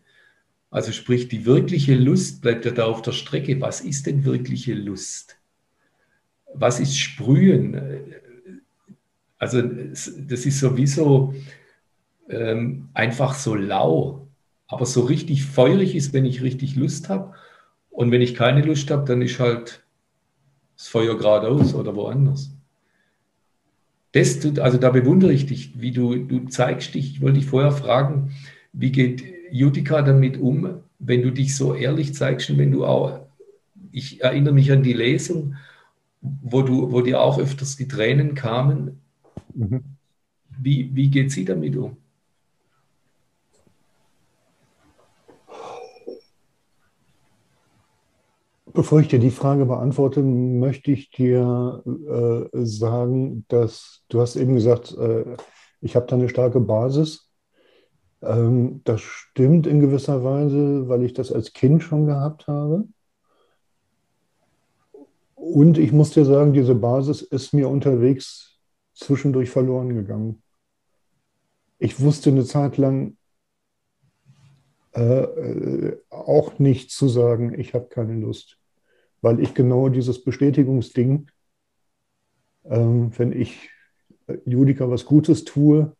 Also 0.71 0.93
sprich, 0.93 1.29
die 1.29 1.47
wirkliche 1.47 1.95
Lust 1.95 2.43
bleibt 2.43 2.65
ja 2.65 2.73
da 2.73 2.87
auf 2.87 3.03
der 3.03 3.13
Strecke. 3.13 3.61
Was 3.61 3.81
ist 3.81 4.07
denn 4.07 4.25
wirkliche 4.25 4.75
Lust? 4.75 5.39
Was 6.53 6.81
ist 6.81 6.99
Sprühen? 6.99 8.15
Also 9.39 9.63
das 9.63 10.09
ist 10.09 10.61
sowieso 10.61 11.35
ähm, 12.29 12.89
einfach 12.95 13.35
so 13.35 13.55
lau 13.55 14.26
aber 14.69 14.87
so 14.87 15.03
richtig 15.03 15.45
feurig 15.45 15.95
ist, 15.95 16.13
wenn 16.13 16.25
ich 16.25 16.43
richtig 16.43 16.77
Lust 16.77 17.09
habe. 17.09 17.35
Und 17.91 18.11
wenn 18.11 18.23
ich 18.23 18.35
keine 18.35 18.63
Lust 18.63 18.91
habe, 18.91 19.05
dann 19.05 19.23
ist 19.23 19.39
halt 19.39 19.83
das 20.77 20.89
Feuer 20.89 21.17
geradeaus 21.17 21.75
oder 21.75 21.95
woanders. 21.95 22.51
Das 24.13 24.41
tut, 24.41 24.59
also 24.59 24.79
da 24.79 24.91
bewundere 24.91 25.33
ich 25.33 25.47
dich, 25.47 25.81
wie 25.81 25.93
du, 25.93 26.17
du 26.17 26.47
zeigst 26.49 26.95
dich. 26.95 27.13
Ich 27.13 27.21
wollte 27.21 27.39
dich 27.39 27.47
vorher 27.47 27.73
fragen, 27.73 28.33
wie 28.73 28.93
geht 28.93 29.25
Jutika 29.51 30.03
damit 30.03 30.39
um, 30.39 30.81
wenn 30.99 31.23
du 31.23 31.31
dich 31.31 31.57
so 31.57 31.75
ehrlich 31.75 32.15
zeigst 32.15 32.51
und 32.51 32.59
wenn 32.59 32.73
du 32.73 32.85
auch, 32.85 33.21
ich 33.93 34.23
erinnere 34.23 34.55
mich 34.55 34.73
an 34.73 34.83
die 34.83 34.93
Lesung, 34.93 35.57
wo, 36.21 36.63
du, 36.63 36.93
wo 36.93 37.01
dir 37.01 37.21
auch 37.21 37.39
öfters 37.39 37.77
die 37.77 37.89
Tränen 37.89 38.35
kamen. 38.35 39.01
Mhm. 39.55 39.83
Wie, 40.59 40.91
wie 40.95 41.09
geht 41.09 41.31
sie 41.31 41.45
damit 41.45 41.77
um? 41.77 41.97
Bevor 48.77 49.01
ich 49.01 49.09
dir 49.09 49.19
die 49.19 49.31
Frage 49.31 49.65
beantworte, 49.65 50.23
möchte 50.23 50.91
ich 50.91 51.11
dir 51.11 51.83
äh, 51.87 52.67
sagen, 52.67 53.47
dass 53.49 54.05
du 54.11 54.21
hast 54.21 54.37
eben 54.37 54.55
gesagt, 54.55 54.95
äh, 54.99 55.25
ich 55.81 55.97
habe 55.97 56.05
da 56.07 56.17
eine 56.17 56.29
starke 56.29 56.61
Basis. 56.61 57.33
Ähm, 58.21 58.83
das 58.85 59.01
stimmt 59.01 59.67
in 59.67 59.81
gewisser 59.81 60.23
Weise, 60.25 60.91
weil 60.91 61.05
ich 61.05 61.15
das 61.15 61.33
als 61.33 61.55
Kind 61.55 61.85
schon 61.85 62.05
gehabt 62.05 62.49
habe. 62.49 62.87
Und 65.35 65.79
ich 65.79 65.93
muss 65.93 66.11
dir 66.11 66.27
sagen, 66.27 66.53
diese 66.53 66.75
Basis 66.75 67.23
ist 67.23 67.55
mir 67.55 67.71
unterwegs 67.71 68.61
zwischendurch 68.93 69.49
verloren 69.49 69.95
gegangen. 69.95 70.43
Ich 71.79 71.99
wusste 71.99 72.29
eine 72.29 72.45
Zeit 72.45 72.77
lang 72.77 73.17
äh, 74.95 75.01
äh 75.01 75.97
auch 76.11 76.59
nicht 76.59 76.91
zu 76.91 77.09
sagen, 77.09 77.59
ich 77.59 77.73
habe 77.73 77.87
keine 77.87 78.17
Lust 78.17 78.59
weil 79.21 79.41
ich 79.41 79.55
genau 79.55 79.89
dieses 79.89 80.23
Bestätigungsding, 80.23 81.31
ähm, 82.65 83.13
wenn 83.17 83.33
ich 83.33 83.71
äh, 84.27 84.39
Judika 84.45 84.91
was 84.91 85.05
Gutes 85.05 85.45
tue, 85.45 85.95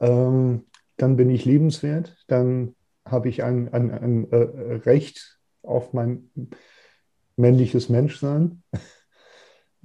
ähm, 0.00 0.64
dann 0.96 1.16
bin 1.16 1.30
ich 1.30 1.44
liebenswert, 1.44 2.24
dann 2.28 2.74
habe 3.04 3.28
ich 3.28 3.42
ein, 3.42 3.72
ein, 3.72 3.90
ein 3.90 4.30
äh, 4.30 4.36
Recht 4.36 5.38
auf 5.62 5.92
mein 5.92 6.30
männliches 7.36 7.88
Menschsein. 7.88 8.62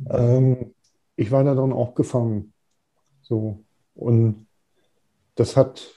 ähm, 0.10 0.74
ich 1.16 1.32
war 1.32 1.44
da 1.44 1.56
dann 1.56 1.74
auch 1.74 1.96
gefangen. 1.96 2.54
So. 3.22 3.64
Und 3.96 4.48
das 5.36 5.58
hat, 5.58 5.94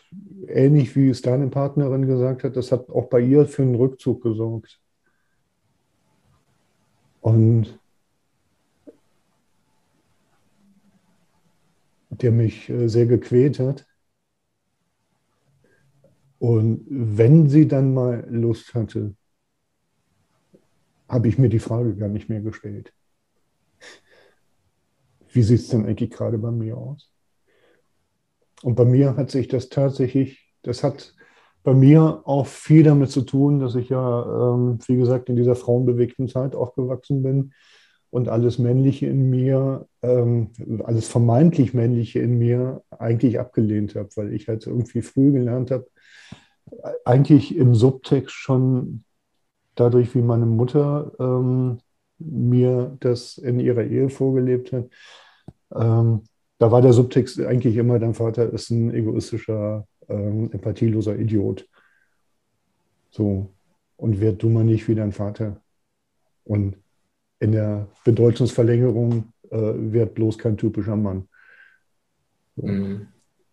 ähnlich 0.46 0.96
wie 0.96 1.08
es 1.08 1.22
deine 1.22 1.48
Partnerin 1.48 2.06
gesagt 2.06 2.44
hat, 2.44 2.56
das 2.56 2.72
hat 2.72 2.88
auch 2.90 3.08
bei 3.08 3.20
ihr 3.20 3.46
für 3.46 3.62
einen 3.62 3.74
Rückzug 3.74 4.22
gesorgt. 4.22 4.80
Und 7.20 7.78
der 12.10 12.32
mich 12.32 12.68
äh, 12.68 12.88
sehr 12.88 13.06
gequält 13.06 13.58
hat. 13.58 13.86
Und 16.38 16.86
wenn 16.88 17.48
sie 17.48 17.66
dann 17.66 17.94
mal 17.94 18.26
Lust 18.30 18.74
hatte, 18.74 19.14
habe 21.08 21.28
ich 21.28 21.38
mir 21.38 21.48
die 21.48 21.58
Frage 21.58 21.96
gar 21.96 22.08
nicht 22.08 22.28
mehr 22.28 22.40
gestellt. 22.40 22.92
Wie 25.30 25.42
sieht 25.42 25.60
es 25.60 25.68
denn 25.68 25.86
eigentlich 25.86 26.10
gerade 26.10 26.38
bei 26.38 26.50
mir 26.50 26.76
aus? 26.76 27.12
und 28.62 28.74
bei 28.74 28.84
mir 28.84 29.16
hat 29.16 29.30
sich 29.30 29.48
das 29.48 29.68
tatsächlich, 29.68 30.52
das 30.62 30.82
hat 30.82 31.14
bei 31.68 31.74
mir 31.74 32.22
auch 32.24 32.46
viel 32.46 32.82
damit 32.82 33.10
zu 33.10 33.20
tun, 33.20 33.60
dass 33.60 33.74
ich 33.74 33.90
ja, 33.90 34.54
ähm, 34.54 34.78
wie 34.86 34.96
gesagt, 34.96 35.28
in 35.28 35.36
dieser 35.36 35.54
frauenbewegten 35.54 36.26
Zeit 36.26 36.56
aufgewachsen 36.56 37.22
bin 37.22 37.52
und 38.08 38.30
alles 38.30 38.58
Männliche 38.58 39.04
in 39.04 39.28
mir, 39.28 39.86
ähm, 40.00 40.48
alles 40.84 41.08
vermeintlich 41.08 41.74
Männliche 41.74 42.20
in 42.20 42.38
mir 42.38 42.82
eigentlich 42.88 43.38
abgelehnt 43.38 43.96
habe, 43.96 44.08
weil 44.16 44.32
ich 44.32 44.48
halt 44.48 44.66
irgendwie 44.66 45.02
früh 45.02 45.30
gelernt 45.30 45.70
habe, 45.70 45.86
eigentlich 47.04 47.54
im 47.54 47.74
Subtext 47.74 48.34
schon 48.34 49.04
dadurch, 49.74 50.14
wie 50.14 50.22
meine 50.22 50.46
Mutter 50.46 51.12
ähm, 51.20 51.80
mir 52.18 52.96
das 53.00 53.36
in 53.36 53.60
ihrer 53.60 53.84
Ehe 53.84 54.08
vorgelebt 54.08 54.72
hat, 54.72 54.86
ähm, 55.74 56.22
da 56.56 56.72
war 56.72 56.80
der 56.80 56.94
Subtext 56.94 57.38
eigentlich 57.40 57.76
immer, 57.76 57.98
dein 57.98 58.14
Vater 58.14 58.50
ist 58.54 58.70
ein 58.70 58.90
egoistischer, 58.94 59.86
ähm, 60.08 60.50
empathieloser 60.52 61.16
Idiot. 61.16 61.68
So. 63.10 63.54
Und 63.96 64.20
wird 64.20 64.42
dummer 64.42 64.62
nicht 64.62 64.86
wie 64.88 64.94
dein 64.94 65.12
Vater. 65.12 65.60
Und 66.44 66.76
in 67.40 67.52
der 67.52 67.88
Bedeutungsverlängerung 68.04 69.32
äh, 69.50 69.56
wird 69.56 70.14
bloß 70.14 70.38
kein 70.38 70.56
typischer 70.56 70.96
Mann. 70.96 71.28
So. 72.56 72.66
Mhm. 72.66 73.08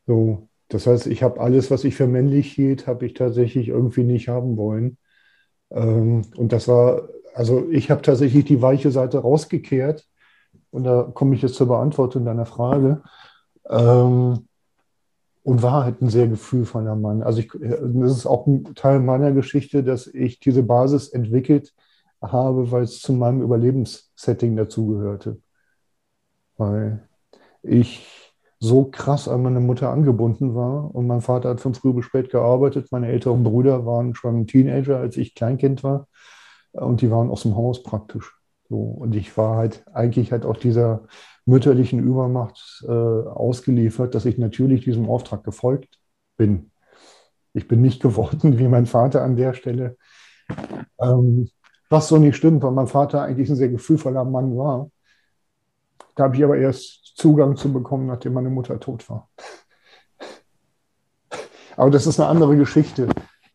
so. 0.07 0.47
Das 0.67 0.87
heißt, 0.87 1.07
ich 1.07 1.21
habe 1.21 1.39
alles, 1.39 1.69
was 1.69 1.83
ich 1.83 1.95
für 1.95 2.07
männlich 2.07 2.51
hielt, 2.51 2.87
habe 2.87 3.05
ich 3.05 3.13
tatsächlich 3.13 3.67
irgendwie 3.67 4.03
nicht 4.03 4.27
haben 4.29 4.57
wollen. 4.57 4.97
Ähm, 5.69 6.23
und 6.35 6.51
das 6.51 6.67
war, 6.67 7.09
also 7.35 7.69
ich 7.69 7.91
habe 7.91 8.01
tatsächlich 8.01 8.45
die 8.45 8.61
weiche 8.61 8.91
Seite 8.91 9.19
rausgekehrt. 9.19 10.07
Und 10.71 10.83
da 10.85 11.03
komme 11.03 11.35
ich 11.35 11.41
jetzt 11.41 11.55
zur 11.55 11.67
Beantwortung 11.67 12.25
deiner 12.25 12.45
Frage. 12.45 13.03
Ähm, 13.69 14.47
und 15.45 15.61
war 15.61 15.83
halt 15.83 16.01
ein 16.01 16.09
sehr 16.09 16.27
gefühlvoller 16.27 16.95
Mann. 16.95 17.21
Also 17.21 17.39
ich, 17.39 17.51
das 17.53 18.17
ist 18.17 18.25
auch 18.25 18.47
ein 18.47 18.63
Teil 18.73 18.99
meiner 18.99 19.31
Geschichte, 19.31 19.83
dass 19.83 20.07
ich 20.07 20.39
diese 20.39 20.63
Basis 20.63 21.09
entwickelt 21.09 21.75
habe, 22.19 22.71
weil 22.71 22.83
es 22.83 22.99
zu 22.99 23.13
meinem 23.13 23.43
Überlebenssetting 23.43 24.55
dazugehörte. 24.55 25.39
Weil 26.57 27.07
ich 27.61 28.33
so 28.59 28.85
krass 28.85 29.27
an 29.27 29.43
meine 29.43 29.59
Mutter 29.59 29.91
angebunden 29.91 30.55
war 30.55 30.95
und 30.95 31.05
mein 31.05 31.21
Vater 31.21 31.49
hat 31.49 31.61
von 31.61 31.75
früh 31.75 31.93
bis 31.93 32.05
spät 32.05 32.31
gearbeitet. 32.31 32.87
Meine 32.91 33.09
älteren 33.09 33.43
Brüder 33.43 33.85
waren 33.85 34.15
schon 34.15 34.47
Teenager, 34.47 34.97
als 34.97 35.15
ich 35.15 35.35
Kleinkind 35.35 35.83
war 35.83 36.07
und 36.71 37.01
die 37.01 37.11
waren 37.11 37.29
aus 37.29 37.43
dem 37.43 37.55
Haus 37.55 37.83
praktisch. 37.83 38.33
So, 38.69 38.77
und 38.77 39.15
ich 39.15 39.35
war 39.37 39.57
halt 39.57 39.85
eigentlich 39.93 40.31
halt 40.31 40.45
auch 40.45 40.57
dieser 40.57 41.03
mütterlichen 41.45 41.99
Übermacht 41.99 42.83
äh, 42.87 42.91
ausgeliefert, 42.91 44.15
dass 44.15 44.25
ich 44.25 44.37
natürlich 44.37 44.83
diesem 44.83 45.07
Auftrag 45.07 45.43
gefolgt 45.43 45.99
bin. 46.37 46.71
Ich 47.53 47.67
bin 47.67 47.81
nicht 47.81 48.01
geworden 48.01 48.57
wie 48.57 48.67
mein 48.67 48.85
Vater 48.85 49.23
an 49.23 49.35
der 49.35 49.53
Stelle. 49.53 49.97
Ähm, 50.99 51.49
was 51.89 52.07
so 52.07 52.17
nicht 52.17 52.35
stimmt, 52.35 52.63
weil 52.63 52.71
mein 52.71 52.87
Vater 52.87 53.21
eigentlich 53.21 53.49
ein 53.49 53.55
sehr 53.55 53.69
gefühlvoller 53.69 54.25
Mann 54.25 54.57
war. 54.57 54.89
Da 56.15 56.23
habe 56.23 56.35
ich 56.35 56.43
aber 56.43 56.57
erst 56.57 57.13
Zugang 57.15 57.55
zu 57.55 57.71
bekommen, 57.71 58.07
nachdem 58.07 58.33
meine 58.33 58.49
Mutter 58.49 58.79
tot 58.79 59.07
war. 59.09 59.29
Aber 61.77 61.91
das 61.91 62.07
ist 62.07 62.19
eine 62.19 62.29
andere 62.29 62.55
Geschichte. 62.55 63.09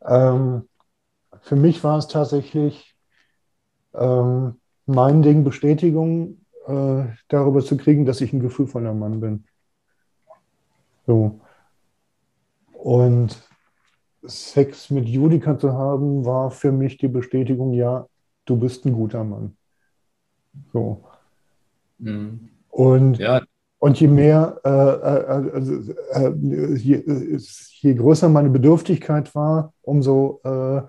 Ähm, 0.06 0.68
für 1.40 1.56
mich 1.56 1.82
war 1.82 1.98
es 1.98 2.06
tatsächlich 2.06 2.94
ähm, 3.94 4.59
mein 4.90 5.22
Ding, 5.22 5.44
Bestätigung 5.44 6.38
äh, 6.66 7.04
darüber 7.28 7.60
zu 7.64 7.76
kriegen, 7.76 8.04
dass 8.04 8.20
ich 8.20 8.32
ein 8.32 8.40
gefühlvoller 8.40 8.94
Mann 8.94 9.20
bin. 9.20 9.44
So. 11.06 11.40
Und 12.72 13.36
Sex 14.22 14.90
mit 14.90 15.06
Judika 15.06 15.58
zu 15.58 15.72
haben, 15.72 16.24
war 16.24 16.50
für 16.50 16.72
mich 16.72 16.98
die 16.98 17.08
Bestätigung, 17.08 17.72
ja, 17.72 18.06
du 18.44 18.56
bist 18.56 18.84
ein 18.84 18.92
guter 18.92 19.24
Mann. 19.24 19.56
So. 20.72 21.04
Mhm. 21.98 22.50
Und, 22.68 23.18
ja. 23.18 23.42
und 23.78 24.00
je 24.00 24.08
mehr, 24.08 24.60
äh, 24.64 24.68
äh, 24.68 25.52
also, 25.52 25.92
äh, 26.12 26.32
je, 26.76 27.02
je, 27.80 27.94
größer 27.94 28.28
meine 28.28 28.50
Bedürftigkeit 28.50 29.34
war, 29.34 29.72
umso 29.82 30.40
äh, 30.44 30.82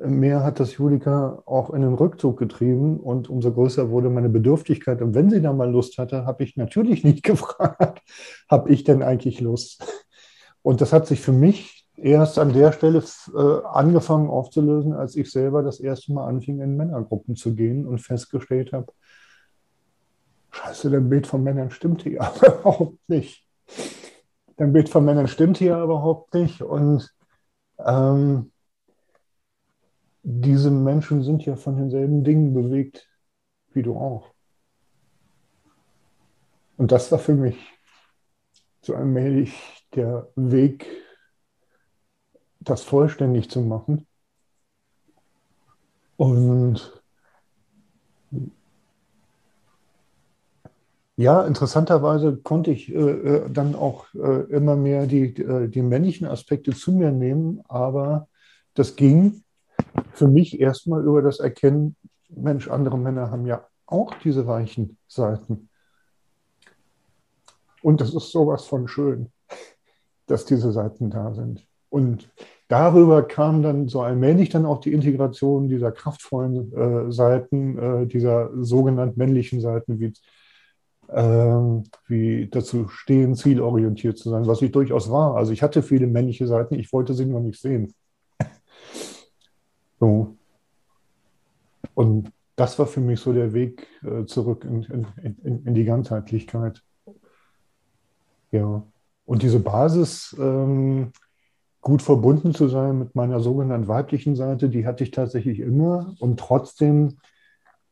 mehr 0.00 0.42
hat 0.42 0.60
das 0.60 0.76
Julika 0.76 1.42
auch 1.46 1.70
in 1.70 1.82
den 1.82 1.94
Rückzug 1.94 2.38
getrieben 2.38 2.98
und 2.98 3.30
umso 3.30 3.52
größer 3.52 3.90
wurde 3.90 4.10
meine 4.10 4.28
Bedürftigkeit. 4.28 5.00
Und 5.02 5.14
wenn 5.14 5.30
sie 5.30 5.40
dann 5.40 5.56
mal 5.56 5.70
Lust 5.70 5.98
hatte, 5.98 6.26
habe 6.26 6.44
ich 6.44 6.56
natürlich 6.56 7.04
nicht 7.04 7.22
gefragt, 7.22 8.02
habe 8.48 8.70
ich 8.70 8.84
denn 8.84 9.02
eigentlich 9.02 9.40
Lust? 9.40 9.84
Und 10.62 10.80
das 10.80 10.92
hat 10.92 11.06
sich 11.06 11.20
für 11.20 11.32
mich 11.32 11.86
erst 11.96 12.38
an 12.38 12.52
der 12.52 12.72
Stelle 12.72 13.04
äh, 13.34 13.66
angefangen 13.66 14.28
aufzulösen, 14.28 14.94
als 14.94 15.14
ich 15.16 15.30
selber 15.30 15.62
das 15.62 15.78
erste 15.78 16.12
Mal 16.12 16.26
anfing, 16.26 16.60
in 16.60 16.76
Männergruppen 16.76 17.36
zu 17.36 17.54
gehen 17.54 17.86
und 17.86 17.98
festgestellt 17.98 18.72
habe, 18.72 18.92
scheiße, 20.50 20.90
dein 20.90 21.08
Bild 21.08 21.26
von 21.26 21.42
Männern 21.42 21.70
stimmt 21.70 22.02
hier 22.02 22.20
überhaupt 22.42 22.98
nicht. 23.08 23.46
Dein 24.56 24.72
Bild 24.72 24.88
von 24.88 25.04
Männern 25.04 25.28
stimmt 25.28 25.58
hier 25.58 25.78
überhaupt 25.80 26.34
nicht. 26.34 26.62
Und 26.62 27.10
ähm, 27.78 28.52
diese 30.24 30.70
Menschen 30.70 31.22
sind 31.22 31.44
ja 31.44 31.54
von 31.54 31.76
denselben 31.76 32.24
Dingen 32.24 32.54
bewegt 32.54 33.08
wie 33.74 33.82
du 33.82 33.96
auch. 33.96 34.32
Und 36.76 36.92
das 36.92 37.12
war 37.12 37.18
für 37.18 37.34
mich 37.34 37.56
so 38.80 38.94
allmählich 38.94 39.86
der 39.94 40.28
Weg, 40.34 40.86
das 42.60 42.82
vollständig 42.82 43.50
zu 43.50 43.60
machen. 43.60 44.06
Und 46.16 47.02
ja, 51.16 51.44
interessanterweise 51.46 52.36
konnte 52.36 52.70
ich 52.70 52.92
äh, 52.92 52.98
äh 52.98 53.50
dann 53.50 53.74
auch 53.74 54.06
äh, 54.14 54.44
immer 54.50 54.76
mehr 54.76 55.06
die, 55.06 55.36
äh, 55.36 55.68
die 55.68 55.82
männlichen 55.82 56.26
Aspekte 56.26 56.72
zu 56.72 56.92
mir 56.92 57.12
nehmen, 57.12 57.62
aber 57.68 58.28
das 58.74 58.96
ging 58.96 59.43
für 60.12 60.28
mich 60.28 60.60
erstmal 60.60 61.04
über 61.04 61.22
das 61.22 61.40
Erkennen, 61.40 61.96
Mensch, 62.28 62.68
andere 62.68 62.98
Männer 62.98 63.30
haben 63.30 63.46
ja 63.46 63.66
auch 63.86 64.14
diese 64.22 64.46
weichen 64.46 64.98
Seiten. 65.06 65.68
Und 67.82 68.00
das 68.00 68.14
ist 68.14 68.30
sowas 68.30 68.64
von 68.64 68.88
schön, 68.88 69.30
dass 70.26 70.46
diese 70.46 70.72
Seiten 70.72 71.10
da 71.10 71.34
sind. 71.34 71.66
Und 71.90 72.30
darüber 72.68 73.22
kam 73.22 73.62
dann 73.62 73.88
so 73.88 74.00
allmählich 74.00 74.48
dann 74.48 74.66
auch 74.66 74.80
die 74.80 74.92
Integration 74.92 75.68
dieser 75.68 75.92
kraftvollen 75.92 76.72
äh, 76.72 77.12
Seiten, 77.12 77.78
äh, 77.78 78.06
dieser 78.06 78.50
sogenannten 78.64 79.18
männlichen 79.18 79.60
Seiten, 79.60 80.00
wie, 80.00 80.12
äh, 81.08 81.82
wie 82.08 82.48
dazu 82.48 82.88
stehen, 82.88 83.36
zielorientiert 83.36 84.18
zu 84.18 84.30
sein, 84.30 84.46
was 84.46 84.62
ich 84.62 84.72
durchaus 84.72 85.10
war. 85.10 85.36
Also 85.36 85.52
ich 85.52 85.62
hatte 85.62 85.82
viele 85.82 86.06
männliche 86.06 86.46
Seiten, 86.46 86.74
ich 86.74 86.92
wollte 86.92 87.14
sie 87.14 87.26
nur 87.26 87.40
nicht 87.40 87.60
sehen. 87.60 87.94
So. 90.04 90.36
Und 91.94 92.30
das 92.56 92.78
war 92.78 92.86
für 92.86 93.00
mich 93.00 93.20
so 93.20 93.32
der 93.32 93.54
Weg 93.54 93.86
äh, 94.02 94.26
zurück 94.26 94.64
in, 94.64 94.82
in, 94.82 95.06
in, 95.42 95.64
in, 95.64 95.74
die 95.74 95.84
Ganzheitlichkeit. 95.84 96.82
Ja. 98.50 98.86
Und 99.24 99.42
diese 99.42 99.60
Basis, 99.60 100.36
ähm, 100.38 101.12
gut 101.80 102.02
verbunden 102.02 102.52
zu 102.52 102.68
sein 102.68 102.98
mit 102.98 103.14
meiner 103.14 103.40
sogenannten 103.40 103.88
weiblichen 103.88 104.36
Seite, 104.36 104.68
die 104.68 104.86
hatte 104.86 105.04
ich 105.04 105.10
tatsächlich 105.10 105.60
immer. 105.60 106.14
Und 106.18 106.38
trotzdem 106.38 107.16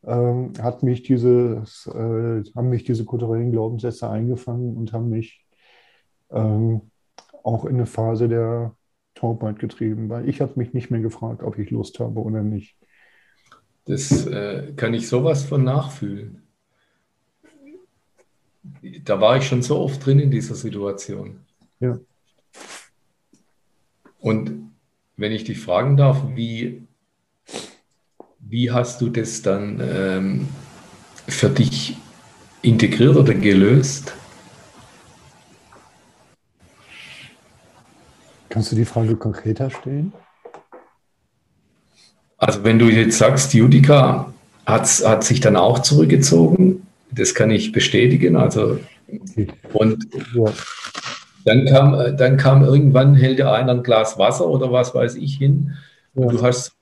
ähm, 0.05 0.53
hat 0.61 0.83
mich 0.83 1.03
dieses, 1.03 1.87
äh, 1.87 2.43
haben 2.55 2.69
mich 2.69 2.85
diese 2.85 3.07
kulturellen 3.07 3.53
Glaubenssätze 3.53 4.11
eingefangen 4.11 4.77
und 4.77 4.93
haben 4.93 5.09
mich 5.09 5.47
ähm, 6.31 6.91
auch 7.43 7.65
in 7.65 7.77
eine 7.77 7.87
Phase 7.87 8.29
der 8.29 8.77
Taubheit 9.23 9.61
getrieben, 9.61 10.09
weil 10.09 10.29
ich 10.29 10.41
habe 10.41 10.55
mich 10.57 10.75
nicht 10.75 10.91
mehr 10.91 11.01
gefragt, 11.01 11.45
ob 11.45 11.57
ich 11.57 11.71
Lust 11.71 12.01
habe 12.01 12.21
oder 12.21 12.43
nicht. 12.43 12.75
Das 13.85 14.27
äh, 14.27 14.73
kann 14.75 14.95
ich 14.95 15.09
sowas 15.09 15.45
von 15.45 15.63
nachfühlen. 15.63 16.43
Da 19.05 19.21
war 19.21 19.37
ich 19.37 19.47
schon 19.47 19.63
so 19.63 19.79
oft 19.79 20.05
drin 20.05 20.19
in 20.19 20.33
dieser 20.33 20.57
Situation. 20.57 21.39
Ja. 21.79 21.99
Und 24.19 24.73
wenn 25.17 25.31
ich 25.31 25.45
dich 25.45 25.61
fragen 25.61 25.97
darf, 25.97 26.21
wie, 26.35 26.83
wie 28.41 28.73
hast 28.73 29.01
du 29.01 29.09
das 29.09 29.41
dann 29.43 29.81
ähm, 29.81 30.49
für 31.29 31.49
dich 31.49 31.97
integriert 32.61 33.17
oder 33.17 33.35
gelöst? 33.35 34.15
Kannst 38.53 38.71
du 38.71 38.77
die 38.77 38.85
Frage 38.85 39.17
konkreter 39.17 39.71
stellen? 39.71 40.13
Also 42.37 42.65
wenn 42.65 42.79
du 42.79 42.91
jetzt 42.91 43.17
sagst, 43.17 43.55
Judika 43.55 44.31
hat, 44.67 44.87
hat 45.07 45.25
sich 45.25 45.41
dann 45.41 45.57
auch 45.57 45.79
zurückgezogen, 45.79 46.87
das 47.11 47.35
kann 47.35 47.51
ich 47.51 47.73
bestätigen. 47.73 48.37
Also 48.37 48.79
okay. 49.09 49.49
und, 49.73 50.07
ja. 50.35 50.53
Dann 51.47 51.65
kam, 51.65 52.17
dann 52.19 52.37
kam 52.37 52.63
irgendwann, 52.63 53.15
hält 53.15 53.39
dir 53.39 53.51
einer 53.51 53.73
ein 53.73 53.83
Glas 53.83 54.19
Wasser 54.19 54.47
oder 54.47 54.71
was 54.71 54.95
weiß 54.95 55.15
ich 55.15 55.37
hin. 55.39 55.73
Ja. 56.15 56.27
du 56.27 56.43
hast 56.43 56.77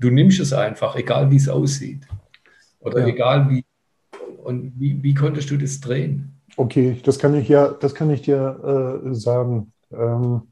du 0.00 0.10
nimmst 0.10 0.40
es 0.40 0.52
einfach, 0.52 0.96
egal 0.96 1.30
wie 1.30 1.36
es 1.36 1.48
aussieht. 1.48 2.00
Oder 2.80 3.02
ja. 3.02 3.06
egal 3.06 3.48
wie. 3.48 3.64
Und 4.42 4.72
wie, 4.76 5.00
wie 5.04 5.14
konntest 5.14 5.52
du 5.52 5.56
das 5.56 5.80
drehen? 5.80 6.32
Okay, 6.56 7.00
das 7.04 7.20
kann 7.20 7.36
ich 7.36 7.48
ja, 7.48 7.68
das 7.68 7.94
kann 7.94 8.10
ich 8.10 8.22
dir 8.22 9.00
äh, 9.04 9.14
sagen. 9.14 9.72
Ähm, 9.92 10.42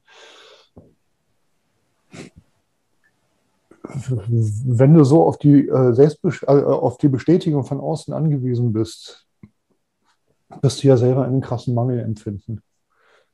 wenn 3.87 4.95
du 4.95 5.05
so 5.05 5.25
auf 5.25 5.39
die, 5.39 5.69
äh, 5.69 5.93
Selbstbe 5.93 6.31
äh, 6.47 6.51
auf 6.51 6.99
die 6.99 7.09
Bestätigung 7.09 7.65
von 7.65 7.81
außen 7.81 8.15
angewiesen 8.15 8.73
bist, 8.73 9.27
wirst 10.63 10.83
du 10.83 10.89
ja 10.89 10.97
selber 10.97 11.25
einen 11.25 11.41
krassen 11.41 11.75
Mangel 11.75 12.01
empfinden. 12.01 12.63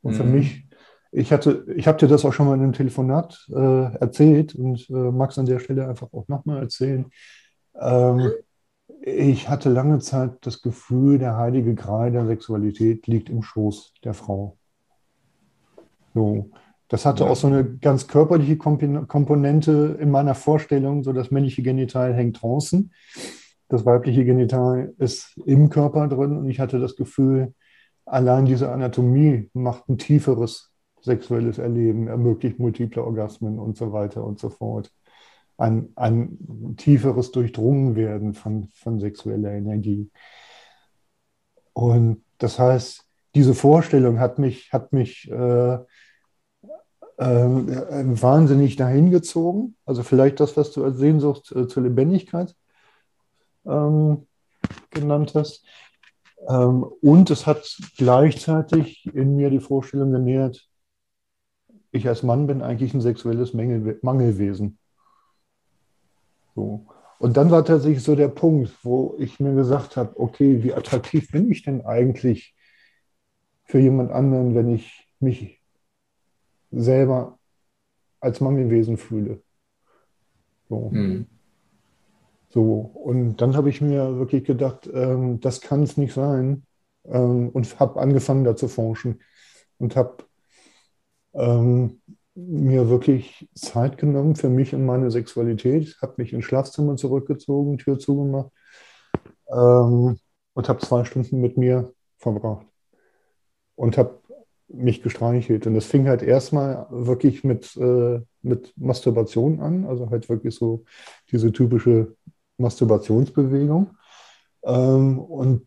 Und 0.02 0.12
mhm. 0.12 0.16
für 0.16 0.24
mich, 0.24 0.66
ich 1.12 1.32
hatte, 1.32 1.64
ich 1.76 1.86
habe 1.86 1.98
dir 1.98 2.08
das 2.08 2.24
auch 2.24 2.32
schon 2.32 2.46
mal 2.46 2.54
in 2.54 2.62
einem 2.62 2.72
Telefonat 2.72 3.46
äh, 3.50 3.94
erzählt 3.96 4.54
und 4.54 4.88
äh, 4.90 4.92
mag 4.92 5.30
es 5.30 5.38
an 5.38 5.46
der 5.46 5.58
Stelle 5.58 5.88
einfach 5.88 6.12
auch 6.12 6.28
nochmal 6.28 6.62
erzählen. 6.62 7.06
Ähm, 7.78 8.32
ich 9.02 9.48
hatte 9.48 9.70
lange 9.70 9.98
Zeit 10.00 10.38
das 10.42 10.60
Gefühl, 10.62 11.18
der 11.18 11.36
heilige 11.36 11.74
Gral 11.74 12.12
der 12.12 12.26
Sexualität 12.26 13.06
liegt 13.06 13.30
im 13.30 13.42
Schoß 13.42 13.94
der 14.04 14.14
Frau. 14.14 14.58
So. 16.14 16.50
Das 16.88 17.06
hatte 17.06 17.24
ja. 17.24 17.30
auch 17.30 17.36
so 17.36 17.46
eine 17.46 17.64
ganz 17.64 18.08
körperliche 18.08 18.56
Komponente 18.56 19.96
in 20.00 20.10
meiner 20.10 20.34
Vorstellung, 20.34 21.04
so 21.04 21.12
das 21.12 21.30
männliche 21.30 21.62
Genital 21.62 22.14
hängt 22.14 22.42
draußen. 22.42 22.92
Das 23.68 23.86
weibliche 23.86 24.24
Genital 24.24 24.92
ist 24.98 25.38
im 25.46 25.70
Körper 25.70 26.08
drin 26.08 26.36
und 26.36 26.48
ich 26.48 26.58
hatte 26.58 26.80
das 26.80 26.96
Gefühl, 26.96 27.54
allein 28.04 28.44
diese 28.44 28.72
Anatomie 28.72 29.48
macht 29.52 29.88
ein 29.88 29.98
tieferes 29.98 30.72
sexuelles 31.00 31.58
Erleben, 31.58 32.08
ermöglicht 32.08 32.58
multiple 32.58 33.02
Orgasmen 33.02 33.58
und 33.58 33.76
so 33.76 33.92
weiter 33.92 34.24
und 34.24 34.38
so 34.38 34.50
fort. 34.50 34.92
Ein, 35.56 35.90
ein 35.94 36.74
tieferes 36.76 37.30
Durchdrungenwerden 37.30 38.34
von, 38.34 38.68
von 38.74 38.98
sexueller 38.98 39.52
Energie. 39.52 40.10
Und 41.72 42.24
das 42.38 42.58
heißt, 42.58 43.06
diese 43.34 43.54
Vorstellung 43.54 44.18
hat 44.18 44.38
mich, 44.38 44.72
hat 44.72 44.92
mich 44.92 45.30
äh, 45.30 45.74
äh, 45.74 45.84
wahnsinnig 47.18 48.76
dahin 48.76 49.10
gezogen. 49.10 49.76
Also 49.84 50.02
vielleicht 50.02 50.40
das, 50.40 50.56
was 50.56 50.72
du 50.72 50.84
als 50.84 50.98
Sehnsucht 50.98 51.52
äh, 51.52 51.68
zur 51.68 51.82
Lebendigkeit 51.82 52.54
ähm, 53.66 54.26
genannt 54.90 55.32
hast. 55.34 55.64
Ähm, 56.48 56.84
und 57.02 57.30
es 57.30 57.46
hat 57.46 57.76
gleichzeitig 57.96 59.06
in 59.14 59.36
mir 59.36 59.50
die 59.50 59.60
Vorstellung 59.60 60.12
genährt, 60.12 60.66
ich 61.92 62.08
als 62.08 62.22
Mann 62.22 62.46
bin 62.46 62.62
eigentlich 62.62 62.94
ein 62.94 63.00
sexuelles 63.00 63.52
Mängel, 63.52 63.98
Mangelwesen. 64.02 64.78
So. 66.54 66.86
Und 67.18 67.36
dann 67.36 67.50
war 67.50 67.64
tatsächlich 67.64 68.02
so 68.02 68.16
der 68.16 68.28
Punkt, 68.28 68.72
wo 68.82 69.14
ich 69.18 69.40
mir 69.40 69.54
gesagt 69.54 69.96
habe, 69.96 70.18
okay, 70.18 70.62
wie 70.62 70.72
attraktiv 70.72 71.30
bin 71.30 71.50
ich 71.50 71.64
denn 71.64 71.84
eigentlich 71.84 72.54
für 73.70 73.78
jemand 73.78 74.10
anderen, 74.10 74.56
wenn 74.56 74.68
ich 74.74 75.08
mich 75.20 75.62
selber 76.72 77.38
als 78.18 78.40
Mangelwesen 78.40 78.96
fühle. 78.96 79.42
So. 80.68 80.90
Mhm. 80.90 81.26
so. 82.48 82.80
Und 82.80 83.36
dann 83.36 83.56
habe 83.56 83.70
ich 83.70 83.80
mir 83.80 84.18
wirklich 84.18 84.44
gedacht, 84.44 84.90
ähm, 84.92 85.40
das 85.40 85.60
kann 85.60 85.84
es 85.84 85.96
nicht 85.96 86.12
sein. 86.12 86.64
Ähm, 87.04 87.48
und 87.50 87.78
habe 87.78 88.00
angefangen, 88.00 88.44
da 88.44 88.56
zu 88.56 88.66
forschen. 88.66 89.20
Und 89.78 89.94
habe 89.94 90.24
ähm, 91.34 92.00
mir 92.34 92.88
wirklich 92.88 93.48
Zeit 93.54 93.98
genommen 93.98 94.34
für 94.34 94.48
mich 94.48 94.74
und 94.74 94.84
meine 94.84 95.12
Sexualität, 95.12 95.96
habe 96.02 96.14
mich 96.16 96.32
ins 96.32 96.44
Schlafzimmer 96.44 96.96
zurückgezogen, 96.96 97.78
Tür 97.78 97.98
zugemacht 97.98 98.50
ähm, 99.48 100.18
und 100.54 100.68
habe 100.68 100.80
zwei 100.80 101.04
Stunden 101.04 101.40
mit 101.40 101.56
mir 101.56 101.92
verbracht. 102.18 102.69
Und 103.80 103.96
habe 103.96 104.20
mich 104.68 105.02
gestreichelt. 105.02 105.66
Und 105.66 105.74
das 105.74 105.86
fing 105.86 106.06
halt 106.06 106.22
erstmal 106.22 106.86
wirklich 106.90 107.44
mit, 107.44 107.74
äh, 107.76 108.20
mit 108.42 108.74
Masturbation 108.76 109.60
an, 109.60 109.86
also 109.86 110.10
halt 110.10 110.28
wirklich 110.28 110.54
so 110.54 110.84
diese 111.32 111.50
typische 111.50 112.14
Masturbationsbewegung. 112.58 113.96
Ähm, 114.64 115.18
und 115.18 115.66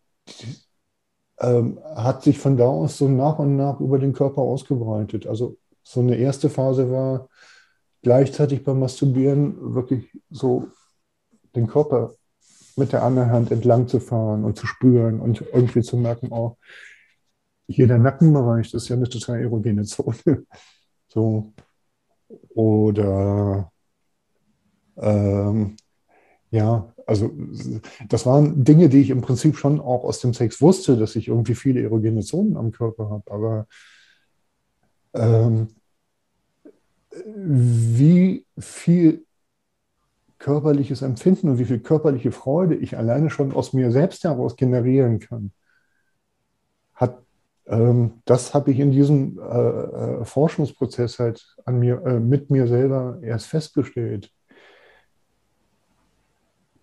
ähm, 1.39 1.79
hat 1.95 2.21
sich 2.21 2.37
von 2.37 2.55
da 2.55 2.65
aus 2.65 2.99
so 2.99 3.07
nach 3.07 3.39
und 3.39 3.55
nach 3.57 3.79
über 3.79 3.97
den 3.97 4.13
Körper 4.13 4.41
ausgebreitet. 4.41 5.25
Also 5.25 5.57
so 5.81 5.99
eine 5.99 6.15
erste 6.15 6.51
Phase 6.51 6.91
war 6.91 7.29
gleichzeitig 8.03 8.63
beim 8.63 8.79
Masturbieren 8.79 9.73
wirklich 9.73 10.05
so 10.29 10.67
den 11.55 11.65
Körper 11.65 12.13
mit 12.75 12.91
der 12.91 13.01
anderen 13.01 13.31
Hand 13.31 13.51
entlang 13.51 13.87
zu 13.87 13.99
fahren 13.99 14.43
und 14.45 14.57
zu 14.57 14.67
spüren 14.67 15.19
und 15.19 15.43
irgendwie 15.51 15.81
zu 15.81 15.97
merken, 15.97 16.27
oh, 16.31 16.57
hier 17.67 17.87
der 17.87 17.99
Nackenbereich, 17.99 18.71
das 18.71 18.83
ist 18.83 18.89
ja 18.89 18.95
eine 18.95 19.09
total 19.09 19.41
erogene 19.41 19.83
Zone. 19.83 20.17
So. 21.09 21.53
Oder 22.55 23.71
ähm, 24.97 25.75
ja, 26.49 26.93
also 27.05 27.31
das 28.09 28.25
waren 28.25 28.63
Dinge, 28.63 28.89
die 28.89 29.01
ich 29.01 29.09
im 29.09 29.21
Prinzip 29.21 29.57
schon 29.57 29.79
auch 29.79 30.03
aus 30.03 30.19
dem 30.21 30.33
Sex 30.33 30.61
wusste, 30.61 30.97
dass 30.97 31.15
ich 31.15 31.27
irgendwie 31.27 31.55
viele 31.55 31.81
erogene 31.81 32.21
Zonen 32.21 32.57
am 32.57 32.71
Körper 32.71 33.09
habe. 33.09 33.31
Aber 33.31 33.67
ähm, 35.13 35.67
wie 37.25 38.45
viel 38.57 39.25
körperliches 40.39 41.01
Empfinden 41.01 41.49
und 41.49 41.57
wie 41.59 41.65
viel 41.65 41.79
körperliche 41.79 42.31
Freude 42.31 42.75
ich 42.75 42.97
alleine 42.97 43.29
schon 43.29 43.53
aus 43.53 43.73
mir 43.73 43.91
selbst 43.91 44.23
heraus 44.23 44.55
generieren 44.55 45.19
kann, 45.19 45.51
hat 46.95 47.23
das 48.25 48.53
habe 48.53 48.71
ich 48.71 48.79
in 48.79 48.91
diesem 48.91 49.39
äh, 49.39 49.41
äh, 49.41 50.25
Forschungsprozess 50.25 51.19
halt 51.19 51.55
an 51.65 51.79
mir, 51.79 52.03
äh, 52.05 52.19
mit 52.19 52.49
mir 52.49 52.67
selber 52.67 53.19
erst 53.21 53.47
festgestellt. 53.47 54.31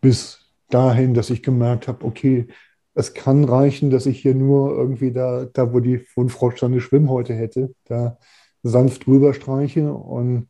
Bis 0.01 0.51
dahin, 0.71 1.13
dass 1.13 1.31
ich 1.31 1.43
gemerkt 1.43 1.89
habe, 1.89 2.05
okay, 2.07 2.49
es 2.95 3.15
kann 3.15 3.45
reichen, 3.45 3.91
dass 3.91 4.07
ich 4.07 4.21
hier 4.21 4.35
nur 4.35 4.71
irgendwie 4.75 5.13
da, 5.13 5.45
da 5.45 5.73
wo 5.73 5.81
die 5.81 6.05
wo 6.17 6.27
seine 6.57 6.81
Schwimmhäute 6.81 7.35
hätte, 7.35 7.75
da 7.85 8.19
sanft 8.63 9.07
drüber 9.07 9.35
streiche 9.35 9.93
und 9.93 10.49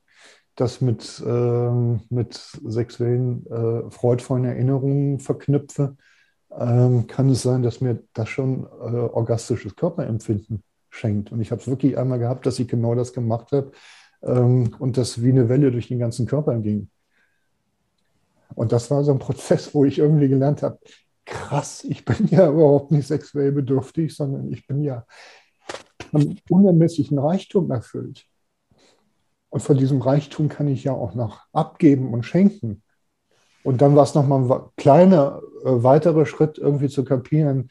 das 0.55 0.81
mit, 0.81 1.23
äh, 1.27 1.71
mit 2.11 2.35
sexuellen, 2.35 3.47
äh, 3.47 3.91
freudvollen 3.91 4.45
Erinnerungen 4.45 5.19
verknüpfe 5.19 5.97
ähm, 6.59 7.07
kann 7.07 7.31
es 7.31 7.43
sein, 7.43 7.63
dass 7.63 7.81
mir 7.81 8.03
das 8.13 8.29
schon 8.29 8.65
äh, 8.65 8.97
orgastisches 8.97 9.77
Körperempfinden 9.77 10.63
schenkt. 10.89 11.33
Und 11.33 11.41
ich 11.41 11.51
habe 11.51 11.61
es 11.61 11.69
wirklich 11.69 11.97
einmal 11.97 12.19
gehabt, 12.19 12.47
dass 12.47 12.59
ich 12.59 12.69
genau 12.69 12.95
das 12.95 13.13
gemacht 13.13 13.53
habe 13.53 13.73
ähm, 14.23 14.75
und 14.79 14.97
das 14.97 15.23
wie 15.23 15.31
eine 15.31 15.49
Welle 15.49 15.71
durch 15.71 15.89
den 15.89 15.99
ganzen 15.99 16.27
Körper 16.27 16.59
ging. 16.59 16.91
Und 18.55 18.73
das 18.73 18.91
war 18.91 19.05
so 19.05 19.13
ein 19.13 19.19
Prozess, 19.19 19.75
wo 19.75 19.85
ich 19.85 19.99
irgendwie 19.99 20.29
gelernt 20.29 20.63
habe, 20.63 20.79
krass, 21.25 21.85
ich 21.85 22.05
bin 22.05 22.27
ja 22.29 22.51
überhaupt 22.51 22.91
nicht 22.91 23.07
sexuell 23.07 23.53
bedürftig, 23.53 24.15
sondern 24.15 24.53
ich 24.53 24.67
bin 24.67 24.83
ja 24.83 25.07
von 26.11 26.39
unermesslichen 26.49 27.19
Reichtum 27.19 27.71
erfüllt. 27.71 28.27
Und 29.49 29.61
von 29.61 29.77
diesem 29.77 30.01
Reichtum 30.01 30.49
kann 30.49 30.69
ich 30.69 30.85
ja 30.85 30.93
auch 30.93 31.15
noch 31.15 31.47
abgeben 31.53 32.13
und 32.13 32.25
schenken. 32.25 32.83
Und 33.63 33.83
dann 33.83 33.95
war 33.97 34.05
es 34.05 34.15
nochmal 34.15 34.51
ein 34.51 34.63
kleiner 34.77 35.41
äh, 35.65 35.83
weiterer 35.83 36.27
Schritt, 36.27 36.59
irgendwie 36.59 36.89
zu 36.89 37.05
kapieren, 37.05 37.69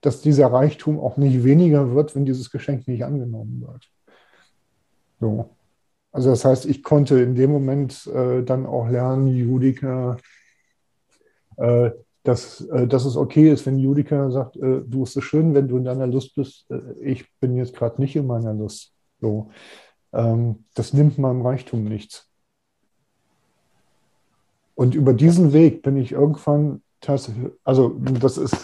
dass 0.00 0.22
dieser 0.22 0.52
Reichtum 0.52 0.98
auch 0.98 1.16
nicht 1.16 1.44
weniger 1.44 1.94
wird, 1.94 2.14
wenn 2.14 2.24
dieses 2.24 2.50
Geschenk 2.50 2.86
nicht 2.88 3.04
angenommen 3.04 3.64
wird. 3.66 3.90
So. 5.20 5.50
Also 6.12 6.30
das 6.30 6.44
heißt, 6.44 6.66
ich 6.66 6.82
konnte 6.82 7.20
in 7.20 7.34
dem 7.34 7.50
Moment 7.50 8.06
äh, 8.06 8.42
dann 8.42 8.64
auch 8.66 8.88
lernen, 8.88 9.28
Judika, 9.28 10.16
äh, 11.56 11.90
dass, 12.22 12.60
äh, 12.60 12.86
dass 12.86 13.04
es 13.04 13.16
okay 13.16 13.50
ist, 13.50 13.66
wenn 13.66 13.78
Judika 13.78 14.30
sagt, 14.30 14.56
äh, 14.56 14.82
du 14.86 15.02
ist 15.02 15.16
es 15.16 15.24
schön, 15.24 15.54
wenn 15.54 15.68
du 15.68 15.76
in 15.76 15.84
deiner 15.84 16.06
Lust 16.06 16.34
bist, 16.34 16.70
äh, 16.70 16.80
ich 17.00 17.26
bin 17.40 17.56
jetzt 17.56 17.74
gerade 17.74 18.00
nicht 18.00 18.16
in 18.16 18.26
meiner 18.26 18.54
Lust. 18.54 18.94
So. 19.20 19.50
Ähm, 20.12 20.64
das 20.74 20.92
nimmt 20.92 21.18
meinem 21.18 21.42
Reichtum 21.42 21.84
nichts. 21.84 22.27
Und 24.78 24.94
über 24.94 25.12
diesen 25.12 25.52
Weg 25.52 25.82
bin 25.82 25.96
ich 25.96 26.12
irgendwann 26.12 26.82
also 27.64 27.96
das 28.20 28.38
ist, 28.38 28.56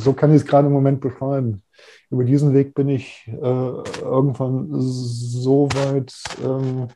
so 0.00 0.12
kann 0.12 0.30
ich 0.30 0.42
es 0.42 0.46
gerade 0.46 0.66
im 0.66 0.72
Moment 0.72 1.00
beschreiben. 1.00 1.62
Über 2.10 2.24
diesen 2.24 2.52
Weg 2.52 2.74
bin 2.74 2.88
ich 2.88 3.28
äh, 3.28 3.32
irgendwann 3.36 4.68
so 4.80 5.68
weit 5.68 6.12
ähm, 6.44 6.88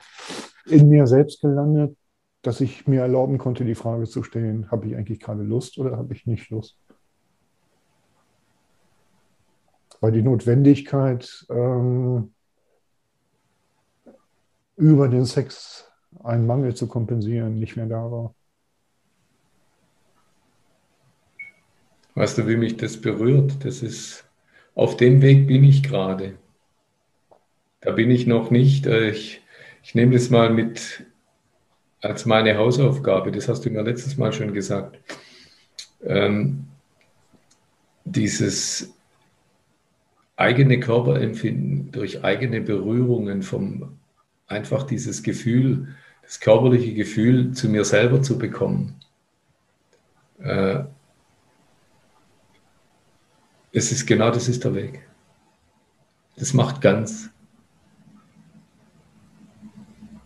in 0.66 0.89
mir 0.89 1.06
selbst 1.06 1.40
gelandet, 1.40 1.97
dass 2.43 2.60
ich 2.60 2.89
mir 2.89 3.02
erlauben 3.02 3.39
konnte, 3.39 3.64
die 3.64 3.76
Frage 3.76 4.06
zu 4.06 4.24
stellen, 4.24 4.72
habe 4.72 4.89
ich 4.89 4.97
eigentlich 4.97 5.20
gerade 5.20 5.44
Lust 5.44 5.78
oder 5.78 5.97
habe 5.97 6.12
ich 6.14 6.26
nicht 6.26 6.51
Lust? 6.51 6.76
weil 10.02 10.10
die 10.10 10.22
Notwendigkeit, 10.22 11.47
ähm, 11.48 12.34
über 14.76 15.06
den 15.06 15.24
Sex 15.24 15.89
einen 16.24 16.44
Mangel 16.44 16.74
zu 16.74 16.89
kompensieren, 16.89 17.60
nicht 17.60 17.76
mehr 17.76 17.86
da 17.86 18.10
war. 18.10 18.34
Weißt 22.14 22.39
du, 22.39 22.47
wie 22.47 22.56
mich 22.56 22.76
das 22.76 23.01
berührt? 23.01 23.64
Das 23.64 23.82
ist, 23.82 24.24
auf 24.74 24.97
dem 24.97 25.22
Weg 25.22 25.47
bin 25.47 25.64
ich 25.64 25.82
gerade. 25.82 26.34
Da 27.80 27.93
bin 27.93 28.10
ich 28.10 28.26
noch 28.26 28.51
nicht. 28.51 28.86
Äh, 28.86 29.10
ich, 29.10 29.43
ich 29.82 29.94
nehme 29.94 30.12
das 30.12 30.30
mal 30.30 30.51
mit 30.51 31.05
als 32.01 32.26
meine 32.26 32.59
Hausaufgabe. 32.59 33.32
Das 33.32 33.48
hast 33.48 33.64
du 33.64 33.70
mir 33.70 33.82
letztes 33.82 34.16
Mal 34.16 34.32
schon 34.32 34.52
gesagt. 34.52 34.98
Ähm, 36.05 36.66
dieses 38.05 38.93
eigene 40.36 40.80
Körperempfinden 40.80 41.93
durch 41.93 42.24
eigene 42.24 42.60
Berührungen 42.60 43.43
vom 43.43 43.98
einfach 44.48 44.82
dieses 44.82 45.22
Gefühl, 45.22 45.89
das 46.22 46.40
körperliche 46.40 46.94
Gefühl 46.94 47.52
zu 47.52 47.68
mir 47.68 47.84
selber 47.84 48.22
zu 48.22 48.39
bekommen. 48.39 48.97
Äh, 50.40 50.84
es 53.73 53.90
ist 53.90 54.07
genau 54.07 54.31
das 54.31 54.49
ist 54.49 54.65
der 54.65 54.74
Weg. 54.74 55.07
Das 56.36 56.55
macht 56.55 56.81
ganz. 56.81 57.31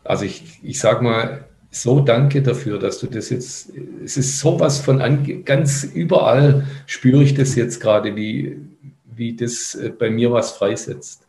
Also 0.05 0.25
ich, 0.25 0.61
ich 0.63 0.79
sage 0.79 1.03
mal, 1.03 1.49
so 1.71 2.01
danke 2.01 2.43
dafür, 2.43 2.79
dass 2.79 3.01
du 3.01 3.07
das 3.07 3.31
jetzt, 3.31 3.73
es 4.05 4.17
ist 4.17 4.39
sowas 4.39 4.81
von 4.81 5.03
an, 5.03 5.45
ganz 5.45 5.85
überall 5.85 6.67
spüre 6.87 7.23
ich 7.23 7.35
das 7.35 7.55
jetzt 7.55 7.81
gerade, 7.81 8.15
wie, 8.17 8.59
wie 9.05 9.35
das 9.35 9.75
äh, 9.75 9.91
bei 9.91 10.11
mir 10.11 10.33
was 10.33 10.53
freisetzt. 10.53 11.27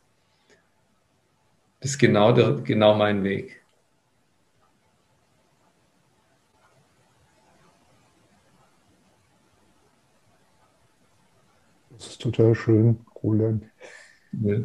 Das 1.80 1.92
ist 1.92 1.98
genau, 1.98 2.32
der, 2.32 2.54
genau 2.64 2.96
mein 2.96 3.24
Weg. 3.24 3.62
Das 11.98 12.08
ist 12.08 12.22
total 12.22 12.54
schön, 12.54 13.00
Roland. 13.24 13.64
Ja. 14.44 14.60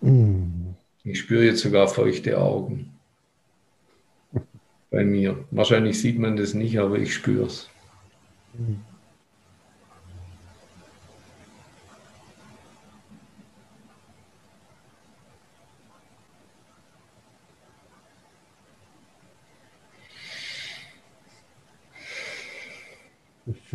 Mm. 0.00 0.74
Ich 1.02 1.20
spüre 1.20 1.44
jetzt 1.44 1.60
sogar 1.60 1.88
feuchte 1.88 2.38
Augen 2.38 2.92
bei 4.90 5.04
mir. 5.04 5.44
Wahrscheinlich 5.50 6.00
sieht 6.00 6.18
man 6.18 6.36
das 6.36 6.54
nicht, 6.54 6.78
aber 6.78 6.98
ich 6.98 7.14
spüre 7.14 7.46
es. 7.46 7.68
Mm. 8.54 8.74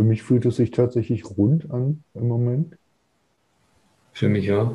Für 0.02 0.08
mich 0.08 0.24
fühlt 0.24 0.48
es 0.48 0.56
sich 0.56 0.72
tatsächlich 0.72 1.38
rund 1.38 1.70
an 1.70 2.04
im 2.16 2.28
Moment. 2.28 2.76
Für 4.14 4.30
mich 4.30 4.46
ja. 4.46 4.74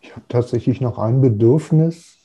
Ich 0.00 0.14
habe 0.14 0.24
tatsächlich 0.28 0.80
noch 0.80 0.96
ein 0.96 1.20
Bedürfnis, 1.20 2.18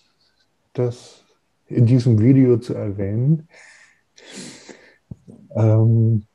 das 0.74 1.26
in 1.66 1.88
diesem 1.88 2.20
Video 2.20 2.60
zu 2.60 2.76
erwähnen. 2.76 3.48
Ähm, 5.56 6.28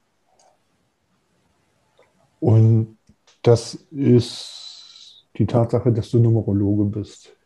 und 2.41 2.99
das 3.45 3.75
ist 3.93 4.68
die 5.39 5.47
Tatsache, 5.47 5.93
dass 5.93 6.11
du 6.11 6.19
Numerologe 6.19 6.85
bist. 6.85 7.37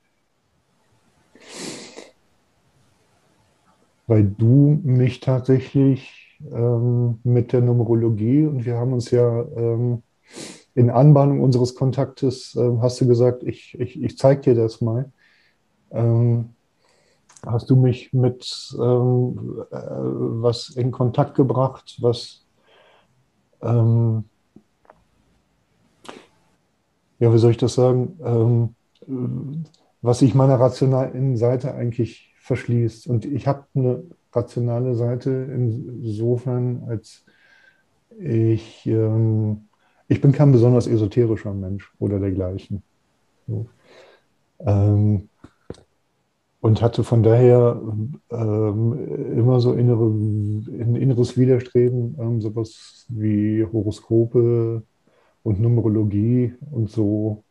Weil 4.06 4.24
du 4.24 4.81
mich 4.82 5.20
tatsächlich 5.20 6.39
ähm, 6.51 7.20
mit 7.23 7.52
der 7.52 7.60
Numerologie 7.60 8.47
und 8.47 8.64
wir 8.64 8.77
haben 8.77 8.93
uns 8.93 9.10
ja 9.10 9.43
ähm, 9.56 10.02
in 10.74 10.90
Anbahnung 10.90 11.40
unseres 11.40 11.74
Kontaktes, 11.74 12.56
äh, 12.56 12.78
hast 12.81 13.01
du 13.01 13.06
gesagt, 13.06 13.43
ich, 13.43 13.78
ich, 13.78 14.02
ich 14.02 14.19
zeige 14.19 14.40
dir 14.40 14.55
das 14.55 14.81
mal. 14.81 15.12
Ähm, 15.90 16.55
hast 17.44 17.69
du 17.70 17.77
mich 17.77 18.12
mit 18.12 18.74
ähm, 18.78 19.64
äh, 19.70 19.77
was 19.77 20.70
in 20.70 20.90
Kontakt 20.90 21.35
gebracht, 21.35 21.98
was 22.01 22.47
ähm, 23.60 24.24
ja, 27.23 27.32
wie 27.32 27.39
soll 27.39 27.53
ich 27.53 27.57
das 27.57 27.74
sagen, 27.74 28.19
ähm, 28.24 29.65
was 30.01 30.19
sich 30.19 30.35
meiner 30.35 30.59
rationalen 30.59 31.36
Seite 31.36 31.73
eigentlich 31.73 32.35
verschließt. 32.40 33.07
Und 33.07 33.24
ich 33.24 33.47
habe 33.47 33.65
eine 33.77 34.03
rationale 34.32 34.97
Seite 34.97 35.31
insofern, 35.31 36.82
als 36.89 37.24
ich, 38.19 38.85
ähm, 38.86 39.69
ich 40.09 40.20
bin 40.20 40.32
kein 40.32 40.51
besonders 40.51 40.89
esoterischer 40.89 41.55
Mensch 41.55 41.94
oder 42.01 42.19
dergleichen. 42.19 42.82
So. 43.47 43.66
Ähm, 44.59 45.28
und 46.61 46.82
hatte 46.82 47.05
von 47.05 47.23
daher 47.23 47.81
ähm, 48.31 49.36
immer 49.39 49.61
so 49.61 49.74
innere, 49.74 50.07
ein 50.07 50.97
inneres 50.97 51.39
Widerstreben, 51.39 52.16
ähm, 52.19 52.40
sowas 52.40 53.07
wie 53.11 53.65
Horoskope, 53.65 54.82
und 55.43 55.60
Numerologie 55.60 56.55
und 56.70 56.90
so 56.90 57.43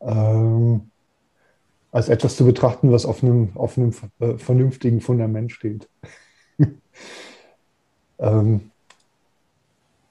ähm, 0.00 0.90
als 1.92 2.08
etwas 2.08 2.36
zu 2.36 2.44
betrachten, 2.44 2.92
was 2.92 3.06
auf 3.06 3.22
einem, 3.22 3.50
auf 3.54 3.78
einem 3.78 3.92
äh, 4.20 4.36
vernünftigen 4.36 5.00
Fundament 5.00 5.52
steht. 5.52 5.88
ähm, 8.18 8.70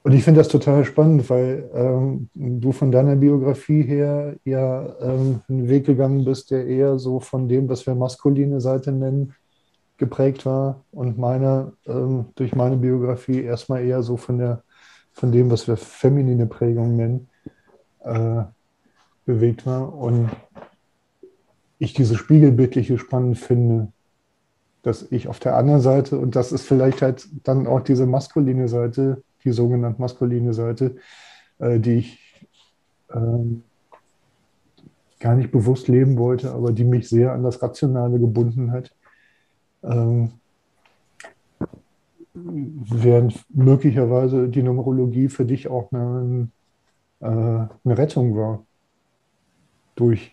und 0.02 0.12
ich 0.12 0.22
finde 0.22 0.38
das 0.38 0.48
total 0.48 0.84
spannend, 0.84 1.28
weil 1.30 1.68
ähm, 1.74 2.28
du 2.34 2.70
von 2.70 2.92
deiner 2.92 3.16
Biografie 3.16 3.82
her 3.82 4.36
ja 4.44 4.94
ähm, 5.00 5.40
einen 5.48 5.68
Weg 5.68 5.84
gegangen 5.84 6.24
bist, 6.24 6.52
der 6.52 6.66
eher 6.66 6.98
so 6.98 7.18
von 7.18 7.48
dem, 7.48 7.68
was 7.68 7.86
wir 7.86 7.94
maskuline 7.96 8.60
Seite 8.60 8.92
nennen, 8.92 9.34
geprägt 9.96 10.46
war 10.46 10.84
und 10.92 11.18
meine 11.18 11.72
ähm, 11.86 12.26
durch 12.36 12.54
meine 12.54 12.76
Biografie 12.76 13.42
erstmal 13.42 13.84
eher 13.84 14.02
so 14.02 14.16
von 14.16 14.38
der 14.38 14.62
von 15.16 15.32
dem, 15.32 15.50
was 15.50 15.66
wir 15.66 15.78
feminine 15.78 16.46
Prägung 16.46 16.94
nennen, 16.94 17.28
äh, 18.00 18.42
bewegt 19.24 19.64
war. 19.64 19.94
Und 19.94 20.28
ich 21.78 21.94
diese 21.94 22.16
Spiegelbildliche 22.16 22.98
spannend 22.98 23.38
finde, 23.38 23.88
dass 24.82 25.10
ich 25.10 25.26
auf 25.28 25.40
der 25.40 25.56
anderen 25.56 25.80
Seite, 25.80 26.18
und 26.18 26.36
das 26.36 26.52
ist 26.52 26.62
vielleicht 26.62 27.00
halt 27.00 27.28
dann 27.44 27.66
auch 27.66 27.80
diese 27.80 28.04
maskuline 28.06 28.68
Seite, 28.68 29.22
die 29.42 29.52
sogenannte 29.52 30.00
maskuline 30.00 30.52
Seite, 30.52 30.96
äh, 31.60 31.80
die 31.80 31.94
ich 31.94 32.46
äh, 33.08 33.60
gar 35.18 35.34
nicht 35.34 35.50
bewusst 35.50 35.88
leben 35.88 36.18
wollte, 36.18 36.52
aber 36.52 36.72
die 36.72 36.84
mich 36.84 37.08
sehr 37.08 37.32
an 37.32 37.42
das 37.42 37.62
Rationale 37.62 38.20
gebunden 38.20 38.70
hat. 38.70 38.94
Ähm, 39.82 40.32
während 42.36 43.44
möglicherweise 43.54 44.48
die 44.48 44.62
Numerologie 44.62 45.28
für 45.28 45.44
dich 45.44 45.68
auch 45.68 45.90
eine, 45.92 46.48
äh, 47.20 47.26
eine 47.26 47.98
Rettung 47.98 48.36
war. 48.36 48.64
Durch. 49.94 50.30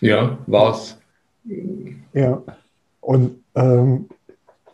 Ja, 0.00 0.38
war 0.46 0.72
es. 0.72 0.98
Ja, 2.12 2.42
und 3.00 3.42
ähm, 3.54 4.08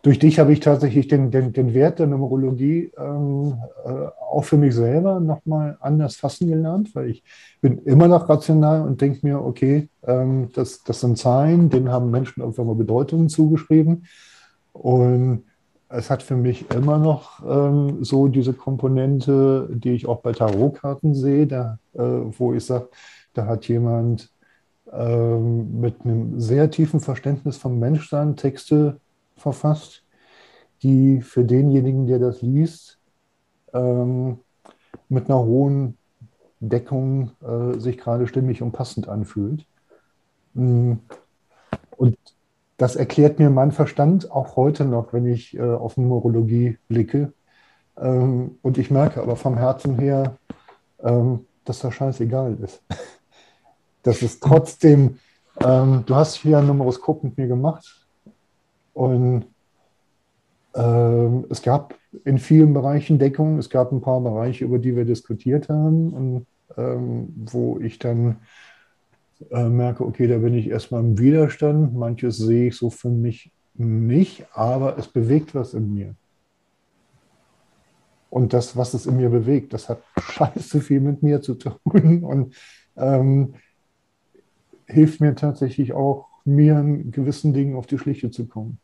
durch 0.03 0.19
dich 0.19 0.39
habe 0.39 0.53
ich 0.53 0.61
tatsächlich 0.61 1.09
den, 1.09 1.31
den, 1.31 1.53
den 1.53 1.75
Wert 1.75 1.99
der 1.99 2.07
Numerologie 2.07 2.93
ähm, 2.97 3.57
äh, 3.85 4.07
auch 4.31 4.45
für 4.45 4.57
mich 4.57 4.75
selber 4.75 5.19
nochmal 5.21 5.77
anders 5.81 6.17
fassen 6.17 6.49
gelernt, 6.49 6.95
weil 6.95 7.11
ich 7.11 7.25
bin 7.61 7.79
immer 7.85 8.07
noch 8.07 8.29
rational 8.29 8.83
und 8.83 9.01
denke 9.01 9.27
mir, 9.27 9.45
okay, 9.45 9.89
ähm, 10.05 10.49
das, 10.55 10.85
das 10.85 11.01
sind 11.01 11.19
Zahlen, 11.19 11.71
denen 11.71 11.91
haben 11.91 12.11
Menschen 12.11 12.41
irgendwann 12.41 12.67
mal 12.67 12.77
Bedeutungen 12.77 13.29
zugeschrieben. 13.29 14.07
Und 14.73 15.45
es 15.89 16.11
hat 16.11 16.23
für 16.23 16.37
mich 16.37 16.71
immer 16.71 16.99
noch 16.99 17.43
ähm, 17.47 18.03
so 18.03 18.29
diese 18.29 18.53
Komponente, 18.53 19.69
die 19.71 19.93
ich 19.93 20.07
auch 20.07 20.21
bei 20.21 20.33
Tarotkarten 20.33 21.15
sehe, 21.15 21.47
da, 21.47 21.79
äh, 21.95 22.01
wo 22.01 22.55
ich 22.55 22.65
sage, 22.65 22.89
da 23.35 23.47
hat 23.47 23.69
jemand 23.69 24.31
ähm, 24.93 25.81
mit 25.81 26.03
einem 26.05 26.41
sehr 26.41 26.71
tiefen 26.71 27.01
Verständnis 27.01 27.57
vom 27.57 27.79
Menschsein 27.79 28.37
Texte 28.37 29.01
verfasst, 29.37 30.05
die 30.83 31.23
für 31.23 31.45
denjenigen, 31.45 32.07
der 32.07 32.19
das 32.19 32.43
liest, 32.43 32.99
ähm, 33.73 34.39
mit 35.09 35.29
einer 35.29 35.45
hohen 35.45 35.97
Deckung 36.61 37.31
äh, 37.43 37.79
sich 37.79 37.99
gerade 37.99 38.27
stimmig 38.27 38.63
und 38.63 38.73
passend 38.73 39.09
anfühlt. 39.09 39.67
Mm. 40.55 40.95
Und 41.97 42.17
das 42.77 42.97
erklärt 42.97 43.39
mir 43.39 43.51
mein 43.51 43.73
Verstand 43.73 44.31
auch 44.31 44.57
heute 44.57 44.85
noch, 44.85 45.13
wenn 45.13 45.27
ich 45.27 45.57
äh, 45.57 45.63
auf 45.63 45.97
Numerologie 45.97 46.79
blicke. 46.89 47.33
Ähm, 47.99 48.59
und 48.63 48.79
ich 48.79 48.91
merke 48.91 49.23
aber 49.23 49.37
vom 49.37 49.57
Herzen 49.57 49.99
her, 49.99 50.37
ähm, 51.03 51.47
dass 51.65 51.81
das 51.81 51.95
scheißegal 51.95 52.59
ist. 52.63 52.83
Das 54.03 54.23
ist 54.23 54.41
trotzdem, 54.41 55.19
ähm, 55.61 56.05
du 56.07 56.15
hast 56.15 56.37
hier 56.37 56.59
ein 56.59 56.69
Numeroskop 56.69 57.25
mit 57.25 57.37
mir 57.37 57.49
gemacht 57.49 58.07
und 58.95 59.47
ähm, 60.77 61.45
es 61.51 61.61
gab 61.61 61.95
in 62.25 62.39
vielen 62.39 62.73
Bereichen 62.73 63.19
Deckung. 63.19 63.59
Es 63.59 63.69
gab 63.69 63.91
ein 63.91 64.01
paar 64.01 64.21
Bereiche, 64.21 64.65
über 64.65 64.79
die 64.79 64.95
wir 64.95 65.05
diskutiert 65.05 65.69
haben 65.69 66.13
und 66.13 66.47
ähm, 66.77 67.33
wo 67.37 67.81
ich 67.81 67.99
dann 67.99 68.37
äh, 69.51 69.69
merke, 69.69 70.05
okay, 70.05 70.27
da 70.27 70.39
bin 70.39 70.55
ich 70.55 70.69
erstmal 70.69 71.01
im 71.01 71.19
Widerstand. 71.19 71.95
Manches 71.95 72.37
sehe 72.39 72.69
ich 72.69 72.77
so 72.77 72.91
für 72.91 73.11
mich 73.11 73.51
nicht, 73.75 74.47
aber 74.53 74.99
es 74.99 75.09
bewegt 75.09 75.55
was 75.55 75.75
in 75.75 75.93
mir. 75.93 76.15
Und 78.31 78.53
das, 78.53 78.77
was 78.77 78.95
es 78.95 79.07
in 79.07 79.17
mir 79.17 79.31
bewegt, 79.31 79.73
das 79.73 79.89
hat 79.89 80.03
scheiße 80.19 80.81
viel 80.81 81.01
mit 81.01 81.23
mir 81.23 81.41
zu 81.41 81.55
tun 81.55 82.25
und 82.25 82.55
ähm, 82.97 83.55
hilft 84.87 85.21
mir 85.21 85.35
tatsächlich 85.35 85.93
auch, 85.93 86.29
mir 86.45 86.79
in 86.79 87.11
gewissen 87.11 87.53
Dingen 87.53 87.75
auf 87.75 87.87
die 87.87 87.99
Schliche 87.99 88.31
zu 88.31 88.47
kommen. 88.47 88.79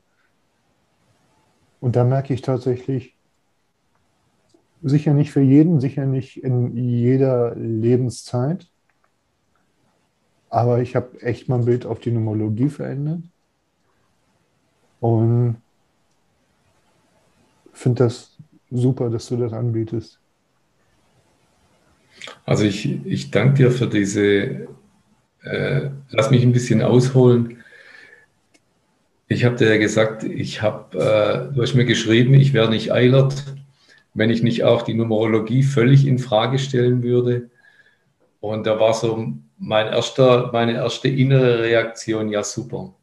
Und 1.81 1.97
da 1.97 2.05
merke 2.05 2.35
ich 2.35 2.43
tatsächlich, 2.43 3.17
sicher 4.83 5.15
nicht 5.15 5.31
für 5.31 5.41
jeden, 5.41 5.81
sicher 5.81 6.07
nicht 6.07 6.43
in 6.43 6.77
jeder 6.77 7.55
Lebenszeit, 7.55 8.72
aber 10.53 10.83
ich 10.83 10.95
habe 10.95 11.21
echt 11.23 11.49
mein 11.49 11.65
Bild 11.65 11.87
auf 11.87 11.99
die 11.99 12.11
Nomologie 12.11 12.69
verändert 12.69 13.23
und 15.01 15.57
finde 17.73 18.05
das 18.05 18.37
super, 18.71 19.09
dass 19.09 19.29
du 19.29 19.39
das 19.39 19.55
anbietest. 19.55 20.21
Also 22.45 22.65
ich, 22.65 23.07
ich 23.07 23.31
danke 23.31 23.55
dir 23.55 23.71
für 23.71 23.87
diese, 23.87 24.69
äh, 25.43 25.89
lass 26.11 26.31
mich 26.31 26.43
ein 26.43 26.53
bisschen 26.53 26.83
ausholen. 26.83 27.65
Ich 29.29 29.47
habe 29.47 29.57
dir 29.57 29.71
ja 29.71 29.79
gesagt, 29.79 30.23
ich 30.23 30.61
habe, 30.61 30.99
äh, 30.99 31.55
du 31.55 31.63
hast 31.63 31.75
mir 31.75 31.87
geschrieben, 31.87 32.35
ich 32.35 32.53
wäre 32.53 32.69
nicht 32.69 32.93
Eilert, 32.93 33.55
wenn 34.13 34.29
ich 34.29 34.43
nicht 34.43 34.65
auch 34.65 34.83
die 34.83 34.93
Numerologie 34.93 35.63
völlig 35.63 36.07
in 36.07 36.19
Frage 36.19 36.59
stellen 36.59 37.03
würde. 37.03 37.49
Und 38.41 38.67
da 38.67 38.79
war 38.79 38.93
so 38.93 39.33
mein 39.63 39.87
erster, 39.87 40.51
meine 40.53 40.75
erste 40.75 41.09
innere 41.09 41.63
Reaktion, 41.63 42.29
ja 42.29 42.43
super. 42.43 42.95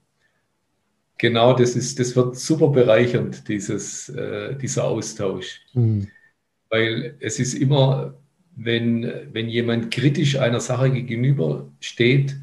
Genau, 1.18 1.54
das 1.54 1.76
ist, 1.76 2.00
das 2.00 2.16
wird 2.16 2.36
super 2.36 2.68
bereichernd, 2.68 3.48
dieses, 3.48 4.10
äh, 4.10 4.56
dieser 4.56 4.84
Austausch. 4.86 5.62
Mhm. 5.74 6.08
Weil 6.70 7.16
es 7.20 7.40
ist 7.40 7.54
immer, 7.54 8.14
wenn, 8.56 9.12
wenn 9.32 9.48
jemand 9.48 9.92
kritisch 9.92 10.38
einer 10.38 10.60
Sache 10.60 10.92
gegenübersteht, 10.92 12.36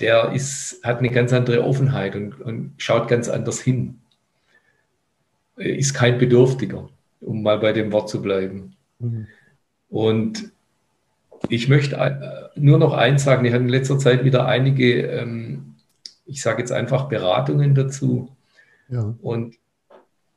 der 0.00 0.32
ist, 0.32 0.80
hat 0.82 0.98
eine 0.98 1.10
ganz 1.10 1.32
andere 1.32 1.64
Offenheit 1.64 2.16
und, 2.16 2.40
und 2.40 2.74
schaut 2.78 3.08
ganz 3.08 3.28
anders 3.28 3.60
hin. 3.60 4.00
Ist 5.56 5.94
kein 5.94 6.18
Bedürftiger, 6.18 6.88
um 7.20 7.42
mal 7.42 7.58
bei 7.58 7.72
dem 7.72 7.92
Wort 7.92 8.08
zu 8.08 8.20
bleiben. 8.20 8.74
Mhm. 8.98 9.26
Und 9.88 10.52
ich 11.48 11.68
möchte 11.68 11.96
äh, 11.96 12.58
nur 12.58 12.78
noch 12.78 12.92
eins 12.92 13.24
sagen, 13.24 13.44
ich 13.44 13.52
hatte 13.52 13.64
in 13.64 13.68
letzter 13.68 13.98
Zeit 13.98 14.24
wieder 14.24 14.46
einige, 14.46 15.02
ähm, 15.06 15.74
ich 16.26 16.42
sage 16.42 16.60
jetzt 16.60 16.72
einfach 16.72 17.08
Beratungen 17.08 17.74
dazu. 17.74 18.30
Ja. 18.88 19.14
Und 19.22 19.56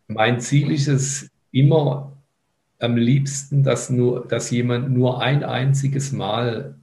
mein 0.07 0.39
Ziel 0.39 0.71
ist 0.71 0.87
es 0.87 1.29
immer 1.51 2.13
am 2.79 2.97
liebsten, 2.97 3.63
dass, 3.63 3.89
nur, 3.89 4.27
dass 4.27 4.51
jemand 4.51 4.91
nur 4.91 5.21
ein 5.21 5.43
einziges 5.43 6.11
Mal 6.11 6.75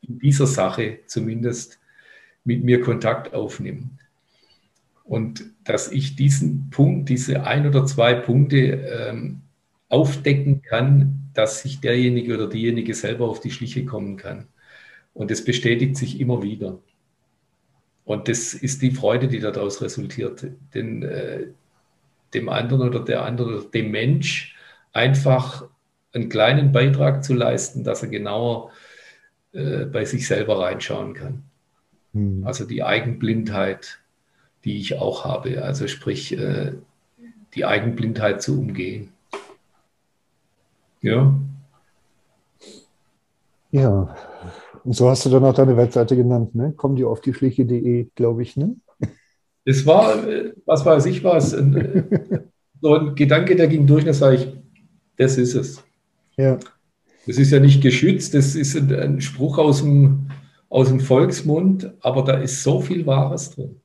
in 0.00 0.18
dieser 0.18 0.46
Sache 0.46 1.00
zumindest 1.06 1.78
mit 2.44 2.64
mir 2.64 2.80
Kontakt 2.80 3.34
aufnimmt. 3.34 3.90
Und 5.04 5.44
dass 5.64 5.90
ich 5.90 6.16
diesen 6.16 6.70
Punkt, 6.70 7.08
diese 7.08 7.44
ein 7.44 7.66
oder 7.66 7.86
zwei 7.86 8.14
Punkte 8.14 8.58
ähm, 8.58 9.42
aufdecken 9.88 10.62
kann, 10.62 11.27
dass 11.38 11.60
sich 11.60 11.78
derjenige 11.80 12.34
oder 12.34 12.48
diejenige 12.48 12.94
selber 12.94 13.28
auf 13.28 13.38
die 13.38 13.52
Schliche 13.52 13.84
kommen 13.84 14.16
kann. 14.16 14.48
Und 15.14 15.30
das 15.30 15.44
bestätigt 15.44 15.96
sich 15.96 16.18
immer 16.18 16.42
wieder. 16.42 16.80
Und 18.04 18.26
das 18.26 18.54
ist 18.54 18.82
die 18.82 18.90
Freude, 18.90 19.28
die 19.28 19.38
daraus 19.38 19.80
resultiert. 19.80 20.44
Denn 20.74 21.04
äh, 21.04 21.46
dem 22.34 22.48
anderen 22.48 22.88
oder 22.88 23.04
der 23.04 23.24
anderen, 23.24 23.70
dem 23.70 23.92
Mensch 23.92 24.56
einfach 24.92 25.68
einen 26.12 26.28
kleinen 26.28 26.72
Beitrag 26.72 27.22
zu 27.22 27.34
leisten, 27.34 27.84
dass 27.84 28.02
er 28.02 28.08
genauer 28.08 28.72
äh, 29.52 29.84
bei 29.84 30.04
sich 30.04 30.26
selber 30.26 30.58
reinschauen 30.58 31.14
kann. 31.14 31.44
Mhm. 32.14 32.44
Also 32.44 32.64
die 32.64 32.82
Eigenblindheit, 32.82 34.00
die 34.64 34.78
ich 34.80 34.98
auch 34.98 35.24
habe, 35.24 35.62
also 35.62 35.86
sprich 35.86 36.36
äh, 36.36 36.72
die 37.54 37.64
Eigenblindheit 37.64 38.42
zu 38.42 38.58
umgehen. 38.58 39.12
Ja. 41.00 41.38
Ja, 43.70 44.16
und 44.84 44.94
so 44.94 45.08
hast 45.10 45.26
du 45.26 45.30
dann 45.30 45.44
auch 45.44 45.54
deine 45.54 45.76
Webseite 45.76 46.16
genannt, 46.16 46.54
ne? 46.54 46.72
Komm 46.76 46.96
dir 46.96 47.08
auf 47.08 47.20
die 47.20 47.34
Schliche.de, 47.34 48.08
glaube 48.14 48.42
ich, 48.42 48.56
ne? 48.56 48.76
Es 49.64 49.84
war, 49.84 50.14
was 50.64 50.86
weiß 50.86 51.04
ich 51.06 51.22
was, 51.22 51.50
so 52.80 52.94
ein 52.94 53.14
Gedanke, 53.14 53.54
der 53.54 53.68
ging 53.68 53.86
durch, 53.86 54.04
da 54.04 54.14
sage 54.14 54.36
ich, 54.36 54.48
das 55.18 55.36
ist 55.36 55.54
es. 55.54 55.84
Ja. 56.38 56.58
Das 57.26 57.36
ist 57.36 57.50
ja 57.50 57.60
nicht 57.60 57.82
geschützt, 57.82 58.32
das 58.32 58.54
ist 58.54 58.76
ein, 58.76 58.94
ein 58.94 59.20
Spruch 59.20 59.58
aus 59.58 59.82
dem, 59.82 60.30
aus 60.70 60.88
dem 60.88 61.00
Volksmund, 61.00 61.92
aber 62.00 62.22
da 62.22 62.38
ist 62.38 62.62
so 62.62 62.80
viel 62.80 63.04
Wahres 63.04 63.50
drin. 63.50 63.76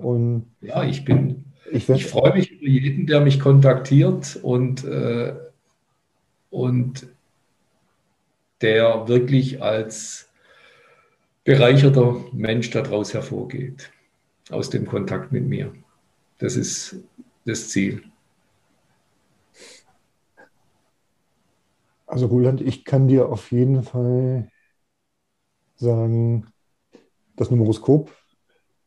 Und 0.00 0.46
ja, 0.60 0.82
ich 0.82 1.04
bin, 1.04 1.44
ich, 1.70 1.88
ich 1.88 2.06
freue 2.06 2.34
mich 2.34 2.50
über 2.50 2.68
jeden, 2.68 3.06
der 3.06 3.20
mich 3.20 3.38
kontaktiert 3.38 4.38
und 4.42 4.84
äh, 4.84 5.34
und 6.50 7.06
der 8.60 9.06
wirklich 9.08 9.62
als 9.62 10.28
bereicherter 11.44 12.16
Mensch 12.32 12.70
daraus 12.70 13.14
hervorgeht, 13.14 13.90
aus 14.50 14.70
dem 14.70 14.86
Kontakt 14.86 15.32
mit 15.32 15.46
mir. 15.46 15.72
Das 16.38 16.56
ist 16.56 16.96
das 17.44 17.68
Ziel. 17.70 18.02
Also 22.06 22.26
Roland, 22.26 22.60
ich 22.60 22.84
kann 22.84 23.06
dir 23.06 23.28
auf 23.28 23.52
jeden 23.52 23.82
Fall 23.82 24.48
sagen, 25.76 26.46
das 27.36 27.50
Numeroskop 27.50 28.14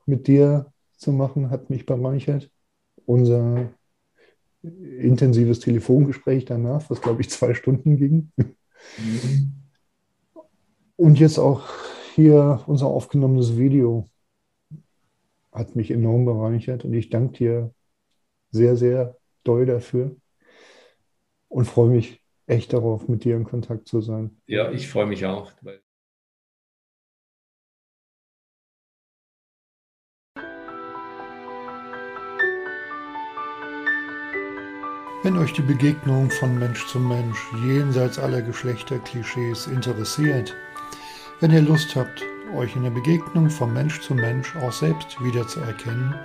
mit 0.05 0.27
dir 0.27 0.71
zu 0.97 1.11
machen, 1.11 1.49
hat 1.49 1.69
mich 1.69 1.85
bereichert. 1.85 2.51
Unser 3.05 3.73
intensives 4.63 5.59
Telefongespräch 5.59 6.45
danach, 6.45 6.89
was 6.89 7.01
glaube 7.01 7.21
ich 7.21 7.29
zwei 7.29 7.53
Stunden 7.53 7.97
ging. 7.97 8.31
Mhm. 8.97 9.53
Und 10.95 11.19
jetzt 11.19 11.39
auch 11.39 11.67
hier 12.15 12.63
unser 12.67 12.87
aufgenommenes 12.87 13.57
Video 13.57 14.07
hat 15.51 15.75
mich 15.75 15.91
enorm 15.91 16.25
bereichert 16.25 16.85
und 16.85 16.93
ich 16.93 17.09
danke 17.09 17.37
dir 17.37 17.73
sehr, 18.51 18.75
sehr 18.75 19.17
doll 19.43 19.65
dafür 19.65 20.15
und 21.49 21.65
freue 21.65 21.89
mich 21.89 22.21
echt 22.45 22.73
darauf, 22.73 23.07
mit 23.07 23.23
dir 23.23 23.35
in 23.35 23.45
Kontakt 23.45 23.87
zu 23.87 24.01
sein. 24.01 24.41
Ja, 24.45 24.71
ich 24.71 24.87
freue 24.87 25.07
mich 25.07 25.25
auch. 25.25 25.51
Wenn 35.23 35.37
euch 35.37 35.53
die 35.53 35.61
Begegnung 35.61 36.31
von 36.31 36.57
Mensch 36.57 36.87
zu 36.87 36.99
Mensch 36.99 37.37
jenseits 37.63 38.17
aller 38.17 38.41
Geschlechterklischees 38.41 39.67
interessiert, 39.67 40.55
wenn 41.39 41.51
ihr 41.51 41.61
Lust 41.61 41.95
habt, 41.95 42.23
euch 42.55 42.75
in 42.75 42.81
der 42.81 42.89
Begegnung 42.89 43.51
von 43.51 43.71
Mensch 43.71 44.01
zu 44.01 44.15
Mensch 44.15 44.55
auch 44.55 44.71
selbst 44.71 45.23
wiederzuerkennen 45.23 46.15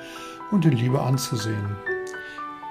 und 0.51 0.65
in 0.65 0.73
Liebe 0.73 1.03
anzusehen, 1.03 1.77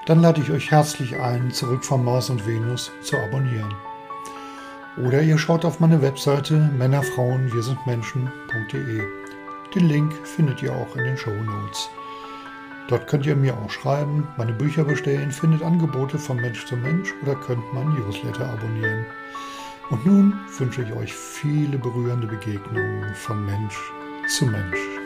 dann 0.06 0.20
lade 0.20 0.40
ich 0.40 0.50
euch 0.50 0.68
herzlich 0.72 1.16
ein, 1.16 1.52
zurück 1.52 1.84
von 1.84 2.04
Mars 2.04 2.28
und 2.28 2.44
Venus 2.44 2.90
zu 3.02 3.16
abonnieren. 3.16 3.72
Oder 4.96 5.22
ihr 5.22 5.38
schaut 5.38 5.64
auf 5.64 5.78
meine 5.78 6.02
Webseite 6.02 6.54
Männerfrauen 6.76 7.52
wir 7.52 7.62
sind 7.62 7.78
Menschen.de. 7.86 9.00
Den 9.76 9.88
Link 9.88 10.12
findet 10.26 10.60
ihr 10.60 10.74
auch 10.74 10.96
in 10.96 11.04
den 11.04 11.16
Show 11.16 11.30
Notes. 11.30 11.88
Dort 12.88 13.08
könnt 13.08 13.26
ihr 13.26 13.34
mir 13.34 13.56
auch 13.56 13.70
schreiben, 13.70 14.28
meine 14.36 14.52
Bücher 14.52 14.84
bestellen, 14.84 15.32
findet 15.32 15.62
Angebote 15.62 16.18
von 16.18 16.36
Mensch 16.36 16.66
zu 16.66 16.76
Mensch 16.76 17.12
oder 17.22 17.34
könnt 17.34 17.64
mein 17.74 17.88
Newsletter 17.88 18.48
abonnieren. 18.48 19.04
Und 19.90 20.06
nun 20.06 20.34
wünsche 20.58 20.82
ich 20.82 20.92
euch 20.92 21.12
viele 21.12 21.78
berührende 21.78 22.26
Begegnungen 22.26 23.14
von 23.14 23.44
Mensch 23.44 23.76
zu 24.28 24.46
Mensch. 24.46 25.05